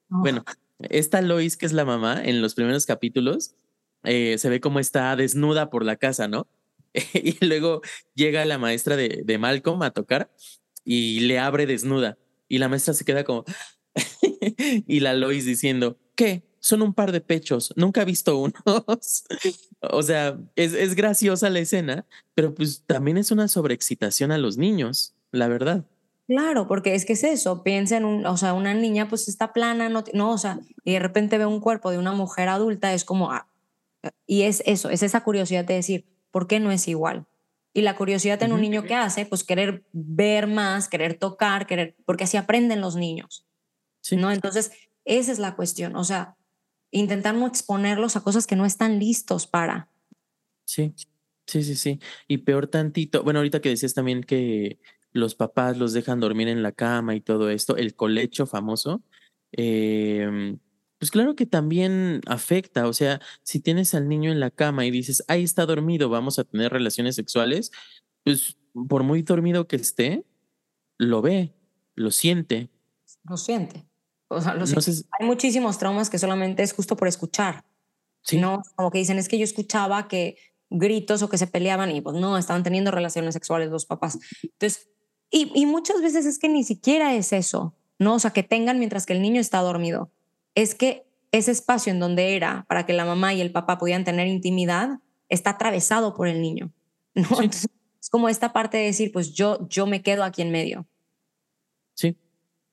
Bueno, 0.08 0.44
esta 0.80 1.22
Lois, 1.22 1.56
que 1.56 1.66
es 1.66 1.72
la 1.72 1.84
mamá, 1.84 2.22
en 2.22 2.42
los 2.42 2.54
primeros 2.54 2.86
capítulos, 2.86 3.54
eh, 4.04 4.36
se 4.38 4.48
ve 4.48 4.60
como 4.60 4.80
está 4.80 5.14
desnuda 5.16 5.70
por 5.70 5.84
la 5.84 5.96
casa, 5.96 6.28
¿no? 6.28 6.46
y 7.14 7.44
luego 7.44 7.80
llega 8.14 8.44
la 8.44 8.58
maestra 8.58 8.96
de, 8.96 9.38
Malcolm 9.38 9.82
a 9.82 9.90
tocar 9.90 10.30
y 10.84 11.20
le 11.20 11.38
abre 11.38 11.66
desnuda. 11.66 12.18
Y 12.48 12.58
la 12.58 12.68
maestra 12.68 12.94
se 12.94 13.04
queda 13.04 13.24
como... 13.24 13.44
y 14.86 15.00
la 15.00 15.14
Lois 15.14 15.44
diciendo, 15.44 15.98
¿qué? 16.14 16.42
Son 16.60 16.82
un 16.82 16.94
par 16.94 17.12
de 17.12 17.20
pechos, 17.20 17.72
nunca 17.76 18.02
he 18.02 18.04
visto 18.06 18.38
unos. 18.38 19.24
o 19.80 20.02
sea, 20.02 20.38
es, 20.56 20.72
es 20.72 20.94
graciosa 20.94 21.50
la 21.50 21.58
escena, 21.58 22.06
pero 22.34 22.54
pues 22.54 22.84
también 22.86 23.18
es 23.18 23.30
una 23.30 23.48
sobreexcitación 23.48 24.32
a 24.32 24.38
los 24.38 24.56
niños, 24.56 25.14
la 25.30 25.48
verdad. 25.48 25.84
Claro, 26.26 26.66
porque 26.66 26.94
es 26.94 27.04
que 27.04 27.12
es 27.12 27.24
eso, 27.24 27.62
piensa 27.62 27.98
en 27.98 28.06
un, 28.06 28.26
o 28.26 28.36
sea, 28.38 28.54
una 28.54 28.72
niña 28.72 29.08
pues 29.08 29.28
está 29.28 29.52
plana, 29.52 29.90
no, 29.90 30.04
no, 30.14 30.30
o 30.32 30.38
sea, 30.38 30.58
y 30.82 30.92
de 30.94 30.98
repente 30.98 31.36
ve 31.36 31.44
un 31.44 31.60
cuerpo 31.60 31.90
de 31.90 31.98
una 31.98 32.12
mujer 32.12 32.48
adulta, 32.48 32.94
es 32.94 33.04
como, 33.04 33.30
ah, 33.30 33.46
y 34.26 34.42
es 34.42 34.62
eso, 34.64 34.88
es 34.88 35.02
esa 35.02 35.22
curiosidad 35.22 35.66
de 35.66 35.74
decir, 35.74 36.06
¿por 36.30 36.46
qué 36.46 36.60
no 36.60 36.70
es 36.70 36.88
igual? 36.88 37.26
Y 37.74 37.82
la 37.82 37.96
curiosidad 37.96 38.42
en 38.42 38.52
un 38.54 38.62
niño 38.62 38.84
que 38.84 38.94
hace, 38.94 39.26
pues 39.26 39.44
querer 39.44 39.84
ver 39.92 40.46
más, 40.46 40.88
querer 40.88 41.18
tocar, 41.18 41.66
querer, 41.66 41.94
porque 42.06 42.24
así 42.24 42.36
aprenden 42.38 42.80
los 42.80 42.96
niños, 42.96 43.46
¿no? 44.12 44.30
Entonces, 44.30 44.72
esa 45.04 45.30
es 45.30 45.38
la 45.38 45.56
cuestión, 45.56 45.94
o 45.96 46.04
sea, 46.04 46.36
intentar 46.90 47.34
no 47.34 47.46
exponerlos 47.46 48.16
a 48.16 48.22
cosas 48.22 48.46
que 48.46 48.56
no 48.56 48.64
están 48.64 48.98
listos 48.98 49.46
para. 49.46 49.90
Sí, 50.64 50.94
sí, 51.46 51.62
sí, 51.64 51.74
sí. 51.74 51.98
Y 52.28 52.38
peor 52.38 52.68
tantito, 52.68 53.22
bueno, 53.24 53.40
ahorita 53.40 53.60
que 53.60 53.68
decías 53.70 53.92
también 53.92 54.22
que 54.22 54.78
los 55.14 55.34
papás 55.34 55.78
los 55.78 55.92
dejan 55.92 56.20
dormir 56.20 56.48
en 56.48 56.62
la 56.62 56.72
cama 56.72 57.14
y 57.14 57.20
todo 57.20 57.48
esto, 57.48 57.76
el 57.76 57.94
colecho 57.94 58.46
famoso, 58.46 59.02
em, 59.52 60.58
pues 60.98 61.10
claro 61.10 61.36
que 61.36 61.46
también 61.46 62.20
afecta, 62.26 62.88
o 62.88 62.92
sea, 62.92 63.20
si 63.42 63.60
tienes 63.60 63.94
al 63.94 64.08
niño 64.08 64.32
en 64.32 64.40
la 64.40 64.50
cama 64.50 64.84
y 64.84 64.90
dices, 64.90 65.24
ahí 65.28 65.44
está 65.44 65.66
dormido, 65.66 66.08
vamos 66.08 66.38
a 66.38 66.44
tener 66.44 66.72
relaciones 66.72 67.14
sexuales, 67.14 67.70
pues 68.24 68.58
por 68.88 69.04
muy 69.04 69.22
dormido 69.22 69.68
que 69.68 69.76
esté, 69.76 70.24
lo 70.98 71.22
ve, 71.22 71.54
lo 71.94 72.10
siente. 72.10 72.70
Lo 73.28 73.36
siente. 73.36 73.86
O 74.28 74.40
sea, 74.40 74.56
Hay 75.20 75.26
muchísimos 75.26 75.78
traumas 75.78 76.10
que 76.10 76.18
solamente 76.18 76.62
es 76.62 76.72
justo 76.72 76.96
por 76.96 77.06
escuchar. 77.06 77.64
Sí. 78.22 78.38
No, 78.38 78.62
como 78.74 78.90
que 78.90 78.98
dicen, 78.98 79.18
es 79.18 79.28
que 79.28 79.38
yo 79.38 79.44
escuchaba 79.44 80.08
que 80.08 80.38
gritos 80.70 81.22
o 81.22 81.28
que 81.28 81.38
se 81.38 81.46
peleaban 81.46 81.90
y 81.90 82.00
pues 82.00 82.16
no, 82.16 82.36
estaban 82.36 82.62
teniendo 82.62 82.90
relaciones 82.90 83.34
sexuales 83.34 83.70
los 83.70 83.86
papás. 83.86 84.18
Entonces, 84.42 84.88
y, 85.30 85.50
y 85.54 85.66
muchas 85.66 86.00
veces 86.00 86.26
es 86.26 86.38
que 86.38 86.48
ni 86.48 86.64
siquiera 86.64 87.14
es 87.14 87.32
eso, 87.32 87.74
¿no? 87.98 88.14
O 88.14 88.18
sea, 88.18 88.32
que 88.32 88.42
tengan 88.42 88.78
mientras 88.78 89.06
que 89.06 89.12
el 89.12 89.22
niño 89.22 89.40
está 89.40 89.60
dormido. 89.60 90.10
Es 90.54 90.74
que 90.74 91.06
ese 91.32 91.50
espacio 91.50 91.92
en 91.92 91.98
donde 91.98 92.36
era 92.36 92.64
para 92.68 92.86
que 92.86 92.92
la 92.92 93.04
mamá 93.04 93.34
y 93.34 93.40
el 93.40 93.50
papá 93.50 93.78
pudieran 93.78 94.04
tener 94.04 94.28
intimidad 94.28 95.00
está 95.28 95.50
atravesado 95.50 96.14
por 96.14 96.28
el 96.28 96.40
niño, 96.40 96.72
¿no? 97.14 97.22
Entonces, 97.42 97.66
es 98.00 98.08
como 98.08 98.28
esta 98.28 98.52
parte 98.52 98.76
de 98.76 98.84
decir, 98.84 99.10
pues 99.12 99.32
yo, 99.32 99.66
yo 99.68 99.86
me 99.86 100.02
quedo 100.02 100.24
aquí 100.24 100.42
en 100.42 100.52
medio. 100.52 100.86
Sí, 101.94 102.16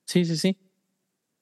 sí, 0.04 0.24
sí, 0.24 0.36
sí. 0.36 0.58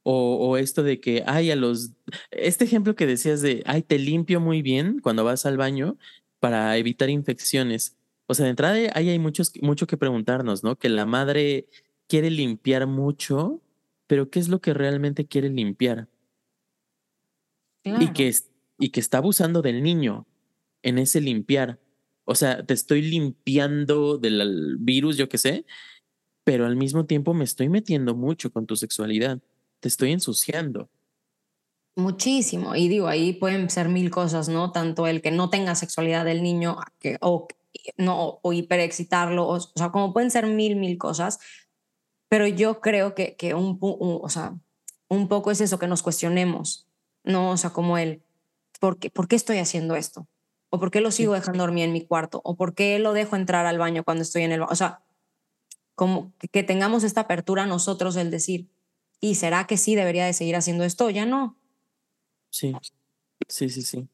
O, 0.02 0.36
o, 0.36 0.56
esto 0.56 0.82
de 0.82 0.98
que, 0.98 1.22
ay, 1.26 1.50
a 1.50 1.56
los. 1.56 1.90
Este 2.30 2.64
ejemplo 2.64 2.94
que 2.94 3.06
decías 3.06 3.42
de, 3.42 3.62
ay, 3.66 3.82
te 3.82 3.98
limpio 3.98 4.40
muy 4.40 4.62
bien 4.62 5.00
cuando 5.00 5.24
vas 5.24 5.44
al 5.44 5.58
baño 5.58 5.98
para 6.38 6.76
evitar 6.78 7.10
infecciones. 7.10 7.96
O 8.30 8.34
sea, 8.34 8.44
de 8.44 8.50
entrada 8.50 8.76
ahí 8.94 9.08
hay 9.08 9.18
muchos, 9.18 9.52
mucho 9.60 9.88
que 9.88 9.96
preguntarnos, 9.96 10.62
¿no? 10.62 10.76
Que 10.76 10.88
la 10.88 11.04
madre 11.04 11.66
quiere 12.06 12.30
limpiar 12.30 12.86
mucho, 12.86 13.60
pero 14.06 14.30
¿qué 14.30 14.38
es 14.38 14.48
lo 14.48 14.60
que 14.60 14.72
realmente 14.72 15.26
quiere 15.26 15.48
limpiar? 15.48 16.08
Y, 17.82 18.12
que, 18.12 18.32
y 18.78 18.90
que 18.90 19.00
está 19.00 19.18
abusando 19.18 19.62
del 19.62 19.82
niño 19.82 20.26
en 20.82 20.98
ese 20.98 21.20
limpiar. 21.20 21.80
O 22.24 22.36
sea, 22.36 22.64
te 22.64 22.74
estoy 22.74 23.02
limpiando 23.02 24.16
del 24.16 24.76
virus, 24.78 25.16
yo 25.16 25.28
qué 25.28 25.38
sé, 25.38 25.66
pero 26.44 26.66
al 26.66 26.76
mismo 26.76 27.06
tiempo 27.06 27.34
me 27.34 27.42
estoy 27.42 27.68
metiendo 27.68 28.14
mucho 28.14 28.52
con 28.52 28.64
tu 28.64 28.76
sexualidad 28.76 29.40
te 29.80 29.88
estoy 29.88 30.12
ensuciando. 30.12 30.88
Muchísimo. 31.96 32.76
Y 32.76 32.88
digo, 32.88 33.08
ahí 33.08 33.32
pueden 33.32 33.68
ser 33.70 33.88
mil 33.88 34.10
cosas, 34.10 34.48
¿no? 34.48 34.70
Tanto 34.70 35.06
el 35.06 35.20
que 35.20 35.32
no 35.32 35.50
tenga 35.50 35.74
sexualidad 35.74 36.24
del 36.24 36.42
niño 36.42 36.76
que, 37.00 37.16
o, 37.20 37.48
no, 37.96 38.40
o 38.42 38.52
hiperexcitarlo, 38.52 39.46
o, 39.46 39.60
sea, 39.60 39.90
como 39.90 40.12
pueden 40.12 40.30
ser 40.30 40.46
mil, 40.46 40.76
mil 40.76 40.98
cosas. 40.98 41.38
Pero 42.28 42.46
yo 42.46 42.80
creo 42.80 43.14
que, 43.14 43.36
que 43.36 43.54
un, 43.54 43.78
o 43.80 44.28
sea, 44.28 44.54
un 45.08 45.28
poco 45.28 45.50
es 45.50 45.60
eso, 45.60 45.78
que 45.78 45.88
nos 45.88 46.02
cuestionemos, 46.02 46.88
¿no? 47.24 47.50
O 47.50 47.56
sea, 47.56 47.70
como 47.70 47.98
el, 47.98 48.22
¿por 48.80 48.98
qué, 48.98 49.10
¿por 49.10 49.28
qué 49.28 49.36
estoy 49.36 49.58
haciendo 49.58 49.96
esto? 49.96 50.28
¿O 50.70 50.78
por 50.78 50.90
qué 50.90 51.00
lo 51.00 51.10
sigo 51.10 51.34
dejando 51.34 51.64
dormir 51.64 51.84
en 51.84 51.92
mi 51.92 52.06
cuarto? 52.06 52.40
¿O 52.44 52.56
por 52.56 52.74
qué 52.74 52.98
lo 53.00 53.12
dejo 53.12 53.34
entrar 53.34 53.66
al 53.66 53.78
baño 53.78 54.04
cuando 54.04 54.22
estoy 54.22 54.42
en 54.42 54.52
el 54.52 54.60
baño? 54.60 54.72
O 54.72 54.76
sea, 54.76 55.02
como 55.96 56.32
que 56.52 56.62
tengamos 56.62 57.02
esta 57.02 57.22
apertura 57.22 57.66
nosotros, 57.66 58.14
el 58.16 58.30
decir, 58.30 58.68
¿Y 59.20 59.34
será 59.34 59.66
que 59.66 59.76
sí 59.76 59.94
debería 59.94 60.24
de 60.24 60.32
seguir 60.32 60.56
haciendo 60.56 60.84
esto? 60.84 61.10
Ya 61.10 61.26
no. 61.26 61.58
Sí, 62.50 62.72
sí, 63.48 63.68
sí, 63.68 63.82
sí. 63.82 64.08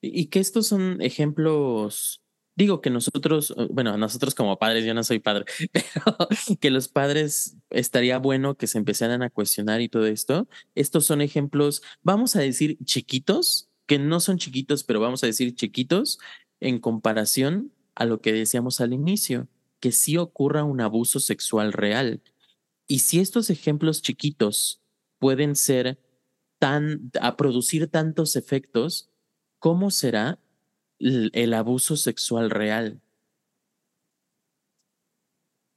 Y, 0.00 0.26
que 0.26 0.40
estos 0.40 0.66
son 0.66 1.00
ejemplos, 1.00 2.22
digo 2.56 2.80
que 2.80 2.90
nosotros, 2.90 3.54
eh, 3.56 3.68
bueno, 3.70 3.96
nosotros 3.96 4.34
como 4.34 4.58
padres, 4.58 4.84
yo 4.84 4.94
no 4.94 5.04
soy 5.04 5.18
padre, 5.18 5.44
pero 5.72 6.16
que 6.60 6.70
los 6.70 6.88
padres 6.88 7.56
estaría 7.70 8.18
bueno 8.18 8.56
que 8.56 8.66
se 8.66 8.78
empezaran 8.78 9.22
a 9.22 9.30
cuestionar 9.30 9.80
y 9.80 9.88
todo 9.88 10.06
esto. 10.06 10.48
Estos 10.74 11.06
son 11.06 11.20
ejemplos, 11.20 11.82
vamos 12.02 12.36
a 12.36 12.40
decir 12.40 12.78
chiquitos, 12.84 13.68
que 13.86 13.98
no 13.98 14.20
son 14.20 14.38
chiquitos, 14.38 14.84
pero 14.84 15.00
vamos 15.00 15.24
a 15.24 15.26
decir 15.26 15.54
chiquitos 15.54 16.18
en 16.60 16.78
comparación 16.78 17.72
a 17.94 18.04
lo 18.04 18.20
que 18.20 18.32
decíamos 18.32 18.80
al 18.80 18.92
inicio, 18.92 19.48
que 19.80 19.92
sí 19.92 20.16
ocurra 20.16 20.64
un 20.64 20.80
abuso 20.80 21.18
sexual 21.20 21.72
real, 21.72 22.22
y 22.90 22.98
si 22.98 23.20
estos 23.20 23.50
ejemplos 23.50 24.02
chiquitos 24.02 24.82
pueden 25.20 25.54
ser 25.54 26.00
tan, 26.58 27.12
a 27.20 27.36
producir 27.36 27.86
tantos 27.86 28.34
efectos, 28.34 29.12
¿cómo 29.60 29.92
será 29.92 30.40
el, 31.00 31.54
abuso 31.54 31.96
sexual 31.96 32.50
real? 32.50 33.00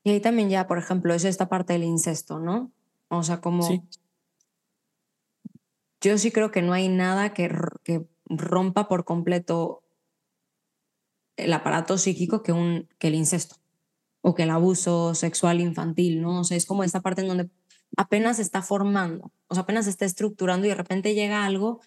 Y 0.04 0.12
ahí 0.12 0.20
también 0.20 0.50
ya, 0.50 0.68
por 0.68 0.78
ejemplo, 0.78 1.14
es 1.14 1.24
esta 1.24 1.50
parte 1.50 1.74
del 1.74 1.84
incesto, 1.84 2.40
¿no? 2.40 2.72
O 3.08 3.24
sea, 3.24 3.42
como... 3.42 3.88
Yo 6.02 6.18
sí 6.18 6.32
creo 6.32 6.52
que 6.52 6.62
no 6.62 6.74
hay 6.74 6.90
nada 6.90 7.34
que, 7.34 7.50
que 7.84 8.06
rompa 8.26 8.90
por 8.90 9.06
completo 9.06 9.84
el 11.38 11.54
aparato 11.54 11.98
psíquico 11.98 12.44
que, 12.44 12.52
un, 12.52 12.90
que 13.00 13.08
el 13.08 13.16
incesto 13.16 13.56
o 14.22 14.36
que 14.36 14.44
el 14.44 14.52
abuso 14.52 15.16
sexual 15.16 15.60
infantil, 15.60 16.22
¿no? 16.22 16.42
O 16.42 16.44
sea, 16.44 16.58
es 16.58 16.66
como 16.66 16.84
esta 16.84 17.02
parte 17.02 17.22
en 17.22 17.28
donde 17.28 17.50
apenas 17.98 18.38
se 18.38 18.42
está 18.42 18.62
formando, 18.62 19.32
o 19.48 19.56
sea, 19.56 19.64
apenas 19.64 19.86
se 19.86 19.92
está 19.92 20.06
estructurando 20.06 20.66
y 20.66 20.70
de 20.70 20.76
repente 20.76 21.14
llega 21.14 21.46
algo 21.46 21.82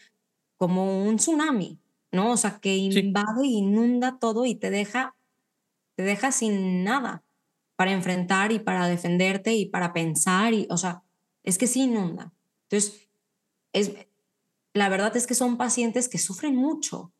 como 0.56 1.04
un 1.06 1.16
tsunami, 1.16 1.80
¿no? 2.16 2.32
O 2.32 2.36
sea, 2.36 2.58
que 2.58 2.74
invade, 2.74 3.46
inunda 3.46 4.18
todo 4.18 4.44
y 4.44 4.56
te 4.56 4.70
deja, 4.70 5.16
te 5.94 6.02
deja 6.02 6.32
sin 6.32 6.82
nada 6.82 7.22
para 7.76 7.92
enfrentar 7.92 8.50
y 8.50 8.58
para 8.58 8.88
defenderte 8.88 9.54
y 9.54 9.66
para 9.66 9.92
pensar 9.92 10.52
y, 10.52 10.66
o 10.70 10.76
sea, 10.76 11.04
es 11.44 11.58
que 11.58 11.68
sí 11.68 11.82
inunda. 11.82 12.32
Entonces, 12.64 13.08
es, 13.72 13.92
la 14.74 14.88
verdad 14.88 15.16
es 15.16 15.26
que 15.26 15.34
son 15.34 15.56
pacientes 15.56 16.08
que 16.08 16.18
sufren 16.18 16.56
mucho, 16.56 17.12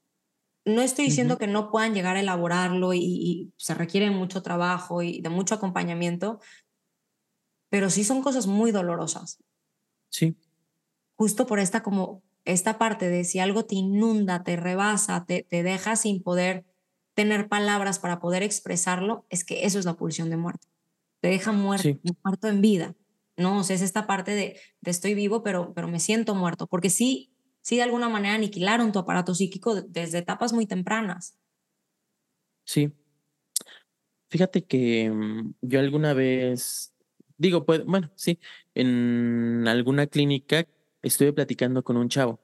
no 0.67 0.83
estoy 0.83 1.05
diciendo 1.05 1.39
que 1.39 1.47
no 1.47 1.71
puedan 1.71 1.95
llegar 1.95 2.17
a 2.17 2.21
elaborarlo 2.21 2.93
y, 2.93 3.53
se 3.57 3.73
requiere 3.75 4.11
mucho 4.11 4.43
trabajo 4.43 5.01
y 5.01 5.21
de 5.21 5.29
mucho 5.29 5.55
acompañamiento, 5.55 6.41
pero 7.71 7.89
sí 7.89 8.03
son 8.03 8.21
cosas 8.21 8.49
muy 8.49 8.73
dolorosas. 8.73 9.39
Sí. 10.11 10.37
Justo 11.15 11.47
por 11.47 11.61
esta 11.61 11.85
como 11.85 12.23
esta 12.47 12.79
parte 12.79 13.09
de 13.09 13.25
si 13.25 13.41
algo 13.41 13.67
te 13.67 13.75
inunda, 13.75 14.43
te 14.43 14.57
rebasa, 14.57 15.27
te, 15.27 15.43
te 15.43 15.63
deja 15.63 15.97
sin 15.97 16.23
poder 16.23 16.65
tener 17.15 17.49
palabras 17.49 17.99
para 17.99 18.21
poder 18.21 18.43
expresarlo, 18.43 19.27
es 19.31 19.45
que 19.45 19.67
eso 19.67 19.79
es 19.79 19.85
la 19.85 19.97
pulsión 19.97 20.31
de 20.31 20.37
muerte. 20.37 20.69
Te 21.21 21.29
deja 21.29 21.53
muerto, 21.53 21.89
muerto 22.23 22.49
en 22.49 22.61
vida. 22.61 22.95
No, 23.37 23.59
o 23.59 23.65
sea, 23.65 23.75
es 23.77 23.83
esta 23.83 24.07
parte 24.07 24.33
de, 24.33 24.61
de 24.81 24.91
estoy 24.91 25.15
vivo, 25.15 25.43
pero, 25.43 25.75
pero 25.75 25.89
me 25.89 25.99
siento 25.99 26.35
muerto. 26.35 26.67
Porque 26.67 26.89
sí, 26.89 27.33
sí 27.63 27.77
de 27.77 27.83
alguna 27.83 28.09
manera 28.09 28.35
aniquilaron 28.35 28.93
tu 28.93 28.99
aparato 28.99 29.35
psíquico 29.35 29.83
desde 29.83 30.19
etapas 30.19 30.53
muy 30.53 30.67
tempranas. 30.67 31.37
Sí. 32.65 32.93
Fíjate 34.29 34.65
que 34.65 35.11
mm, 35.11 35.55
yo 35.63 35.81
alguna 35.81 36.15
vez, 36.15 36.95
digo, 37.39 37.65
pues, 37.65 37.85
bueno, 37.85 38.11
sí, 38.15 38.39
en 38.75 39.67
alguna 39.69 40.07
clínica 40.07 40.67
estuve 41.07 41.33
platicando 41.33 41.83
con 41.83 41.97
un 41.97 42.09
chavo. 42.09 42.41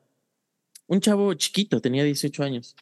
Un 0.86 1.00
chavo 1.00 1.34
chiquito, 1.34 1.80
tenía 1.80 2.04
18 2.04 2.42
años. 2.42 2.76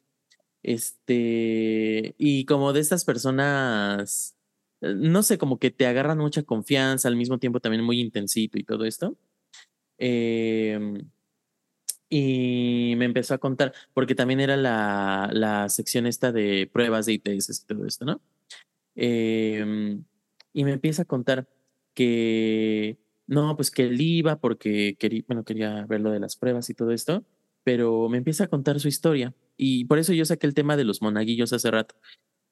Este, 0.63 2.15
y 2.19 2.45
como 2.45 2.73
de 2.73 2.81
estas 2.81 3.05
personas, 3.05 4.37
eh, 4.81 4.95
no 4.97 5.23
sé, 5.23 5.39
como 5.39 5.59
que 5.59 5.71
te 5.71 5.87
agarran 5.87 6.19
mucha 6.19 6.43
confianza, 6.43 7.09
al 7.09 7.17
mismo 7.17 7.39
tiempo 7.39 7.61
también 7.61 7.85
muy 7.85 8.01
intensito 8.01 8.59
y 8.59 8.65
todo 8.65 8.85
esto. 8.85 9.17
Eh, 9.99 11.03
y 12.11 12.95
me 12.97 13.05
empezó 13.05 13.35
a 13.35 13.39
contar, 13.39 13.73
porque 13.95 14.17
también 14.17 14.41
era 14.41 14.57
la, 14.57 15.31
la 15.33 15.69
sección 15.69 16.07
esta 16.07 16.33
de 16.33 16.69
pruebas 16.73 17.07
de 17.07 17.15
ITS 17.15 17.63
y 17.63 17.67
todo 17.67 17.87
esto, 17.87 18.05
¿no? 18.05 18.21
Em, 18.97 20.05
y 20.53 20.65
me 20.65 20.73
empieza 20.73 21.03
a 21.03 21.05
contar 21.05 21.49
que 21.95 22.99
no, 23.31 23.57
pues 23.57 23.71
que 23.71 23.85
él 23.85 24.01
iba 24.01 24.41
porque 24.41 24.97
quería, 24.99 25.23
bueno, 25.29 25.45
quería 25.45 25.87
ver 25.87 26.01
lo 26.01 26.11
de 26.11 26.19
las 26.19 26.37
pruebas 26.37 26.69
y 26.69 26.75
todo 26.75 26.91
esto, 26.91 27.25
pero 27.63 28.09
me 28.09 28.19
empieza 28.19 28.45
a 28.45 28.49
contar 28.49 28.81
su 28.81 28.89
historia. 28.89 29.35
Y 29.57 29.85
por 29.85 29.99
eso 30.01 30.13
yo 30.13 30.25
saqué 30.25 30.47
el 30.49 30.55
tema 30.55 30.77
de 30.77 30.85
los 30.85 31.01
monaguillos 31.01 31.53
hace 31.53 31.71
rato, 31.71 31.95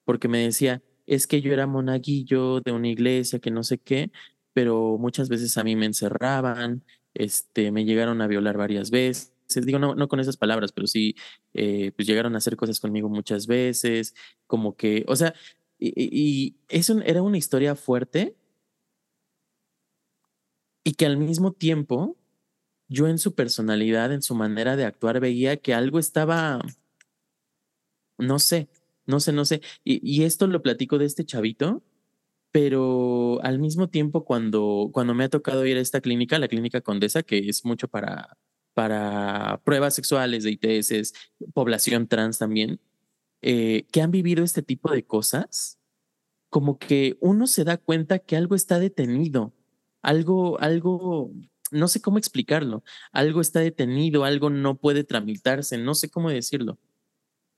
porque 0.05 0.29
me 0.29 0.39
decía, 0.39 0.81
es 1.05 1.27
que 1.27 1.41
yo 1.41 1.51
era 1.51 1.67
monaguillo 1.67 2.61
de 2.61 2.71
una 2.71 2.87
iglesia 2.87 3.39
que 3.39 3.51
no 3.51 3.63
sé 3.63 3.79
qué, 3.79 4.11
pero 4.53 4.97
muchas 4.97 5.27
veces 5.27 5.57
a 5.57 5.65
mí 5.65 5.75
me 5.75 5.85
encerraban, 5.85 6.85
este, 7.13 7.71
me 7.71 7.83
llegaron 7.83 8.21
a 8.21 8.27
violar 8.27 8.57
varias 8.57 8.89
veces 8.89 9.33
digo, 9.65 9.79
no, 9.79 9.95
no 9.95 10.07
con 10.07 10.19
esas 10.19 10.37
palabras, 10.37 10.71
pero 10.71 10.87
sí, 10.87 11.15
eh, 11.53 11.91
pues 11.95 12.07
llegaron 12.07 12.35
a 12.35 12.37
hacer 12.37 12.55
cosas 12.55 12.79
conmigo 12.79 13.09
muchas 13.09 13.47
veces, 13.47 14.13
como 14.47 14.75
que, 14.75 15.03
o 15.07 15.15
sea, 15.15 15.33
y, 15.79 15.91
y 15.95 16.55
eso 16.67 17.01
era 17.01 17.21
una 17.21 17.37
historia 17.37 17.75
fuerte 17.75 18.35
y 20.89 20.93
que 20.93 21.05
al 21.05 21.17
mismo 21.17 21.53
tiempo 21.53 22.17
yo 22.87 23.07
en 23.07 23.19
su 23.19 23.35
personalidad, 23.35 24.11
en 24.11 24.23
su 24.23 24.33
manera 24.33 24.75
de 24.75 24.85
actuar, 24.85 25.19
veía 25.19 25.57
que 25.57 25.75
algo 25.75 25.99
estaba, 25.99 26.61
no 28.17 28.39
sé, 28.39 28.69
no 29.05 29.19
sé, 29.19 29.31
no 29.31 29.45
sé. 29.45 29.61
Y, 29.83 30.23
esto 30.23 30.47
lo 30.47 30.63
platico 30.63 30.97
de 30.97 31.05
este 31.05 31.25
chavito 31.25 31.83
pero 32.51 33.39
al 33.43 33.59
mismo 33.59 33.89
tiempo 33.89 34.25
cuando, 34.25 34.89
cuando 34.91 35.13
me 35.13 35.25
ha 35.25 35.29
tocado 35.29 35.63
ir 35.67 35.77
a 35.77 35.81
esta 35.81 36.01
clínica, 36.01 36.39
la 36.39 36.47
clínica 36.47 36.81
Condesa, 36.81 37.21
que 37.21 37.37
es 37.47 37.63
mucho 37.63 37.87
para, 37.87 38.39
para 38.73 39.61
pruebas 39.63 39.93
sexuales 39.93 40.43
de 40.43 40.57
ITS, 40.59 41.13
población 41.53 42.07
trans 42.07 42.39
también, 42.39 42.81
eh, 43.43 43.85
que 43.91 44.01
han 44.01 44.09
vivido 44.09 44.43
este 44.43 44.63
tipo 44.63 44.91
de 44.91 45.05
cosas, 45.05 45.77
como 46.49 46.79
que 46.79 47.17
uno 47.19 47.45
se 47.45 47.63
da 47.63 47.77
cuenta 47.77 48.17
que 48.17 48.35
algo 48.35 48.55
está 48.55 48.79
detenido, 48.79 49.53
algo, 50.01 50.59
algo, 50.59 51.31
no 51.71 51.87
sé 51.87 52.01
cómo 52.01 52.17
explicarlo, 52.17 52.83
algo 53.11 53.41
está 53.41 53.59
detenido, 53.59 54.23
algo 54.23 54.49
no 54.49 54.75
puede 54.77 55.03
tramitarse, 55.03 55.77
no 55.77 55.95
sé 55.95 56.09
cómo 56.09 56.29
decirlo. 56.29 56.77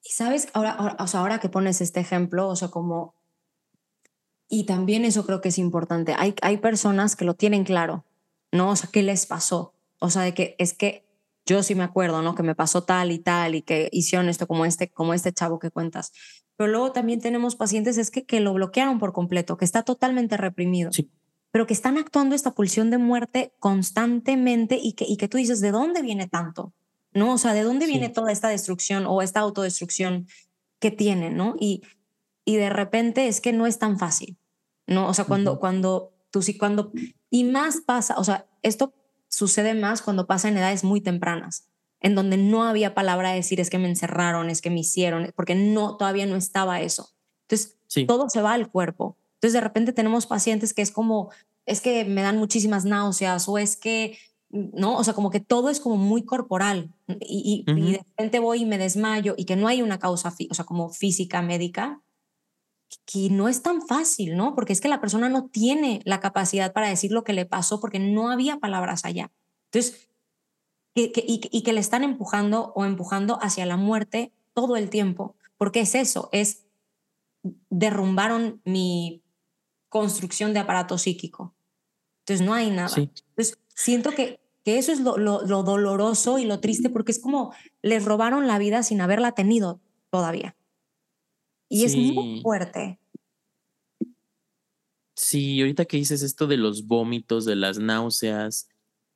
Y 0.03 0.11
sabes, 0.11 0.49
ahora, 0.53 0.71
ahora, 0.71 0.97
o 0.99 1.07
sea, 1.07 1.19
ahora 1.19 1.39
que 1.39 1.49
pones 1.49 1.81
este 1.81 1.99
ejemplo, 1.99 2.47
o 2.47 2.55
sea, 2.55 2.69
como 2.69 3.15
y 4.53 4.65
también 4.65 5.05
eso 5.05 5.25
creo 5.25 5.39
que 5.39 5.47
es 5.47 5.57
importante. 5.57 6.13
Hay, 6.17 6.35
hay 6.41 6.57
personas 6.57 7.15
que 7.15 7.23
lo 7.23 7.35
tienen 7.35 7.63
claro, 7.63 8.05
¿no? 8.51 8.71
O 8.71 8.75
sea, 8.75 8.89
¿qué 8.91 9.01
les 9.01 9.25
pasó? 9.25 9.73
O 9.99 10.09
sea, 10.09 10.23
de 10.23 10.33
que 10.33 10.55
es 10.59 10.73
que 10.73 11.07
yo 11.45 11.63
sí 11.63 11.73
me 11.73 11.83
acuerdo, 11.83 12.21
¿no? 12.21 12.35
Que 12.35 12.43
me 12.43 12.53
pasó 12.53 12.83
tal 12.83 13.11
y 13.11 13.19
tal 13.19 13.55
y 13.55 13.61
que 13.61 13.87
hicieron 13.93 14.27
esto 14.27 14.47
como 14.47 14.65
este, 14.65 14.89
como 14.89 15.13
este 15.13 15.31
chavo 15.31 15.57
que 15.57 15.71
cuentas. 15.71 16.11
Pero 16.57 16.69
luego 16.69 16.91
también 16.91 17.21
tenemos 17.21 17.55
pacientes 17.55 17.97
es 17.97 18.11
que, 18.11 18.25
que 18.25 18.41
lo 18.41 18.53
bloquearon 18.53 18.99
por 18.99 19.13
completo, 19.13 19.55
que 19.55 19.63
está 19.63 19.83
totalmente 19.83 20.35
reprimido. 20.35 20.91
Sí. 20.91 21.09
Pero 21.51 21.67
que 21.67 21.73
están 21.73 21.97
actuando 21.97 22.35
esta 22.35 22.51
pulsión 22.51 22.89
de 22.91 22.97
muerte 22.97 23.53
constantemente 23.59 24.79
y 24.81 24.93
que, 24.93 25.05
y 25.07 25.17
que 25.17 25.27
tú 25.27 25.37
dices, 25.37 25.59
¿de 25.61 25.71
dónde 25.71 26.01
viene 26.01 26.27
tanto? 26.27 26.73
¿No? 27.13 27.33
O 27.33 27.37
sea, 27.37 27.53
¿de 27.53 27.63
dónde 27.63 27.87
viene 27.87 28.09
toda 28.09 28.31
esta 28.31 28.47
destrucción 28.47 29.05
o 29.05 29.21
esta 29.21 29.41
autodestrucción 29.41 30.27
que 30.79 30.91
tienen, 30.91 31.35
¿no? 31.35 31.55
Y, 31.59 31.83
y 32.45 32.55
de 32.55 32.69
repente 32.69 33.27
es 33.27 33.41
que 33.41 33.51
no 33.51 33.67
es 33.67 33.79
tan 33.79 33.99
fácil. 33.99 34.37
¿no? 34.87 35.07
O 35.07 35.13
sea, 35.13 35.25
cuando, 35.25 35.59
cuando 35.59 36.13
tú 36.29 36.41
sí, 36.41 36.57
cuando, 36.57 36.91
y 37.29 37.43
más 37.45 37.81
pasa, 37.81 38.15
o 38.17 38.23
sea, 38.23 38.47
esto 38.61 38.93
sucede 39.27 39.73
más 39.73 40.01
cuando 40.01 40.27
pasa 40.27 40.49
en 40.49 40.57
edades 40.57 40.83
muy 40.83 41.01
tempranas, 41.01 41.69
en 41.99 42.15
donde 42.15 42.37
no 42.37 42.63
había 42.63 42.93
palabra 42.93 43.29
de 43.29 43.37
decir 43.37 43.59
es 43.59 43.69
que 43.69 43.77
me 43.77 43.87
encerraron, 43.87 44.49
es 44.49 44.61
que 44.61 44.69
me 44.69 44.79
hicieron, 44.79 45.31
porque 45.35 45.55
no, 45.55 45.97
todavía 45.97 46.25
no 46.25 46.35
estaba 46.35 46.81
eso. 46.81 47.13
Entonces, 47.47 47.77
todo 48.07 48.29
se 48.29 48.41
va 48.41 48.53
al 48.53 48.69
cuerpo. 48.69 49.17
Entonces, 49.41 49.53
de 49.53 49.61
repente 49.61 49.91
tenemos 49.91 50.27
pacientes 50.27 50.71
que 50.75 50.83
es 50.83 50.91
como, 50.91 51.31
es 51.65 51.81
que 51.81 52.05
me 52.05 52.21
dan 52.21 52.37
muchísimas 52.37 52.85
náuseas 52.85 53.49
o 53.49 53.57
es 53.57 53.75
que, 53.75 54.19
¿no? 54.51 54.97
O 54.97 55.03
sea, 55.03 55.15
como 55.15 55.31
que 55.31 55.39
todo 55.39 55.71
es 55.71 55.79
como 55.79 55.97
muy 55.97 56.23
corporal 56.23 56.93
y, 57.07 57.65
y, 57.65 57.71
y 57.71 57.91
de 57.93 57.97
repente 57.97 58.37
voy 58.37 58.61
y 58.61 58.65
me 58.65 58.77
desmayo 58.77 59.33
y 59.35 59.45
que 59.45 59.55
no 59.55 59.67
hay 59.67 59.81
una 59.81 59.97
causa, 59.97 60.31
o 60.49 60.53
sea, 60.53 60.65
como 60.65 60.89
física, 60.89 61.41
médica, 61.41 62.01
que 63.05 63.29
no 63.31 63.47
es 63.47 63.63
tan 63.63 63.81
fácil, 63.81 64.35
¿no? 64.35 64.53
Porque 64.53 64.73
es 64.73 64.81
que 64.81 64.89
la 64.89 65.01
persona 65.01 65.27
no 65.27 65.47
tiene 65.47 66.01
la 66.05 66.19
capacidad 66.19 66.71
para 66.71 66.89
decir 66.89 67.11
lo 67.11 67.23
que 67.23 67.33
le 67.33 67.47
pasó 67.47 67.79
porque 67.79 67.97
no 67.97 68.29
había 68.29 68.59
palabras 68.59 69.05
allá. 69.05 69.31
Entonces, 69.71 70.09
y, 70.93 71.61
que 71.63 71.73
le 71.73 71.79
están 71.79 72.03
empujando 72.03 72.73
o 72.75 72.85
empujando 72.85 73.39
hacia 73.41 73.65
la 73.65 73.77
muerte 73.77 74.31
todo 74.53 74.75
el 74.75 74.89
tiempo. 74.89 75.35
Porque 75.57 75.81
es 75.81 75.95
eso, 75.95 76.29
es 76.31 76.65
derrumbaron 77.69 78.61
mi 78.65 79.21
construcción 79.91 80.53
de 80.53 80.59
aparato 80.59 80.97
psíquico. 80.97 81.53
Entonces 82.21 82.45
no 82.45 82.53
hay 82.53 82.71
nada. 82.71 82.95
Entonces 82.95 83.59
siento 83.75 84.11
que, 84.11 84.39
que 84.63 84.77
eso 84.77 84.93
es 84.93 85.01
lo, 85.01 85.17
lo, 85.17 85.41
lo 85.45 85.63
doloroso 85.63 86.39
y 86.39 86.45
lo 86.45 86.61
triste 86.61 86.89
porque 86.89 87.11
es 87.11 87.19
como 87.19 87.53
les 87.81 88.05
robaron 88.05 88.47
la 88.47 88.57
vida 88.57 88.83
sin 88.83 89.01
haberla 89.01 89.33
tenido 89.33 89.81
todavía. 90.09 90.55
Y 91.67 91.83
es 91.83 91.95
muy 91.97 92.41
fuerte. 92.41 92.99
Sí, 95.13 95.59
ahorita 95.59 95.83
que 95.83 95.97
dices 95.97 96.21
esto 96.21 96.47
de 96.47 96.57
los 96.57 96.87
vómitos, 96.87 97.43
de 97.43 97.57
las 97.57 97.77
náuseas, 97.77 98.69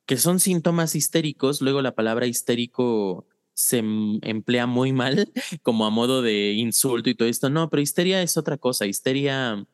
que 0.04 0.18
son 0.18 0.40
síntomas 0.40 0.94
histéricos, 0.94 1.62
luego 1.62 1.80
la 1.80 1.94
palabra 1.94 2.26
histérico 2.26 3.26
se 3.54 3.78
emplea 3.78 4.66
muy 4.66 4.92
mal 4.92 5.32
como 5.62 5.86
a 5.86 5.90
modo 5.90 6.20
de 6.20 6.52
insulto 6.52 7.08
y 7.08 7.14
todo 7.14 7.28
esto. 7.28 7.48
No, 7.48 7.70
pero 7.70 7.80
histeria 7.80 8.20
es 8.20 8.36
otra 8.36 8.58
cosa. 8.58 8.84
Histeria 8.84 9.66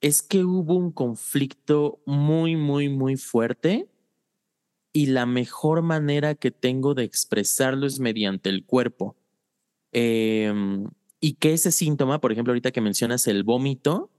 es 0.00 0.22
que 0.22 0.44
hubo 0.44 0.74
un 0.74 0.92
conflicto 0.92 2.00
muy, 2.06 2.56
muy, 2.56 2.88
muy 2.88 3.16
fuerte 3.16 3.88
y 4.92 5.06
la 5.06 5.26
mejor 5.26 5.82
manera 5.82 6.34
que 6.34 6.50
tengo 6.50 6.94
de 6.94 7.04
expresarlo 7.04 7.86
es 7.86 8.00
mediante 8.00 8.48
el 8.48 8.64
cuerpo. 8.64 9.16
Eh, 9.92 10.52
y 11.20 11.34
que 11.34 11.52
ese 11.52 11.72
síntoma, 11.72 12.20
por 12.20 12.32
ejemplo, 12.32 12.52
ahorita 12.52 12.70
que 12.70 12.80
mencionas 12.80 13.26
el 13.26 13.42
vómito, 13.42 14.10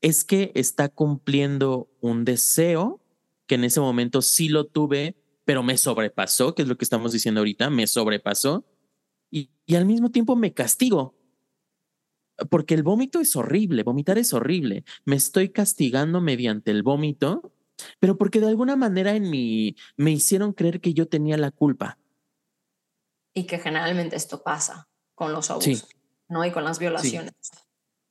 es 0.00 0.24
que 0.24 0.52
está 0.54 0.88
cumpliendo 0.88 1.88
un 2.00 2.24
deseo 2.24 3.00
que 3.46 3.56
en 3.56 3.64
ese 3.64 3.80
momento 3.80 4.22
sí 4.22 4.48
lo 4.48 4.66
tuve, 4.66 5.16
pero 5.44 5.62
me 5.62 5.76
sobrepasó, 5.76 6.54
que 6.54 6.62
es 6.62 6.68
lo 6.68 6.76
que 6.78 6.84
estamos 6.84 7.12
diciendo 7.12 7.40
ahorita, 7.40 7.68
me 7.68 7.86
sobrepasó, 7.86 8.64
y 9.30 9.50
al 9.74 9.86
mismo 9.86 10.10
tiempo 10.10 10.36
me 10.36 10.52
castigo, 10.52 11.14
porque 12.50 12.74
el 12.74 12.82
vómito 12.82 13.20
es 13.20 13.36
horrible, 13.36 13.82
vomitar 13.82 14.18
es 14.18 14.32
horrible, 14.32 14.84
me 15.04 15.16
estoy 15.16 15.50
castigando 15.50 16.20
mediante 16.20 16.70
el 16.70 16.82
vómito, 16.82 17.52
pero 18.00 18.16
porque 18.16 18.40
de 18.40 18.48
alguna 18.48 18.76
manera 18.76 19.14
en 19.14 19.30
mí 19.30 19.76
me 19.96 20.12
hicieron 20.12 20.52
creer 20.52 20.80
que 20.80 20.94
yo 20.94 21.08
tenía 21.08 21.36
la 21.36 21.50
culpa. 21.50 21.98
Y 23.32 23.44
que 23.44 23.58
generalmente 23.58 24.16
esto 24.16 24.42
pasa 24.42 24.88
con 25.14 25.32
los 25.32 25.50
abusos. 25.50 25.88
¿no? 26.28 26.44
Y 26.44 26.50
con 26.50 26.64
las 26.64 26.78
violaciones. 26.78 27.34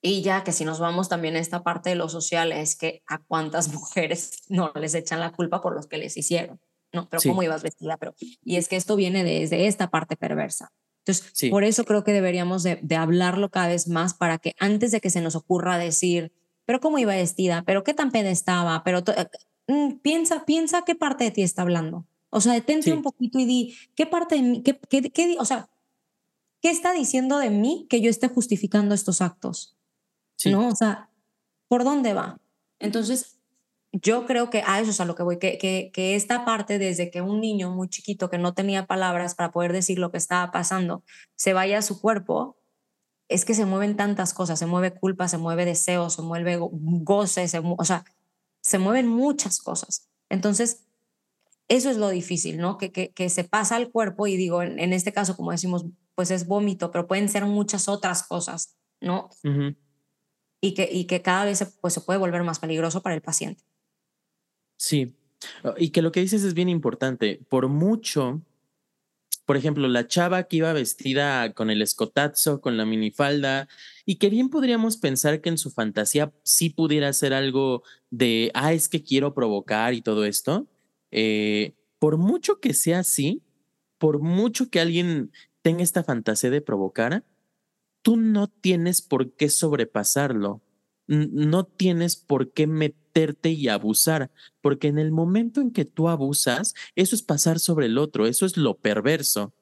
Y 0.01 0.21
ya 0.21 0.43
que 0.43 0.51
si 0.51 0.65
nos 0.65 0.79
vamos 0.79 1.07
también 1.07 1.35
a 1.35 1.39
esta 1.39 1.63
parte 1.63 1.89
de 1.89 1.95
lo 1.95 2.09
social, 2.09 2.51
es 2.51 2.75
que 2.75 3.03
a 3.07 3.19
cuántas 3.19 3.67
mujeres 3.73 4.43
no 4.49 4.71
les 4.75 4.95
echan 4.95 5.19
la 5.19 5.31
culpa 5.31 5.61
por 5.61 5.73
los 5.75 5.87
que 5.87 5.97
les 5.97 6.17
hicieron, 6.17 6.59
¿no? 6.91 7.07
Pero 7.09 7.21
cómo 7.23 7.43
ibas 7.43 7.63
vestida, 7.63 7.97
pero... 7.97 8.13
Y 8.43 8.57
es 8.57 8.67
que 8.67 8.75
esto 8.75 8.95
viene 8.95 9.23
desde 9.23 9.67
esta 9.67 9.89
parte 9.89 10.17
perversa. 10.17 10.71
Entonces, 11.05 11.51
por 11.51 11.65
eso 11.65 11.83
creo 11.83 12.03
que 12.03 12.13
deberíamos 12.13 12.63
de, 12.63 12.79
de, 12.81 12.95
hablarlo 12.95 13.49
cada 13.49 13.67
vez 13.67 13.89
más 13.89 14.13
para 14.13 14.37
que 14.37 14.55
antes 14.57 14.91
de 14.91 15.01
que 15.01 15.09
se 15.09 15.19
nos 15.19 15.35
ocurra 15.35 15.77
decir, 15.77 16.31
pero 16.65 16.79
cómo 16.79 16.97
iba 16.97 17.13
vestida, 17.13 17.63
pero 17.65 17.83
qué 17.83 17.93
tan 17.93 18.11
peda 18.11 18.29
estaba, 18.29 18.83
pero 18.83 18.99
eh, 18.99 19.27
mm, 19.67 19.95
piensa, 20.01 20.45
piensa 20.45 20.83
qué 20.85 20.95
parte 20.95 21.25
de 21.25 21.31
ti 21.31 21.41
está 21.41 21.63
hablando. 21.63 22.05
O 22.29 22.41
sea, 22.41 22.53
detente 22.53 22.91
un 22.93 23.03
poquito 23.03 23.37
y 23.37 23.45
di, 23.45 23.75
¿qué 23.95 24.05
parte 24.05 24.35
de 24.35 24.41
mí, 24.41 24.63
qué, 24.63 24.79
qué, 24.89 25.11
qué, 25.11 25.35
o 25.39 25.45
sea, 25.45 25.69
¿qué 26.61 26.69
está 26.69 26.93
diciendo 26.93 27.37
de 27.37 27.49
mí 27.49 27.85
que 27.89 28.01
yo 28.01 28.09
esté 28.09 28.29
justificando 28.29 28.95
estos 28.95 29.21
actos? 29.21 29.77
¿No? 30.45 30.67
O 30.69 30.75
sea, 30.75 31.09
¿por 31.67 31.83
dónde 31.83 32.13
va? 32.13 32.39
Entonces, 32.79 33.39
yo 33.93 34.25
creo 34.25 34.49
que 34.49 34.63
a 34.65 34.79
eso 34.81 34.89
es 34.89 34.99
a 34.99 35.05
lo 35.05 35.15
que 35.15 35.23
voy, 35.23 35.37
que, 35.37 35.59
que, 35.59 35.91
que, 35.93 36.15
esta 36.15 36.45
parte 36.45 36.79
desde 36.79 37.11
que 37.11 37.21
un 37.21 37.39
niño 37.39 37.69
muy 37.69 37.87
chiquito 37.87 38.29
que 38.29 38.39
no 38.39 38.55
tenía 38.55 38.87
palabras 38.87 39.35
para 39.35 39.51
poder 39.51 39.71
decir 39.71 39.99
lo 39.99 40.11
que 40.11 40.17
estaba 40.17 40.51
pasando, 40.51 41.03
se 41.35 41.53
vaya 41.53 41.77
a 41.77 41.83
su 41.83 42.01
cuerpo, 42.01 42.57
es 43.29 43.45
que 43.45 43.53
se 43.53 43.65
mueven 43.65 43.95
tantas 43.95 44.33
cosas, 44.33 44.57
se 44.57 44.65
mueve 44.65 44.93
culpa, 44.93 45.27
se 45.27 45.37
mueve 45.37 45.65
deseo, 45.65 46.09
se 46.09 46.23
mueve 46.23 46.57
goce, 46.59 47.47
se, 47.47 47.61
o 47.63 47.85
sea, 47.85 48.03
se 48.61 48.79
mueven 48.79 49.07
muchas 49.07 49.59
cosas. 49.59 50.09
Entonces, 50.27 50.85
eso 51.67 51.89
es 51.91 51.97
lo 51.97 52.09
difícil, 52.09 52.57
¿no? 52.57 52.77
Que, 52.79 52.91
que, 52.91 53.11
que 53.11 53.29
se 53.29 53.43
pasa 53.43 53.75
al 53.75 53.91
cuerpo 53.91 54.25
y 54.25 54.37
digo, 54.37 54.63
en, 54.63 54.79
en, 54.79 54.91
este 54.91 55.13
caso, 55.13 55.37
como 55.37 55.51
decimos, 55.51 55.85
pues 56.15 56.31
es 56.31 56.47
vómito, 56.47 56.91
pero 56.91 57.07
pueden 57.07 57.29
ser 57.29 57.45
muchas 57.45 57.87
otras 57.87 58.23
cosas, 58.23 58.75
¿no? 59.01 59.29
y, 60.61 60.73
que, 60.73 60.89
y 60.91 61.05
que 61.05 61.21
cada 61.21 61.45
vez 61.45 61.59
se, 61.59 61.65
pues, 61.67 61.93
se 61.93 62.01
puede 62.01 62.19
volver 62.19 62.43
más 62.43 62.59
peligroso 62.59 63.01
para 63.03 63.15
el 63.15 63.21
paciente. 63.21 63.63
Sí, 64.83 65.15
ah, 65.63 65.75
y 65.77 65.91
que 65.91 66.01
lo 66.01 66.11
que 66.11 66.19
dices 66.19 66.43
es 66.43 66.53
bien 66.53 66.67
importante. 66.67 67.39
Por 67.47 67.69
mucho, 67.69 68.41
por 69.45 69.55
ejemplo, 69.55 69.87
la 69.87 70.07
chava 70.07 70.43
que 70.43 70.57
iba 70.57 70.73
vestida 70.73 71.53
con 71.53 71.69
el 71.69 71.81
escotazo, 71.81 72.59
con 72.59 72.75
la 72.75 72.85
minifalda, 72.85 73.69
y 74.05 74.17
que 74.17 74.29
bien 74.29 74.49
podríamos 74.49 74.97
pensar 74.97 75.39
que 75.39 75.47
en 75.47 75.57
su 75.57 75.71
fantasía 75.71 76.33
sí 76.43 76.69
pudiera 76.69 77.13
ser 77.13 77.33
algo 77.33 77.83
de, 78.09 78.51
ah, 78.55 78.73
es 78.73 78.89
que 78.89 79.03
quiero 79.03 79.33
provocar 79.33 79.93
y 79.93 80.01
todo 80.01 80.25
esto. 80.25 80.67
Eh, 81.11 81.75
por 81.97 82.17
mucho 82.17 82.59
que 82.59 82.73
sea 82.73 82.99
así, 82.99 83.41
por 83.97 84.19
mucho 84.19 84.69
que 84.69 84.81
alguien 84.81 85.31
tenga 85.61 85.83
esta 85.83 86.03
fantasía 86.03 86.49
de 86.49 86.61
provocar, 86.61 87.23
tú 88.01 88.17
no 88.17 88.49
tienes 88.49 89.01
por 89.01 89.31
qué 89.31 89.49
sobrepasarlo. 89.49 90.62
No 91.07 91.65
tienes 91.65 92.15
por 92.15 92.53
qué 92.53 92.67
meterte 92.67 93.49
y 93.51 93.67
abusar, 93.67 94.31
porque 94.61 94.87
en 94.87 94.99
el 94.99 95.11
momento 95.11 95.61
en 95.61 95.71
que 95.71 95.85
tú 95.85 96.09
abusas, 96.09 96.73
eso 96.95 97.15
es 97.15 97.21
pasar 97.21 97.59
sobre 97.59 97.87
el 97.87 97.97
otro, 97.97 98.25
eso 98.25 98.45
es 98.45 98.57
lo 98.57 98.77
perverso. 98.77 99.53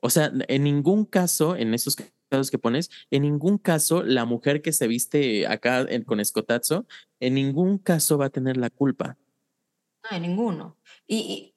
O 0.00 0.10
sea, 0.10 0.32
en 0.48 0.64
ningún 0.64 1.04
caso, 1.04 1.56
en 1.56 1.74
esos 1.74 1.96
casos 2.28 2.50
que 2.50 2.58
pones, 2.58 2.90
en 3.10 3.22
ningún 3.22 3.58
caso 3.58 4.02
la 4.02 4.24
mujer 4.24 4.62
que 4.62 4.72
se 4.72 4.86
viste 4.86 5.46
acá 5.46 5.86
con 6.06 6.20
escotazo, 6.20 6.86
en 7.20 7.34
ningún 7.34 7.78
caso 7.78 8.18
va 8.18 8.26
a 8.26 8.30
tener 8.30 8.56
la 8.56 8.70
culpa. 8.70 9.16
No, 10.04 10.16
en 10.16 10.22
ninguno. 10.22 10.76
Y, 11.06 11.54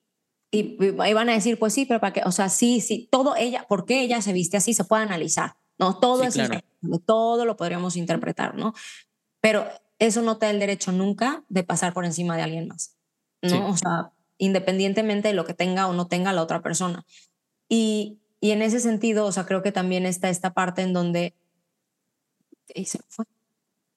y, 0.51 0.77
y, 0.81 0.91
van 0.91 1.29
a 1.29 1.33
decir, 1.33 1.59
pues 1.59 1.73
sí, 1.73 1.85
pero 1.85 1.99
para 1.99 2.13
qué, 2.13 2.21
o 2.25 2.31
sea, 2.31 2.49
sí, 2.49 2.81
sí, 2.81 3.07
todo 3.11 3.35
ella, 3.35 3.65
¿por 3.67 3.85
qué 3.85 4.01
ella 4.01 4.21
se 4.21 4.33
viste 4.33 4.57
así? 4.57 4.73
Se 4.73 4.83
puede 4.83 5.03
analizar, 5.03 5.55
¿no? 5.77 5.99
Todo 5.99 6.21
sí, 6.21 6.41
es, 6.41 6.47
claro. 6.47 6.65
Todo 7.05 7.45
lo 7.45 7.55
podríamos 7.57 7.95
interpretar, 7.95 8.55
¿no? 8.55 8.73
pero 9.41 9.67
eso 9.99 10.21
no 10.21 10.37
te 10.37 10.45
da 10.45 10.51
el 10.51 10.59
derecho 10.59 10.91
nunca 10.91 11.43
de 11.49 11.63
pasar 11.63 11.93
por 11.93 12.05
encima 12.05 12.37
de 12.37 12.43
alguien 12.43 12.67
más, 12.67 12.95
¿no? 13.41 13.69
O 13.69 13.77
sea, 13.77 14.13
independientemente 14.37 15.27
de 15.27 15.33
lo 15.33 15.45
que 15.45 15.53
tenga 15.53 15.87
o 15.87 15.93
no 15.93 16.07
tenga 16.07 16.31
la 16.31 16.43
otra 16.43 16.61
persona. 16.61 17.05
Y, 17.67 18.19
y 18.39 18.51
en 18.51 18.61
ese 18.61 18.79
sentido, 18.79 19.25
o 19.25 19.31
sea, 19.31 19.45
creo 19.45 19.61
que 19.61 19.71
también 19.71 20.05
está 20.05 20.29
esta 20.29 20.53
parte 20.53 20.83
en 20.83 20.93
donde... 20.93 21.35
Y 22.73 22.85
se 22.85 22.99
fue. 23.09 23.25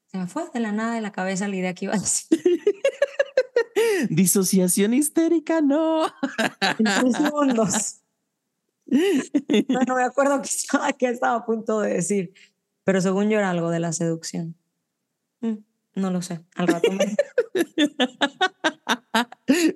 Se 0.06 0.18
me 0.18 0.26
fue 0.26 0.44
de 0.52 0.60
la 0.60 0.72
nada 0.72 0.94
de 0.94 1.00
la 1.00 1.12
cabeza 1.12 1.48
la 1.48 1.56
idea 1.56 1.74
que 1.74 1.86
iba 1.86 1.94
a 1.94 1.98
decir. 1.98 2.38
Disociación 4.10 4.94
histérica, 4.94 5.60
no. 5.60 6.06
En 6.78 6.84
tres 6.84 7.16
segundos. 7.16 8.00
No, 8.86 9.96
me 9.96 10.04
acuerdo 10.04 10.42
qué 10.98 11.06
estaba 11.06 11.36
a 11.36 11.46
punto 11.46 11.80
de 11.80 11.94
decir, 11.94 12.34
pero 12.84 13.00
según 13.00 13.30
yo 13.30 13.38
era 13.38 13.50
algo 13.50 13.70
de 13.70 13.80
la 13.80 13.92
seducción. 13.92 14.56
Mm, 15.40 15.56
no 15.96 16.10
lo 16.10 16.22
sé, 16.22 16.40
al 16.54 16.68
rato 16.68 16.92
me... 16.92 17.16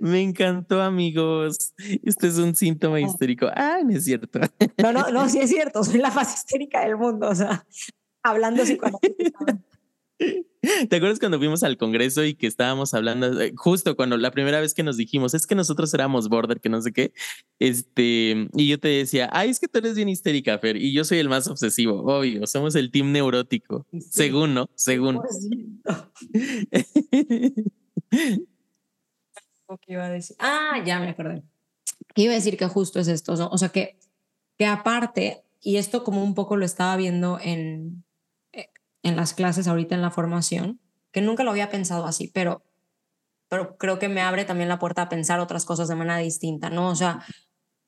me 0.00 0.22
encantó, 0.22 0.82
amigos. 0.82 1.74
Este 2.02 2.28
es 2.28 2.38
un 2.38 2.54
síntoma 2.54 2.96
ah. 2.96 3.00
histérico. 3.00 3.48
Ah, 3.54 3.78
no 3.84 3.92
es 3.92 4.04
cierto. 4.04 4.40
No, 4.82 4.92
no, 4.92 5.10
no, 5.10 5.28
sí 5.32 5.38
es 5.38 5.50
cierto. 5.50 5.84
Soy 5.84 5.98
la 5.98 6.10
más 6.10 6.34
histérica 6.34 6.80
del 6.80 6.96
mundo. 6.96 7.28
O 7.28 7.34
sea, 7.34 7.66
hablando 8.22 8.62
psicoanalíticamente. 8.62 9.64
¿Te 10.88 10.96
acuerdas 10.96 11.18
cuando 11.18 11.38
fuimos 11.38 11.62
al 11.62 11.76
Congreso 11.76 12.24
y 12.24 12.34
que 12.34 12.46
estábamos 12.46 12.94
hablando, 12.94 13.40
eh, 13.40 13.52
justo 13.56 13.96
cuando 13.96 14.16
la 14.16 14.30
primera 14.30 14.60
vez 14.60 14.74
que 14.74 14.82
nos 14.82 14.96
dijimos, 14.96 15.34
es 15.34 15.46
que 15.46 15.54
nosotros 15.54 15.92
éramos 15.94 16.28
border, 16.28 16.60
que 16.60 16.68
no 16.68 16.80
sé 16.80 16.92
qué, 16.92 17.12
este, 17.58 18.48
y 18.54 18.68
yo 18.68 18.78
te 18.78 18.88
decía, 18.88 19.28
ay, 19.32 19.50
es 19.50 19.60
que 19.60 19.68
tú 19.68 19.78
eres 19.78 19.94
bien 19.94 20.08
histérica, 20.08 20.58
Fer, 20.58 20.76
y 20.76 20.92
yo 20.92 21.04
soy 21.04 21.18
el 21.18 21.28
más 21.28 21.46
obsesivo, 21.48 22.02
obvio, 22.04 22.46
somos 22.46 22.74
el 22.74 22.90
team 22.90 23.12
neurótico, 23.12 23.86
según, 24.10 24.54
¿no? 24.54 24.70
Según. 24.74 25.20
¿Qué 28.10 28.10
iba 29.92 30.06
a 30.06 30.10
decir? 30.10 30.36
Ah, 30.38 30.82
ya 30.84 31.00
me 31.00 31.10
acordé. 31.10 31.42
Iba 32.14 32.32
a 32.32 32.36
decir 32.36 32.56
que 32.56 32.66
justo 32.66 33.00
es 33.00 33.08
esto, 33.08 33.32
o 33.32 33.58
sea, 33.58 33.68
que, 33.68 33.98
que 34.56 34.66
aparte, 34.66 35.42
y 35.60 35.76
esto 35.76 36.04
como 36.04 36.22
un 36.22 36.34
poco 36.34 36.56
lo 36.56 36.64
estaba 36.64 36.96
viendo 36.96 37.38
en, 37.40 38.04
en 39.02 39.16
las 39.16 39.34
clases 39.34 39.68
ahorita 39.68 39.94
en 39.94 40.02
la 40.02 40.10
formación, 40.10 40.80
que 41.12 41.20
nunca 41.20 41.44
lo 41.44 41.50
había 41.50 41.70
pensado 41.70 42.06
así, 42.06 42.30
pero, 42.34 42.62
pero 43.48 43.76
creo 43.78 43.98
que 43.98 44.08
me 44.08 44.20
abre 44.20 44.44
también 44.44 44.68
la 44.68 44.78
puerta 44.78 45.02
a 45.02 45.08
pensar 45.08 45.40
otras 45.40 45.64
cosas 45.64 45.88
de 45.88 45.94
manera 45.94 46.18
distinta, 46.18 46.70
¿no? 46.70 46.88
O 46.88 46.96
sea, 46.96 47.24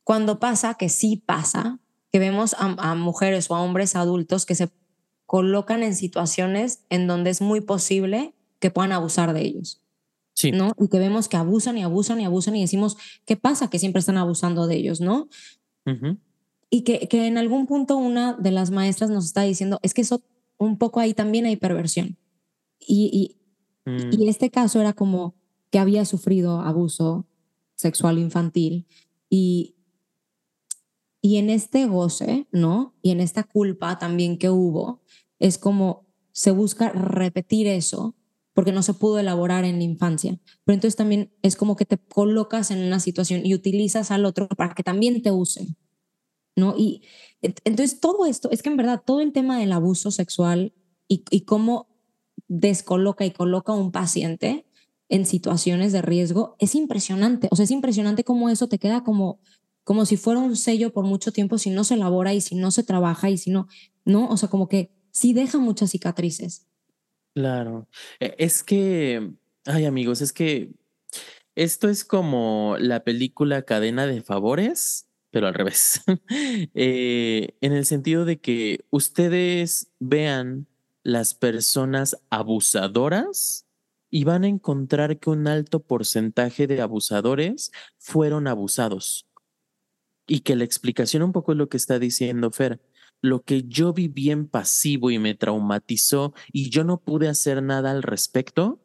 cuando 0.05 0.41
pasa, 0.41 0.75
que 0.75 0.89
sí 0.89 1.23
pasa, 1.25 1.79
que 2.13 2.19
vemos 2.19 2.57
a, 2.59 2.95
mujeres 2.95 3.51
o 3.51 3.55
a 3.55 3.63
hombres 3.63 3.95
adultos 3.95 4.47
que 4.47 4.55
se 4.55 4.71
colocan 5.27 5.83
en 5.83 5.95
situaciones 5.95 6.85
en 6.89 7.07
donde 7.07 7.31
es 7.31 7.41
muy 7.41 7.61
posible 7.61 8.35
que 8.59 8.71
puedan 8.71 8.93
abusar 8.93 9.33
de 9.33 9.43
ellos. 9.43 9.81
Sí. 10.35 10.53
¿no? 10.53 10.73
Y 10.79 10.89
que 10.89 10.99
vemos 10.99 11.29
que 11.29 11.37
abusan 11.37 11.79
y 11.79 11.83
abusan 11.83 12.21
y 12.21 12.25
abusan 12.25 12.57
y 12.57 12.63
decimos, 12.63 12.97
¿qué 13.27 13.37
pasa? 13.37 13.69
Que 13.69 13.79
siempre 13.79 14.01
están 14.01 14.17
abusando 14.17 14.67
de 14.67 14.77
ellos, 14.77 15.01
¿no? 15.01 15.29
Y 16.71 16.83
que, 16.83 17.09
que 17.09 17.27
en 17.27 17.37
algún 17.37 17.67
punto 17.67 17.97
una 17.97 18.33
de 18.35 18.51
las 18.51 18.71
maestras 18.71 19.11
nos 19.11 19.27
está 19.27 19.43
diciendo, 19.43 19.79
es 19.83 19.93
que 19.93 20.03
eso 20.03 20.23
un 20.61 20.79
poco 20.79 21.01
ahí 21.01 21.15
también 21.15 21.47
hay 21.47 21.57
perversión. 21.57 22.19
Y, 22.79 23.37
y, 23.87 23.91
mm. 23.91 24.13
y 24.13 24.29
este 24.29 24.51
caso 24.51 24.81
era 24.81 24.93
como 24.93 25.35
que 25.71 25.79
había 25.79 26.05
sufrido 26.05 26.61
abuso 26.61 27.27
sexual 27.77 28.19
infantil 28.19 28.87
y, 29.31 29.75
y 31.23 31.37
en 31.39 31.49
este 31.49 31.87
goce, 31.87 32.47
¿no? 32.53 32.95
Y 33.03 33.11
en 33.11 33.21
esta 33.21 33.43
culpa 33.43 33.99
también 33.99 34.39
que 34.39 34.51
hubo, 34.51 35.01
es 35.39 35.59
como 35.59 36.07
se 36.33 36.51
busca 36.51 36.91
repetir 36.91 37.67
eso 37.67 38.15
porque 38.53 38.73
no 38.73 38.83
se 38.83 38.95
pudo 38.95 39.19
elaborar 39.19 39.65
en 39.65 39.79
la 39.79 39.85
infancia. 39.85 40.39
Pero 40.65 40.75
entonces 40.75 40.97
también 40.97 41.33
es 41.41 41.57
como 41.57 41.77
que 41.77 41.87
te 41.87 41.97
colocas 41.97 42.71
en 42.71 42.83
una 42.85 43.01
situación 43.01 43.47
y 43.47 43.55
utilizas 43.55 44.11
al 44.11 44.27
otro 44.27 44.49
para 44.49 44.75
que 44.75 44.83
también 44.83 45.23
te 45.23 45.31
use. 45.31 45.69
Y 46.77 47.03
entonces 47.43 48.01
todo 48.01 48.27
esto, 48.27 48.51
es 48.51 48.63
que 48.63 48.71
en 48.71 48.77
verdad 48.77 49.03
todo 49.05 49.21
el 49.21 49.33
tema 49.33 49.59
del 49.59 49.73
abuso 49.73 50.11
sexual 50.11 50.73
y, 51.09 51.25
y 51.31 51.43
cómo 51.43 51.89
descoloca 52.49 53.25
y 53.25 53.31
coloca 53.31 53.73
a 53.73 53.77
un 53.77 53.93
paciente 53.93 54.67
en 55.11 55.27
situaciones 55.27 55.93
de 55.93 56.03
riesgo 56.03 56.57
es 56.59 56.75
impresionante. 56.75 57.49
O 57.51 57.57
sea, 57.57 57.65
es 57.65 57.71
impresionante 57.71 58.25
cómo 58.25 58.49
eso 58.49 58.69
te 58.69 58.79
queda 58.79 59.03
como, 59.03 59.41
como 59.85 60.07
si 60.07 60.17
fuera 60.17 60.41
un 60.41 60.57
sello 60.57 60.93
por 60.93 61.05
mucho 61.05 61.33
tiempo 61.33 61.59
si 61.59 61.71
no 61.71 61.85
se 61.85 61.95
elabora 61.95 62.33
y 62.33 62.41
si 62.41 62.55
no 62.55 62.71
se 62.71 62.85
trabaja 62.85 63.29
y 63.29 63.37
si 63.37 63.51
no, 63.51 63.67
¿no? 64.05 64.29
O 64.29 64.37
sea, 64.37 64.49
como 64.49 64.69
que 64.69 64.91
sí 65.11 65.33
deja 65.33 65.59
muchas 65.59 65.91
cicatrices. 65.91 66.67
Claro. 67.35 67.89
E, 68.21 68.37
es 68.39 68.63
que, 68.63 69.33
ay 69.67 69.85
amigos, 69.85 70.23
es 70.23 70.33
que 70.33 70.71
esto 71.57 71.89
es 71.89 72.05
como 72.05 72.77
la 72.79 73.03
película 73.03 73.63
Cadena 73.63 74.07
de 74.07 74.23
Favores 74.23 75.10
pero 75.31 75.47
al 75.47 75.55
revés. 75.55 76.03
Eh, 76.75 77.57
en 77.61 77.73
el 77.73 77.87
sentido 77.87 78.25
de 78.25 78.41
que 78.41 78.85
ustedes 78.91 79.91
vean 79.99 80.67
las 81.03 81.35
personas 81.35 82.17
abusadoras 82.31 83.67
y 84.11 84.25
van 84.25 84.45
a 84.45 84.49
encontrar 84.49 85.19
que 85.19 85.31
un 85.31 85.47
alto 85.47 85.81
porcentaje 85.81 86.67
de 86.67 86.81
abusadores 86.81 87.73
fueron 87.99 88.47
abusados. 88.47 89.27
Y 90.27 90.41
que 90.41 90.57
la 90.57 90.65
explicación 90.65 91.23
un 91.23 91.33
poco 91.33 91.53
es 91.53 91.59
lo 91.59 91.69
que 91.69 91.77
está 91.77 91.99
diciendo 91.99 92.51
Fer. 92.51 92.81
Lo 93.23 93.43
que 93.43 93.65
yo 93.65 93.93
viví 93.93 94.31
en 94.31 94.47
pasivo 94.47 95.11
y 95.11 95.19
me 95.19 95.35
traumatizó 95.35 96.35
y 96.53 96.71
yo 96.71 96.85
no 96.85 97.01
pude 97.01 97.29
hacer 97.29 97.63
nada 97.63 97.91
al 97.91 98.03
respecto, 98.03 98.81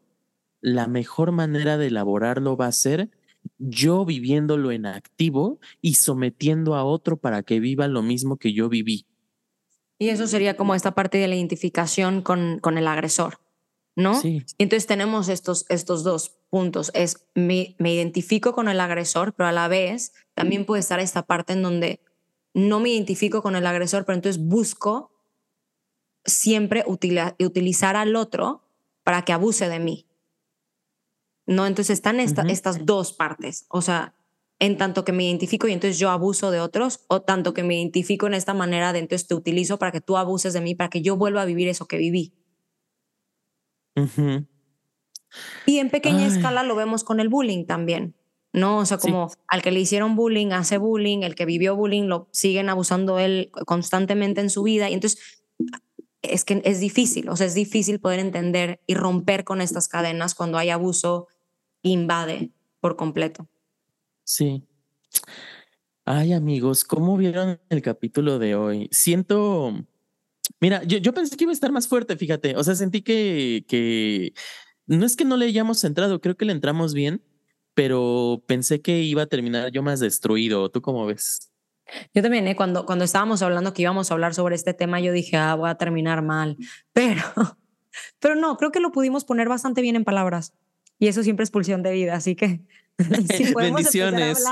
la 0.62 0.88
mejor 0.88 1.32
manera 1.32 1.78
de 1.78 1.88
elaborarlo 1.88 2.58
va 2.58 2.68
a 2.68 2.72
ser 2.72 3.10
yo 3.58 4.06
viviéndolo 4.06 4.72
en 4.72 4.86
activo 4.86 5.60
y 5.82 5.96
sometiendo 5.96 6.76
a 6.76 6.84
otro 6.84 7.18
para 7.18 7.44
que 7.44 7.60
viva 7.60 7.88
lo 7.88 8.02
mismo 8.02 8.38
que 8.38 8.54
yo 8.54 8.70
viví. 8.70 9.06
Y 9.98 10.10
eso 10.10 10.28
sería 10.28 10.58
como 10.58 10.76
esta 10.76 10.94
parte 10.94 11.18
de 11.18 11.28
la 11.28 11.36
identificación 11.36 12.22
con, 12.22 12.60
con 12.60 12.78
el 12.78 12.88
agresor, 12.88 13.40
¿no? 13.96 14.20
Sí. 14.20 14.44
Entonces 14.58 14.88
tenemos 14.88 15.30
estos, 15.30 15.66
estos 15.70 16.04
dos 16.04 16.38
puntos. 16.50 16.92
Es 16.94 17.28
me, 17.34 17.76
me 17.80 17.94
identifico 17.94 18.54
con 18.54 18.68
el 18.68 18.80
agresor, 18.80 19.34
pero 19.34 19.48
a 19.48 19.54
la 19.54 19.68
vez 19.68 20.14
también 20.34 20.66
puede 20.66 20.82
estar 20.82 21.00
esta 21.00 21.24
parte 21.24 21.54
en 21.54 21.64
donde 21.64 22.02
no 22.54 22.80
me 22.80 22.90
identifico 22.90 23.42
con 23.42 23.56
el 23.56 23.66
agresor, 23.68 24.06
pero 24.06 24.16
entonces 24.16 24.42
busco 24.42 25.12
siempre 26.26 26.84
utilizar 26.88 27.96
al 27.96 28.16
otro 28.16 28.64
para 29.04 29.24
que 29.24 29.34
abuse 29.34 29.70
de 29.70 29.80
mí. 29.80 30.08
¿No? 31.46 31.66
Entonces 31.68 31.94
están 31.94 32.20
estas 32.20 32.86
dos 32.86 33.14
partes, 33.14 33.66
o 33.70 33.82
sea, 33.82 34.14
en 34.58 34.78
tanto 34.78 35.04
que 35.04 35.12
me 35.12 35.26
identifico 35.26 35.68
y 35.68 35.74
entonces 35.74 36.00
yo 36.00 36.10
abuso 36.10 36.50
de 36.50 36.62
otros, 36.62 37.02
o 37.08 37.22
tanto 37.22 37.54
que 37.54 37.64
me 37.64 37.76
identifico 37.76 38.26
en 38.28 38.34
esta 38.34 38.54
manera 38.54 38.94
de 38.94 39.00
entonces 39.00 39.28
te 39.28 39.36
utilizo 39.36 39.78
para 39.78 39.92
que 39.92 40.02
tú 40.02 40.16
abuses 40.16 40.54
de 40.54 40.62
mí, 40.62 40.76
para 40.76 40.90
que 40.90 41.02
yo 41.02 41.18
vuelva 41.18 41.42
a 41.42 41.46
vivir 41.46 41.68
eso 41.68 41.88
que 41.88 41.98
viví. 41.98 42.34
Y 45.66 45.80
en 45.80 45.90
pequeña 45.90 46.26
escala 46.26 46.64
lo 46.64 46.76
vemos 46.76 47.04
con 47.04 47.20
el 47.20 47.28
bullying 47.28 47.66
también, 47.66 48.16
¿no? 48.54 48.78
O 48.78 48.86
sea, 48.86 48.98
como 48.98 49.30
al 49.48 49.62
que 49.62 49.72
le 49.72 49.82
hicieron 49.82 50.16
bullying, 50.16 50.54
hace 50.54 50.78
bullying, 50.78 51.24
el 51.24 51.36
que 51.36 51.46
vivió 51.46 51.76
bullying, 51.76 52.04
lo 52.04 52.30
siguen 52.32 52.70
abusando 52.70 53.20
él 53.20 53.52
constantemente 53.66 54.40
en 54.40 54.50
su 54.50 54.64
vida. 54.64 54.90
Y 54.90 54.94
entonces 54.94 55.44
es 56.22 56.46
que 56.46 56.62
es 56.64 56.80
difícil, 56.80 57.28
o 57.30 57.36
sea, 57.36 57.48
es 57.48 57.54
difícil 57.54 58.00
poder 58.00 58.20
entender 58.20 58.82
y 58.88 58.96
romper 58.96 59.44
con 59.44 59.60
estas 59.62 59.88
cadenas 59.90 60.34
cuando 60.34 60.58
hay 60.58 60.70
abuso 60.70 61.28
invade 61.90 62.52
por 62.80 62.96
completo. 62.96 63.48
Sí. 64.24 64.64
Ay, 66.06 66.34
amigos, 66.34 66.84
¿cómo 66.84 67.18
vieron 67.18 67.60
el 67.70 67.82
capítulo 67.82 68.38
de 68.38 68.56
hoy? 68.56 68.90
Siento, 68.92 69.74
mira, 70.60 70.84
yo, 70.84 70.98
yo 71.00 71.14
pensé 71.14 71.36
que 71.36 71.46
iba 71.46 71.52
a 71.52 71.54
estar 71.54 71.72
más 71.72 71.88
fuerte, 71.88 72.16
fíjate, 72.16 72.56
o 72.56 72.64
sea, 72.64 72.76
sentí 72.76 73.02
que, 73.02 73.66
que 73.68 74.34
no 74.86 75.06
es 75.06 75.16
que 75.16 75.26
no 75.26 75.38
le 75.38 75.46
hayamos 75.46 75.84
entrado, 75.84 76.22
creo 76.22 76.38
que 76.38 76.46
le 76.46 76.52
entramos 76.52 76.94
bien, 76.94 77.24
pero 77.74 78.44
pensé 78.48 78.82
que 78.82 79.02
iba 79.02 79.24
a 79.24 79.28
terminar 79.28 79.72
yo 79.72 79.84
más 79.84 80.00
destruido. 80.00 80.70
¿Tú 80.70 80.82
cómo 80.82 81.06
ves? 81.06 81.52
Yo 82.14 82.24
también, 82.24 82.48
¿eh? 82.48 82.56
cuando, 82.56 82.86
cuando 82.86 83.06
estábamos 83.06 83.42
hablando 83.42 83.74
que 83.74 83.84
íbamos 83.84 84.10
a 84.10 84.14
hablar 84.16 84.34
sobre 84.34 84.56
este 84.56 84.74
tema, 84.74 85.00
yo 85.00 85.12
dije, 85.12 85.38
ah, 85.38 85.56
voy 85.56 85.70
a 85.70 85.76
terminar 85.76 86.24
mal, 86.24 86.58
pero, 86.94 87.24
pero 88.20 88.36
no, 88.36 88.58
creo 88.58 88.72
que 88.72 88.80
lo 88.80 88.92
pudimos 88.92 89.26
poner 89.26 89.50
bastante 89.50 89.82
bien 89.82 89.96
en 89.96 90.04
palabras. 90.04 90.54
Y 91.00 91.08
eso 91.08 91.24
siempre 91.24 91.44
es 91.44 91.52
pulsión 91.52 91.84
de 91.84 91.92
vida, 91.92 92.16
así 92.16 92.36
que 92.36 92.62
si 93.36 93.54
podemos 93.54 93.78
Bendiciones. 93.78 94.44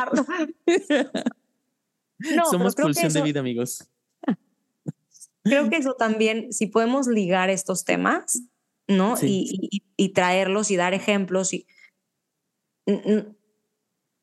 no, 2.20 2.46
Somos 2.50 2.76
pulsión 2.76 3.12
de 3.14 3.22
vida, 3.22 3.40
amigos. 3.40 3.90
Creo 5.44 5.70
que 5.70 5.78
eso 5.78 5.94
también, 5.94 6.52
si 6.54 6.68
podemos 6.68 7.08
ligar 7.08 7.50
estos 7.50 7.86
temas, 7.86 8.44
¿no? 8.88 9.16
Y, 9.22 9.82
y, 9.96 10.10
traerlos 10.10 10.72
y 10.72 10.76
dar 10.76 10.94
ejemplos 10.94 11.54
y 11.54 11.68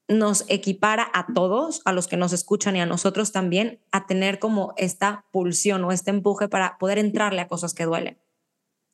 nos 0.08 0.44
equipara 0.48 1.10
a 1.14 1.32
todos, 1.32 1.82
a 1.84 1.92
los 1.92 2.08
que 2.08 2.16
nos 2.16 2.32
escuchan 2.32 2.76
y 2.76 2.80
a 2.80 2.86
nosotros 2.86 3.32
también, 3.32 3.80
a 3.92 4.06
tener 4.06 4.38
como 4.38 4.74
esta 4.76 5.24
pulsión 5.30 5.84
o 5.84 5.92
este 5.92 6.10
empuje 6.10 6.48
para 6.48 6.76
poder 6.78 6.98
entrarle 6.98 7.40
a 7.40 7.48
cosas 7.48 7.74
que 7.74 7.84
duelen. 7.84 8.18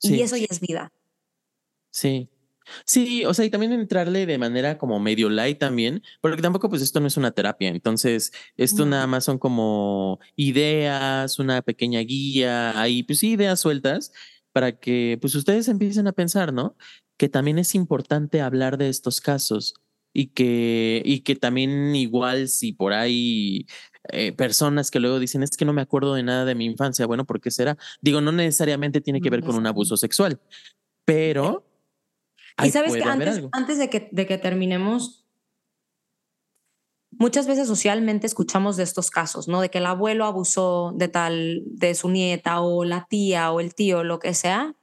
Y 0.02 0.20
eso 0.20 0.36
ya 0.36 0.46
es 0.48 0.60
vida. 0.60 0.92
Sí. 1.90 2.28
Sí, 2.84 3.24
o 3.24 3.34
sea, 3.34 3.44
y 3.44 3.50
también 3.50 3.72
entrarle 3.72 4.26
de 4.26 4.38
manera 4.38 4.78
como 4.78 4.98
medio 5.00 5.28
light 5.28 5.58
también, 5.58 6.02
porque 6.20 6.42
tampoco 6.42 6.68
pues 6.68 6.82
esto 6.82 7.00
no 7.00 7.06
es 7.06 7.16
una 7.16 7.30
terapia, 7.30 7.68
entonces 7.68 8.32
esto 8.56 8.86
nada 8.86 9.06
más 9.06 9.24
son 9.24 9.38
como 9.38 10.18
ideas, 10.36 11.38
una 11.38 11.62
pequeña 11.62 12.00
guía, 12.00 12.80
ahí 12.80 13.02
pues 13.02 13.20
sí, 13.20 13.32
ideas 13.32 13.60
sueltas 13.60 14.12
para 14.52 14.72
que 14.78 15.18
pues 15.20 15.34
ustedes 15.34 15.68
empiecen 15.68 16.06
a 16.06 16.12
pensar, 16.12 16.52
¿no? 16.52 16.76
Que 17.16 17.28
también 17.28 17.58
es 17.58 17.74
importante 17.74 18.40
hablar 18.40 18.78
de 18.78 18.88
estos 18.88 19.20
casos 19.20 19.74
y 20.12 20.28
que, 20.28 21.02
y 21.04 21.20
que 21.20 21.36
también 21.36 21.94
igual 21.94 22.48
si 22.48 22.72
por 22.72 22.94
ahí 22.94 23.66
eh, 24.12 24.32
personas 24.32 24.90
que 24.90 25.00
luego 25.00 25.18
dicen, 25.18 25.42
es 25.42 25.56
que 25.56 25.64
no 25.64 25.72
me 25.72 25.82
acuerdo 25.82 26.14
de 26.14 26.22
nada 26.22 26.44
de 26.44 26.54
mi 26.54 26.64
infancia, 26.64 27.06
bueno, 27.06 27.26
¿por 27.26 27.40
qué 27.40 27.50
será? 27.50 27.76
Digo, 28.00 28.20
no 28.20 28.32
necesariamente 28.32 29.00
tiene 29.00 29.20
que 29.20 29.30
ver 29.30 29.42
con 29.42 29.56
un 29.56 29.66
abuso 29.66 29.96
sexual, 29.96 30.40
pero 31.04 31.66
y 32.64 32.70
sabes 32.70 32.94
que 32.94 33.02
antes, 33.02 33.42
antes 33.52 33.78
de, 33.78 33.90
que, 33.90 34.08
de 34.12 34.26
que 34.26 34.38
terminemos, 34.38 35.26
muchas 37.10 37.46
veces 37.46 37.68
socialmente 37.68 38.26
escuchamos 38.26 38.76
de 38.76 38.82
estos 38.82 39.10
casos, 39.10 39.48
¿no? 39.48 39.60
De 39.60 39.70
que 39.70 39.78
el 39.78 39.86
abuelo 39.86 40.24
abusó 40.24 40.92
de 40.96 41.08
tal, 41.08 41.62
de 41.66 41.94
su 41.94 42.08
nieta 42.08 42.60
o 42.60 42.84
la 42.84 43.06
tía 43.08 43.50
o 43.52 43.60
el 43.60 43.74
tío, 43.74 44.04
lo 44.04 44.18
que 44.18 44.34
sea. 44.34 44.74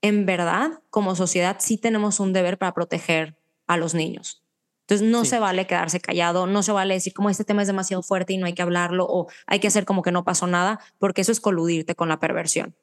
En 0.00 0.26
verdad, 0.26 0.82
como 0.90 1.16
sociedad 1.16 1.56
sí 1.60 1.76
tenemos 1.76 2.20
un 2.20 2.32
deber 2.32 2.56
para 2.58 2.72
proteger 2.72 3.36
a 3.66 3.76
los 3.76 3.94
niños. 3.94 4.42
Entonces 4.82 5.06
no 5.06 5.26
se 5.26 5.38
vale 5.38 5.66
quedarse 5.66 6.00
callado, 6.00 6.46
no 6.46 6.62
se 6.62 6.72
vale 6.72 6.94
decir 6.94 7.12
como 7.12 7.28
este 7.28 7.44
tema 7.44 7.60
es 7.60 7.68
demasiado 7.68 8.02
fuerte 8.02 8.32
y 8.32 8.38
no 8.38 8.46
hay 8.46 8.54
que 8.54 8.62
hablarlo 8.62 9.04
o 9.06 9.26
hay 9.46 9.60
que 9.60 9.68
hacer 9.68 9.84
como 9.84 10.00
que 10.00 10.12
no 10.12 10.24
pasó 10.24 10.46
nada, 10.46 10.80
porque 10.96 11.20
eso 11.20 11.30
es 11.30 11.40
coludirte 11.40 11.94
con 11.94 12.08
la 12.08 12.18
perversión. 12.18 12.74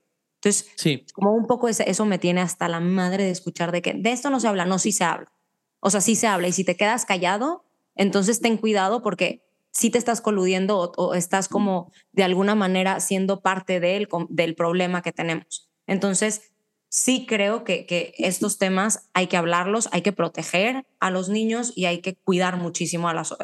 Entonces, 0.46 0.72
sí. 0.76 1.04
como 1.14 1.34
un 1.34 1.48
poco 1.48 1.68
eso 1.68 2.06
me 2.06 2.20
tiene 2.20 2.42
hasta 2.42 2.68
la 2.68 2.80
madre 2.80 3.24
de 3.24 3.32
escuchar 3.32 3.72
de 3.72 3.82
que 3.82 3.96
de 3.96 4.12
esto 4.12 4.30
no 4.30 4.40
se 4.40 4.48
habla, 4.48 4.66
no, 4.66 4.78
sí 4.78 4.92
se 4.92 5.04
habla. 5.04 5.34
O 5.80 5.90
sea, 5.90 6.02
sí 6.02 6.16
se 6.16 6.28
habla 6.28 6.48
y 6.48 6.52
si 6.52 6.64
te 6.64 6.78
quedas 6.78 7.06
callado, 7.06 7.66
entonces 7.96 8.42
ten 8.42 8.58
cuidado 8.58 9.02
porque 9.02 9.44
si 9.72 9.90
te 9.90 9.98
estás 9.98 10.22
coludiendo 10.22 10.94
o, 10.98 11.16
estás 11.16 11.48
como 11.48 11.92
de 12.12 12.24
alguna 12.24 12.54
manera 12.54 13.00
siendo 13.00 13.42
parte 13.42 13.80
de 13.80 14.08
del 14.30 14.56
problema 14.56 15.02
que 15.02 15.12
tenemos. 15.12 15.68
Entonces, 15.88 16.54
sí 16.90 17.26
creo 17.28 17.64
que, 17.64 17.88
que 17.88 18.14
estos 18.20 18.60
temas 18.60 19.10
hay 19.14 19.26
que 19.26 19.38
hablarlos, 19.38 19.90
hay 19.94 20.04
que 20.04 20.14
proteger 20.14 20.86
a 21.00 21.10
los 21.10 21.28
niños 21.28 21.74
y 21.76 21.86
hay 21.86 22.02
que 22.02 22.16
cuidar 22.16 22.58
muchísimo 22.58 23.10
a, 23.10 23.16
las, 23.16 23.36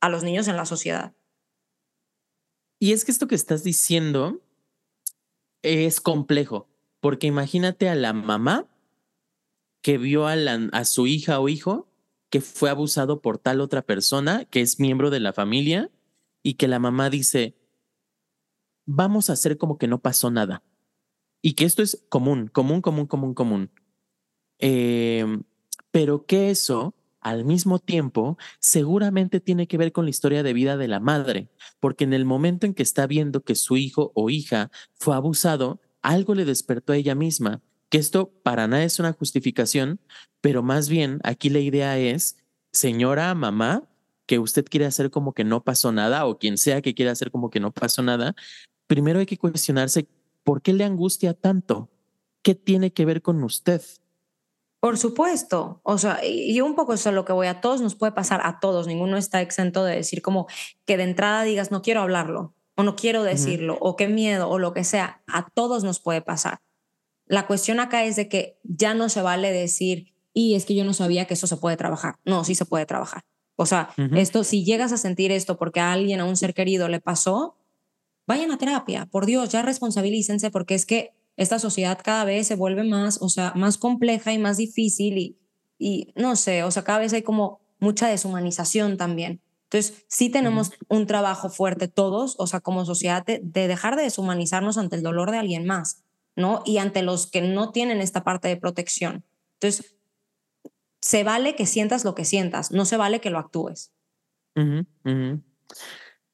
a 0.00 0.08
los 0.08 0.24
niños 0.24 0.48
en 0.48 0.56
la 0.56 0.64
sociedad. 0.64 1.12
Y 2.80 2.92
es 2.92 3.04
que 3.04 3.12
esto 3.12 3.28
que 3.28 3.34
estás 3.34 3.64
diciendo 3.64 4.40
es 5.62 6.00
complejo, 6.00 6.68
porque 7.00 7.26
imagínate 7.26 7.88
a 7.88 7.94
la 7.94 8.12
mamá 8.12 8.66
que 9.82 9.98
vio 9.98 10.26
a, 10.26 10.84
su 10.84 11.06
hija 11.06 11.40
o 11.40 11.48
hijo 11.48 11.88
que 12.30 12.40
fue 12.40 12.68
abusado 12.68 13.22
por 13.22 13.38
tal 13.38 13.60
otra 13.60 13.82
persona 13.82 14.44
que 14.44 14.60
es 14.60 14.80
miembro 14.80 15.10
de 15.10 15.20
la 15.20 15.32
familia 15.32 15.90
y 16.42 16.54
que 16.54 16.68
la 16.68 16.78
mamá 16.78 17.10
dice, 17.10 17.56
vamos 18.84 19.30
a 19.30 19.34
hacer 19.34 19.56
como 19.56 19.78
que 19.78 19.86
no 19.86 20.00
pasó 20.00 20.30
nada. 20.30 20.62
Y 21.40 21.54
que 21.54 21.64
esto 21.64 21.82
es 21.82 22.04
común, 22.08 22.48
común, 22.48 22.82
común, 22.82 23.06
común, 23.06 23.34
común. 23.34 23.70
Em, 24.58 25.44
pero 25.90 26.26
que 26.26 26.50
eso 26.50 26.94
al 27.28 27.44
mismo 27.44 27.78
tiempo 27.78 28.38
seguramente 28.58 29.40
tiene 29.40 29.66
que 29.66 29.76
ver 29.76 29.92
con 29.92 30.06
la 30.06 30.10
historia 30.10 30.42
de 30.42 30.54
vida 30.54 30.78
de 30.78 30.88
la 30.88 30.98
madre, 30.98 31.50
porque 31.78 32.04
en 32.04 32.14
el 32.14 32.24
momento 32.24 32.64
en 32.64 32.72
que 32.72 32.82
está 32.82 33.06
viendo 33.06 33.42
que 33.42 33.54
su 33.54 33.76
hijo 33.76 34.12
o 34.14 34.30
hija 34.30 34.70
fue 34.94 35.14
abusado, 35.14 35.78
algo 36.00 36.34
le 36.34 36.46
despertó 36.46 36.94
a 36.94 36.96
ella 36.96 37.14
misma, 37.14 37.60
que 37.90 37.98
esto 37.98 38.32
para 38.42 38.66
nada 38.66 38.82
es 38.82 38.98
una 38.98 39.12
justificación, 39.12 40.00
pero 40.40 40.62
más 40.62 40.88
bien 40.88 41.20
aquí 41.22 41.50
la 41.50 41.58
idea 41.58 41.98
es, 41.98 42.38
señora 42.72 43.34
mamá, 43.34 43.86
que 44.24 44.38
usted 44.38 44.64
quiere 44.64 44.86
hacer 44.86 45.10
como 45.10 45.34
que 45.34 45.44
no 45.44 45.62
pasó 45.64 45.92
nada 45.92 46.24
o 46.24 46.38
quien 46.38 46.56
sea 46.56 46.80
que 46.80 46.94
quiera 46.94 47.12
hacer 47.12 47.30
como 47.30 47.50
que 47.50 47.60
no 47.60 47.72
pasó 47.72 48.02
nada, 48.02 48.34
primero 48.86 49.18
hay 49.20 49.26
que 49.26 49.36
cuestionarse 49.36 50.08
por 50.44 50.62
qué 50.62 50.72
le 50.72 50.84
angustia 50.84 51.34
tanto, 51.34 51.90
qué 52.40 52.54
tiene 52.54 52.90
que 52.90 53.04
ver 53.04 53.20
con 53.20 53.44
usted. 53.44 53.82
Por 54.80 54.96
supuesto, 54.96 55.80
o 55.82 55.98
sea, 55.98 56.24
y 56.24 56.60
un 56.60 56.76
poco 56.76 56.94
eso 56.94 57.08
es 57.08 57.14
lo 57.14 57.24
que 57.24 57.32
voy 57.32 57.48
a 57.48 57.60
todos, 57.60 57.80
nos 57.80 57.96
puede 57.96 58.12
pasar 58.12 58.40
a 58.44 58.60
todos, 58.60 58.86
ninguno 58.86 59.16
está 59.16 59.40
exento 59.40 59.84
de 59.84 59.96
decir 59.96 60.22
como 60.22 60.46
que 60.86 60.96
de 60.96 61.02
entrada 61.02 61.42
digas 61.42 61.72
no 61.72 61.82
quiero 61.82 62.00
hablarlo 62.00 62.54
o 62.76 62.84
no 62.84 62.94
quiero 62.94 63.24
decirlo 63.24 63.76
o 63.80 63.96
qué 63.96 64.06
miedo 64.06 64.48
o 64.48 64.60
lo 64.60 64.72
que 64.72 64.84
sea, 64.84 65.22
a 65.26 65.48
todos 65.50 65.82
nos 65.82 65.98
puede 65.98 66.22
pasar. 66.22 66.60
La 67.26 67.48
cuestión 67.48 67.80
acá 67.80 68.04
es 68.04 68.14
de 68.14 68.28
que 68.28 68.60
ya 68.62 68.94
no 68.94 69.08
se 69.08 69.20
vale 69.20 69.50
decir, 69.50 70.14
y 70.32 70.54
es 70.54 70.64
que 70.64 70.76
yo 70.76 70.84
no 70.84 70.92
sabía 70.94 71.24
que 71.24 71.34
eso 71.34 71.48
se 71.48 71.56
puede 71.56 71.76
trabajar. 71.76 72.20
No, 72.24 72.44
sí 72.44 72.54
se 72.54 72.64
puede 72.64 72.86
trabajar. 72.86 73.24
O 73.56 73.66
sea, 73.66 73.90
esto, 74.14 74.44
si 74.44 74.64
llegas 74.64 74.92
a 74.92 74.96
sentir 74.96 75.32
esto 75.32 75.58
porque 75.58 75.80
a 75.80 75.92
alguien, 75.92 76.20
a 76.20 76.24
un 76.24 76.36
ser 76.36 76.54
querido 76.54 76.88
le 76.88 77.00
pasó, 77.00 77.56
vayan 78.28 78.52
a 78.52 78.58
terapia, 78.58 79.06
por 79.06 79.26
Dios, 79.26 79.50
ya 79.50 79.62
responsabilícense 79.62 80.52
porque 80.52 80.76
es 80.76 80.86
que 80.86 81.17
esta 81.38 81.58
sociedad 81.58 81.98
cada 82.02 82.24
vez 82.24 82.48
se 82.48 82.56
vuelve 82.56 82.84
más, 82.84 83.22
o 83.22 83.28
sea, 83.28 83.52
más 83.54 83.78
compleja 83.78 84.32
y 84.32 84.38
más 84.38 84.56
difícil 84.56 85.16
y, 85.16 85.38
y 85.78 86.12
no 86.16 86.36
sé, 86.36 86.64
o 86.64 86.70
sea, 86.70 86.82
cada 86.84 86.98
vez 86.98 87.12
hay 87.12 87.22
como 87.22 87.60
mucha 87.78 88.08
deshumanización 88.08 88.96
también. 88.96 89.40
Entonces, 89.70 90.04
sí 90.08 90.30
tenemos 90.30 90.72
un 90.88 91.06
trabajo 91.06 91.48
fuerte 91.48 91.88
todos, 91.88 92.34
o 92.38 92.46
sea, 92.46 92.60
como 92.60 92.84
sociedad, 92.84 93.24
de, 93.24 93.40
dejar 93.42 93.96
de 93.96 94.02
deshumanizarnos 94.02 94.78
ante 94.78 94.96
el 94.96 95.02
dolor 95.02 95.30
de 95.30 95.38
alguien 95.38 95.64
más, 95.64 96.02
¿no? 96.34 96.62
Y 96.64 96.78
ante 96.78 97.02
los 97.02 97.30
que 97.30 97.42
no 97.42 97.70
tienen 97.70 98.00
esta 98.00 98.24
parte 98.24 98.48
de 98.48 98.56
protección. 98.56 99.24
Entonces, 99.54 99.94
se 101.00 101.22
vale 101.22 101.54
que 101.54 101.66
sientas 101.66 102.04
lo 102.04 102.14
que 102.14 102.24
sientas, 102.24 102.72
no 102.72 102.84
se 102.84 102.96
vale 102.96 103.20
que 103.20 103.30
lo 103.30 103.38
actúes. 103.38 103.92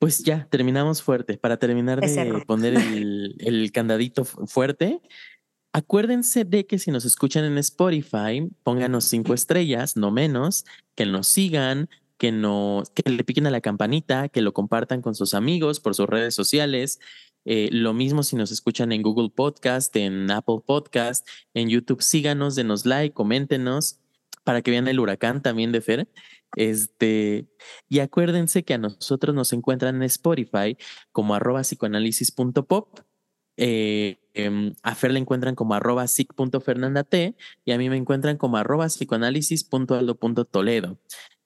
Pues 0.04 0.22
ya, 0.22 0.46
terminamos 0.50 1.00
fuerte. 1.00 1.38
Para 1.38 1.56
terminar 1.56 1.98
de 1.98 2.44
poner 2.46 2.74
el, 3.38 3.70
candadito 3.72 4.26
fuerte, 4.26 5.00
acuérdense 5.72 6.44
de 6.44 6.66
que 6.66 6.78
si 6.78 6.90
nos 6.90 7.06
escuchan 7.06 7.46
en 7.46 7.56
Spotify, 7.56 8.46
pónganos 8.64 9.04
cinco 9.04 9.32
estrellas, 9.32 9.96
no 9.96 10.10
menos, 10.10 10.66
que 10.94 11.06
nos 11.06 11.28
sigan, 11.28 11.88
que, 12.18 12.32
nos, 12.32 12.90
que 12.90 13.10
le 13.10 13.24
piquen 13.24 13.46
a 13.46 13.50
la 13.50 13.62
campanita, 13.62 14.28
que 14.28 14.42
lo 14.42 14.52
compartan 14.52 15.00
con 15.00 15.14
sus 15.14 15.32
amigos 15.32 15.80
por 15.80 15.94
sus 15.94 16.06
redes 16.06 16.34
sociales. 16.34 17.00
Eh, 17.46 17.70
lo 17.72 17.94
mismo 17.94 18.22
si 18.24 18.36
nos 18.36 18.52
escuchan 18.52 18.92
en 18.92 19.00
Google 19.00 19.30
Podcast, 19.34 19.96
en 19.96 20.30
Apple 20.30 20.58
Podcast, 20.66 21.26
en 21.54 21.70
YouTube, 21.70 22.02
síganos, 22.02 22.56
denos 22.56 22.84
like, 22.84 23.14
coméntenos 23.14 24.00
para 24.44 24.60
que 24.60 24.70
vean 24.70 24.86
el 24.86 25.00
huracán 25.00 25.42
también 25.42 25.72
de 25.72 25.80
Fer. 25.80 26.08
Este, 26.56 27.46
y 27.88 28.00
acuérdense 28.00 28.64
que 28.64 28.74
a 28.74 28.78
nosotros 28.78 29.34
nos 29.34 29.52
encuentran 29.52 29.96
en 29.96 30.02
Spotify 30.04 30.76
como 31.12 31.34
arroba 31.34 31.62
psicoanálisis.pop. 31.62 33.00
Eh, 33.56 34.18
em, 34.34 34.74
a 34.82 34.94
Fer 34.94 35.12
le 35.12 35.20
encuentran 35.20 35.54
como 35.54 35.74
arroba 35.74 36.06
psic.fernandate 36.06 37.36
y 37.64 37.72
a 37.72 37.78
mí 37.78 37.88
me 37.88 37.96
encuentran 37.96 38.36
como 38.36 38.56
arroba 38.56 38.86
psicoanálisis.aldo.toledo. 38.86 40.98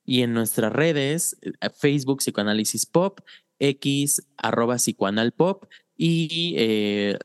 Y 0.05 0.23
en 0.23 0.33
nuestras 0.33 0.73
redes, 0.73 1.37
eh, 1.43 1.53
Facebook 1.71 2.19
Psicoanálisis 2.19 2.87
Pop, 2.87 3.21
X 3.59 4.27
arroba 4.37 4.77
psicoanalpop 4.77 5.65
y 5.97 6.55
eh, 6.57 7.19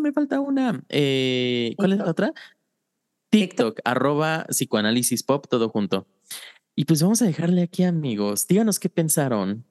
me 0.00 0.12
falta 0.12 0.40
una. 0.40 0.82
Eh, 0.88 1.74
¿Cuál 1.76 1.92
es 1.92 1.98
la 1.98 2.10
otra? 2.10 2.32
TikTok, 3.30 3.78
arroba 3.84 4.44
psicoanálisis 4.48 5.22
pop, 5.22 5.46
todo 5.48 5.68
junto. 5.68 6.06
Y 6.80 6.86
pues 6.86 7.02
vamos 7.02 7.20
a 7.20 7.26
dejarle 7.26 7.60
aquí, 7.60 7.82
amigos. 7.82 8.46
Díganos 8.48 8.80
qué 8.80 8.88
pensaron. 8.88 9.66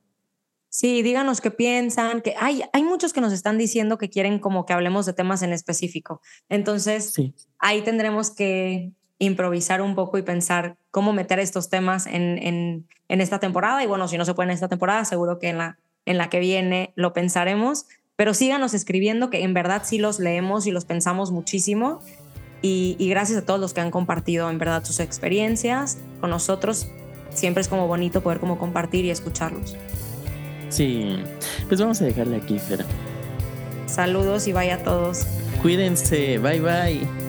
Sí, 0.70 1.02
díganos 1.02 1.42
qué 1.42 1.50
piensan, 1.50 2.22
que 2.22 2.36
hay, 2.40 2.62
hay 2.72 2.84
muchos 2.84 3.14
que 3.14 3.20
nos 3.20 3.34
están 3.34 3.58
diciendo 3.58 3.98
que 3.98 4.12
quieren 4.12 4.38
como 4.38 4.68
que 4.68 4.74
hablemos 4.74 5.08
de 5.08 5.14
temas 5.14 5.42
en 5.42 5.52
específico. 5.52 6.22
Entonces, 6.50 7.16
ahí 7.58 7.82
tendremos 7.82 8.30
que 8.30 8.92
improvisar 9.18 9.82
un 9.82 9.96
poco 9.96 10.20
y 10.20 10.22
pensar 10.22 10.78
cómo 10.92 11.12
meter 11.12 11.40
estos 11.40 11.72
temas 11.72 12.06
en, 12.06 12.38
en, 12.38 12.88
en, 13.08 13.22
esta 13.22 13.40
temporada. 13.40 13.84
Y 13.84 13.88
bueno, 13.88 14.08
si 14.08 14.20
no 14.20 14.24
se 14.24 14.36
puede 14.36 14.50
en 14.50 14.54
esta 14.54 14.68
temporada, 14.68 15.04
seguro 15.04 15.40
que 15.40 15.50
en 15.50 15.58
la, 15.58 15.80
en 16.06 16.20
la 16.20 16.30
que 16.30 16.40
viene 16.40 16.94
lo 16.96 17.12
pensaremos. 17.14 17.88
Pero 18.16 18.36
síganos 18.36 18.76
escribiendo, 18.76 19.32
que 19.32 19.42
en 19.42 19.56
verdad 19.56 19.82
sí 19.84 19.98
los 19.98 20.20
leemos 20.20 20.68
y 20.68 20.72
los 20.72 20.86
pensamos 20.86 21.32
muchísimo. 21.32 22.02
Y, 22.62 22.96
y 23.00 23.10
gracias 23.10 23.38
a 23.40 23.46
todos 23.46 23.60
los 23.60 23.74
que 23.74 23.82
han 23.82 23.92
compartido 23.92 24.50
en 24.50 24.58
verdad 24.58 24.84
sus 24.84 25.00
experiencias 25.00 25.98
con 26.20 26.30
nosotros 26.30 26.90
siempre 27.34 27.62
es 27.62 27.68
como 27.68 27.88
bonito 27.88 28.22
poder 28.22 28.40
como 28.40 28.58
compartir 28.58 29.06
y 29.06 29.12
escucharlos. 29.12 29.76
Sí, 30.70 31.18
pues 31.68 31.82
vamos 31.82 32.02
a 32.02 32.06
dejarle 32.06 32.38
aquí, 32.38 32.60
Fer. 32.60 32.86
Saludos 33.88 34.48
y 34.48 34.54
bye 34.54 34.72
a 34.72 34.84
todos. 34.84 35.26
Cuídense, 35.62 36.38
bye 36.38 36.62
bye. 36.62 37.29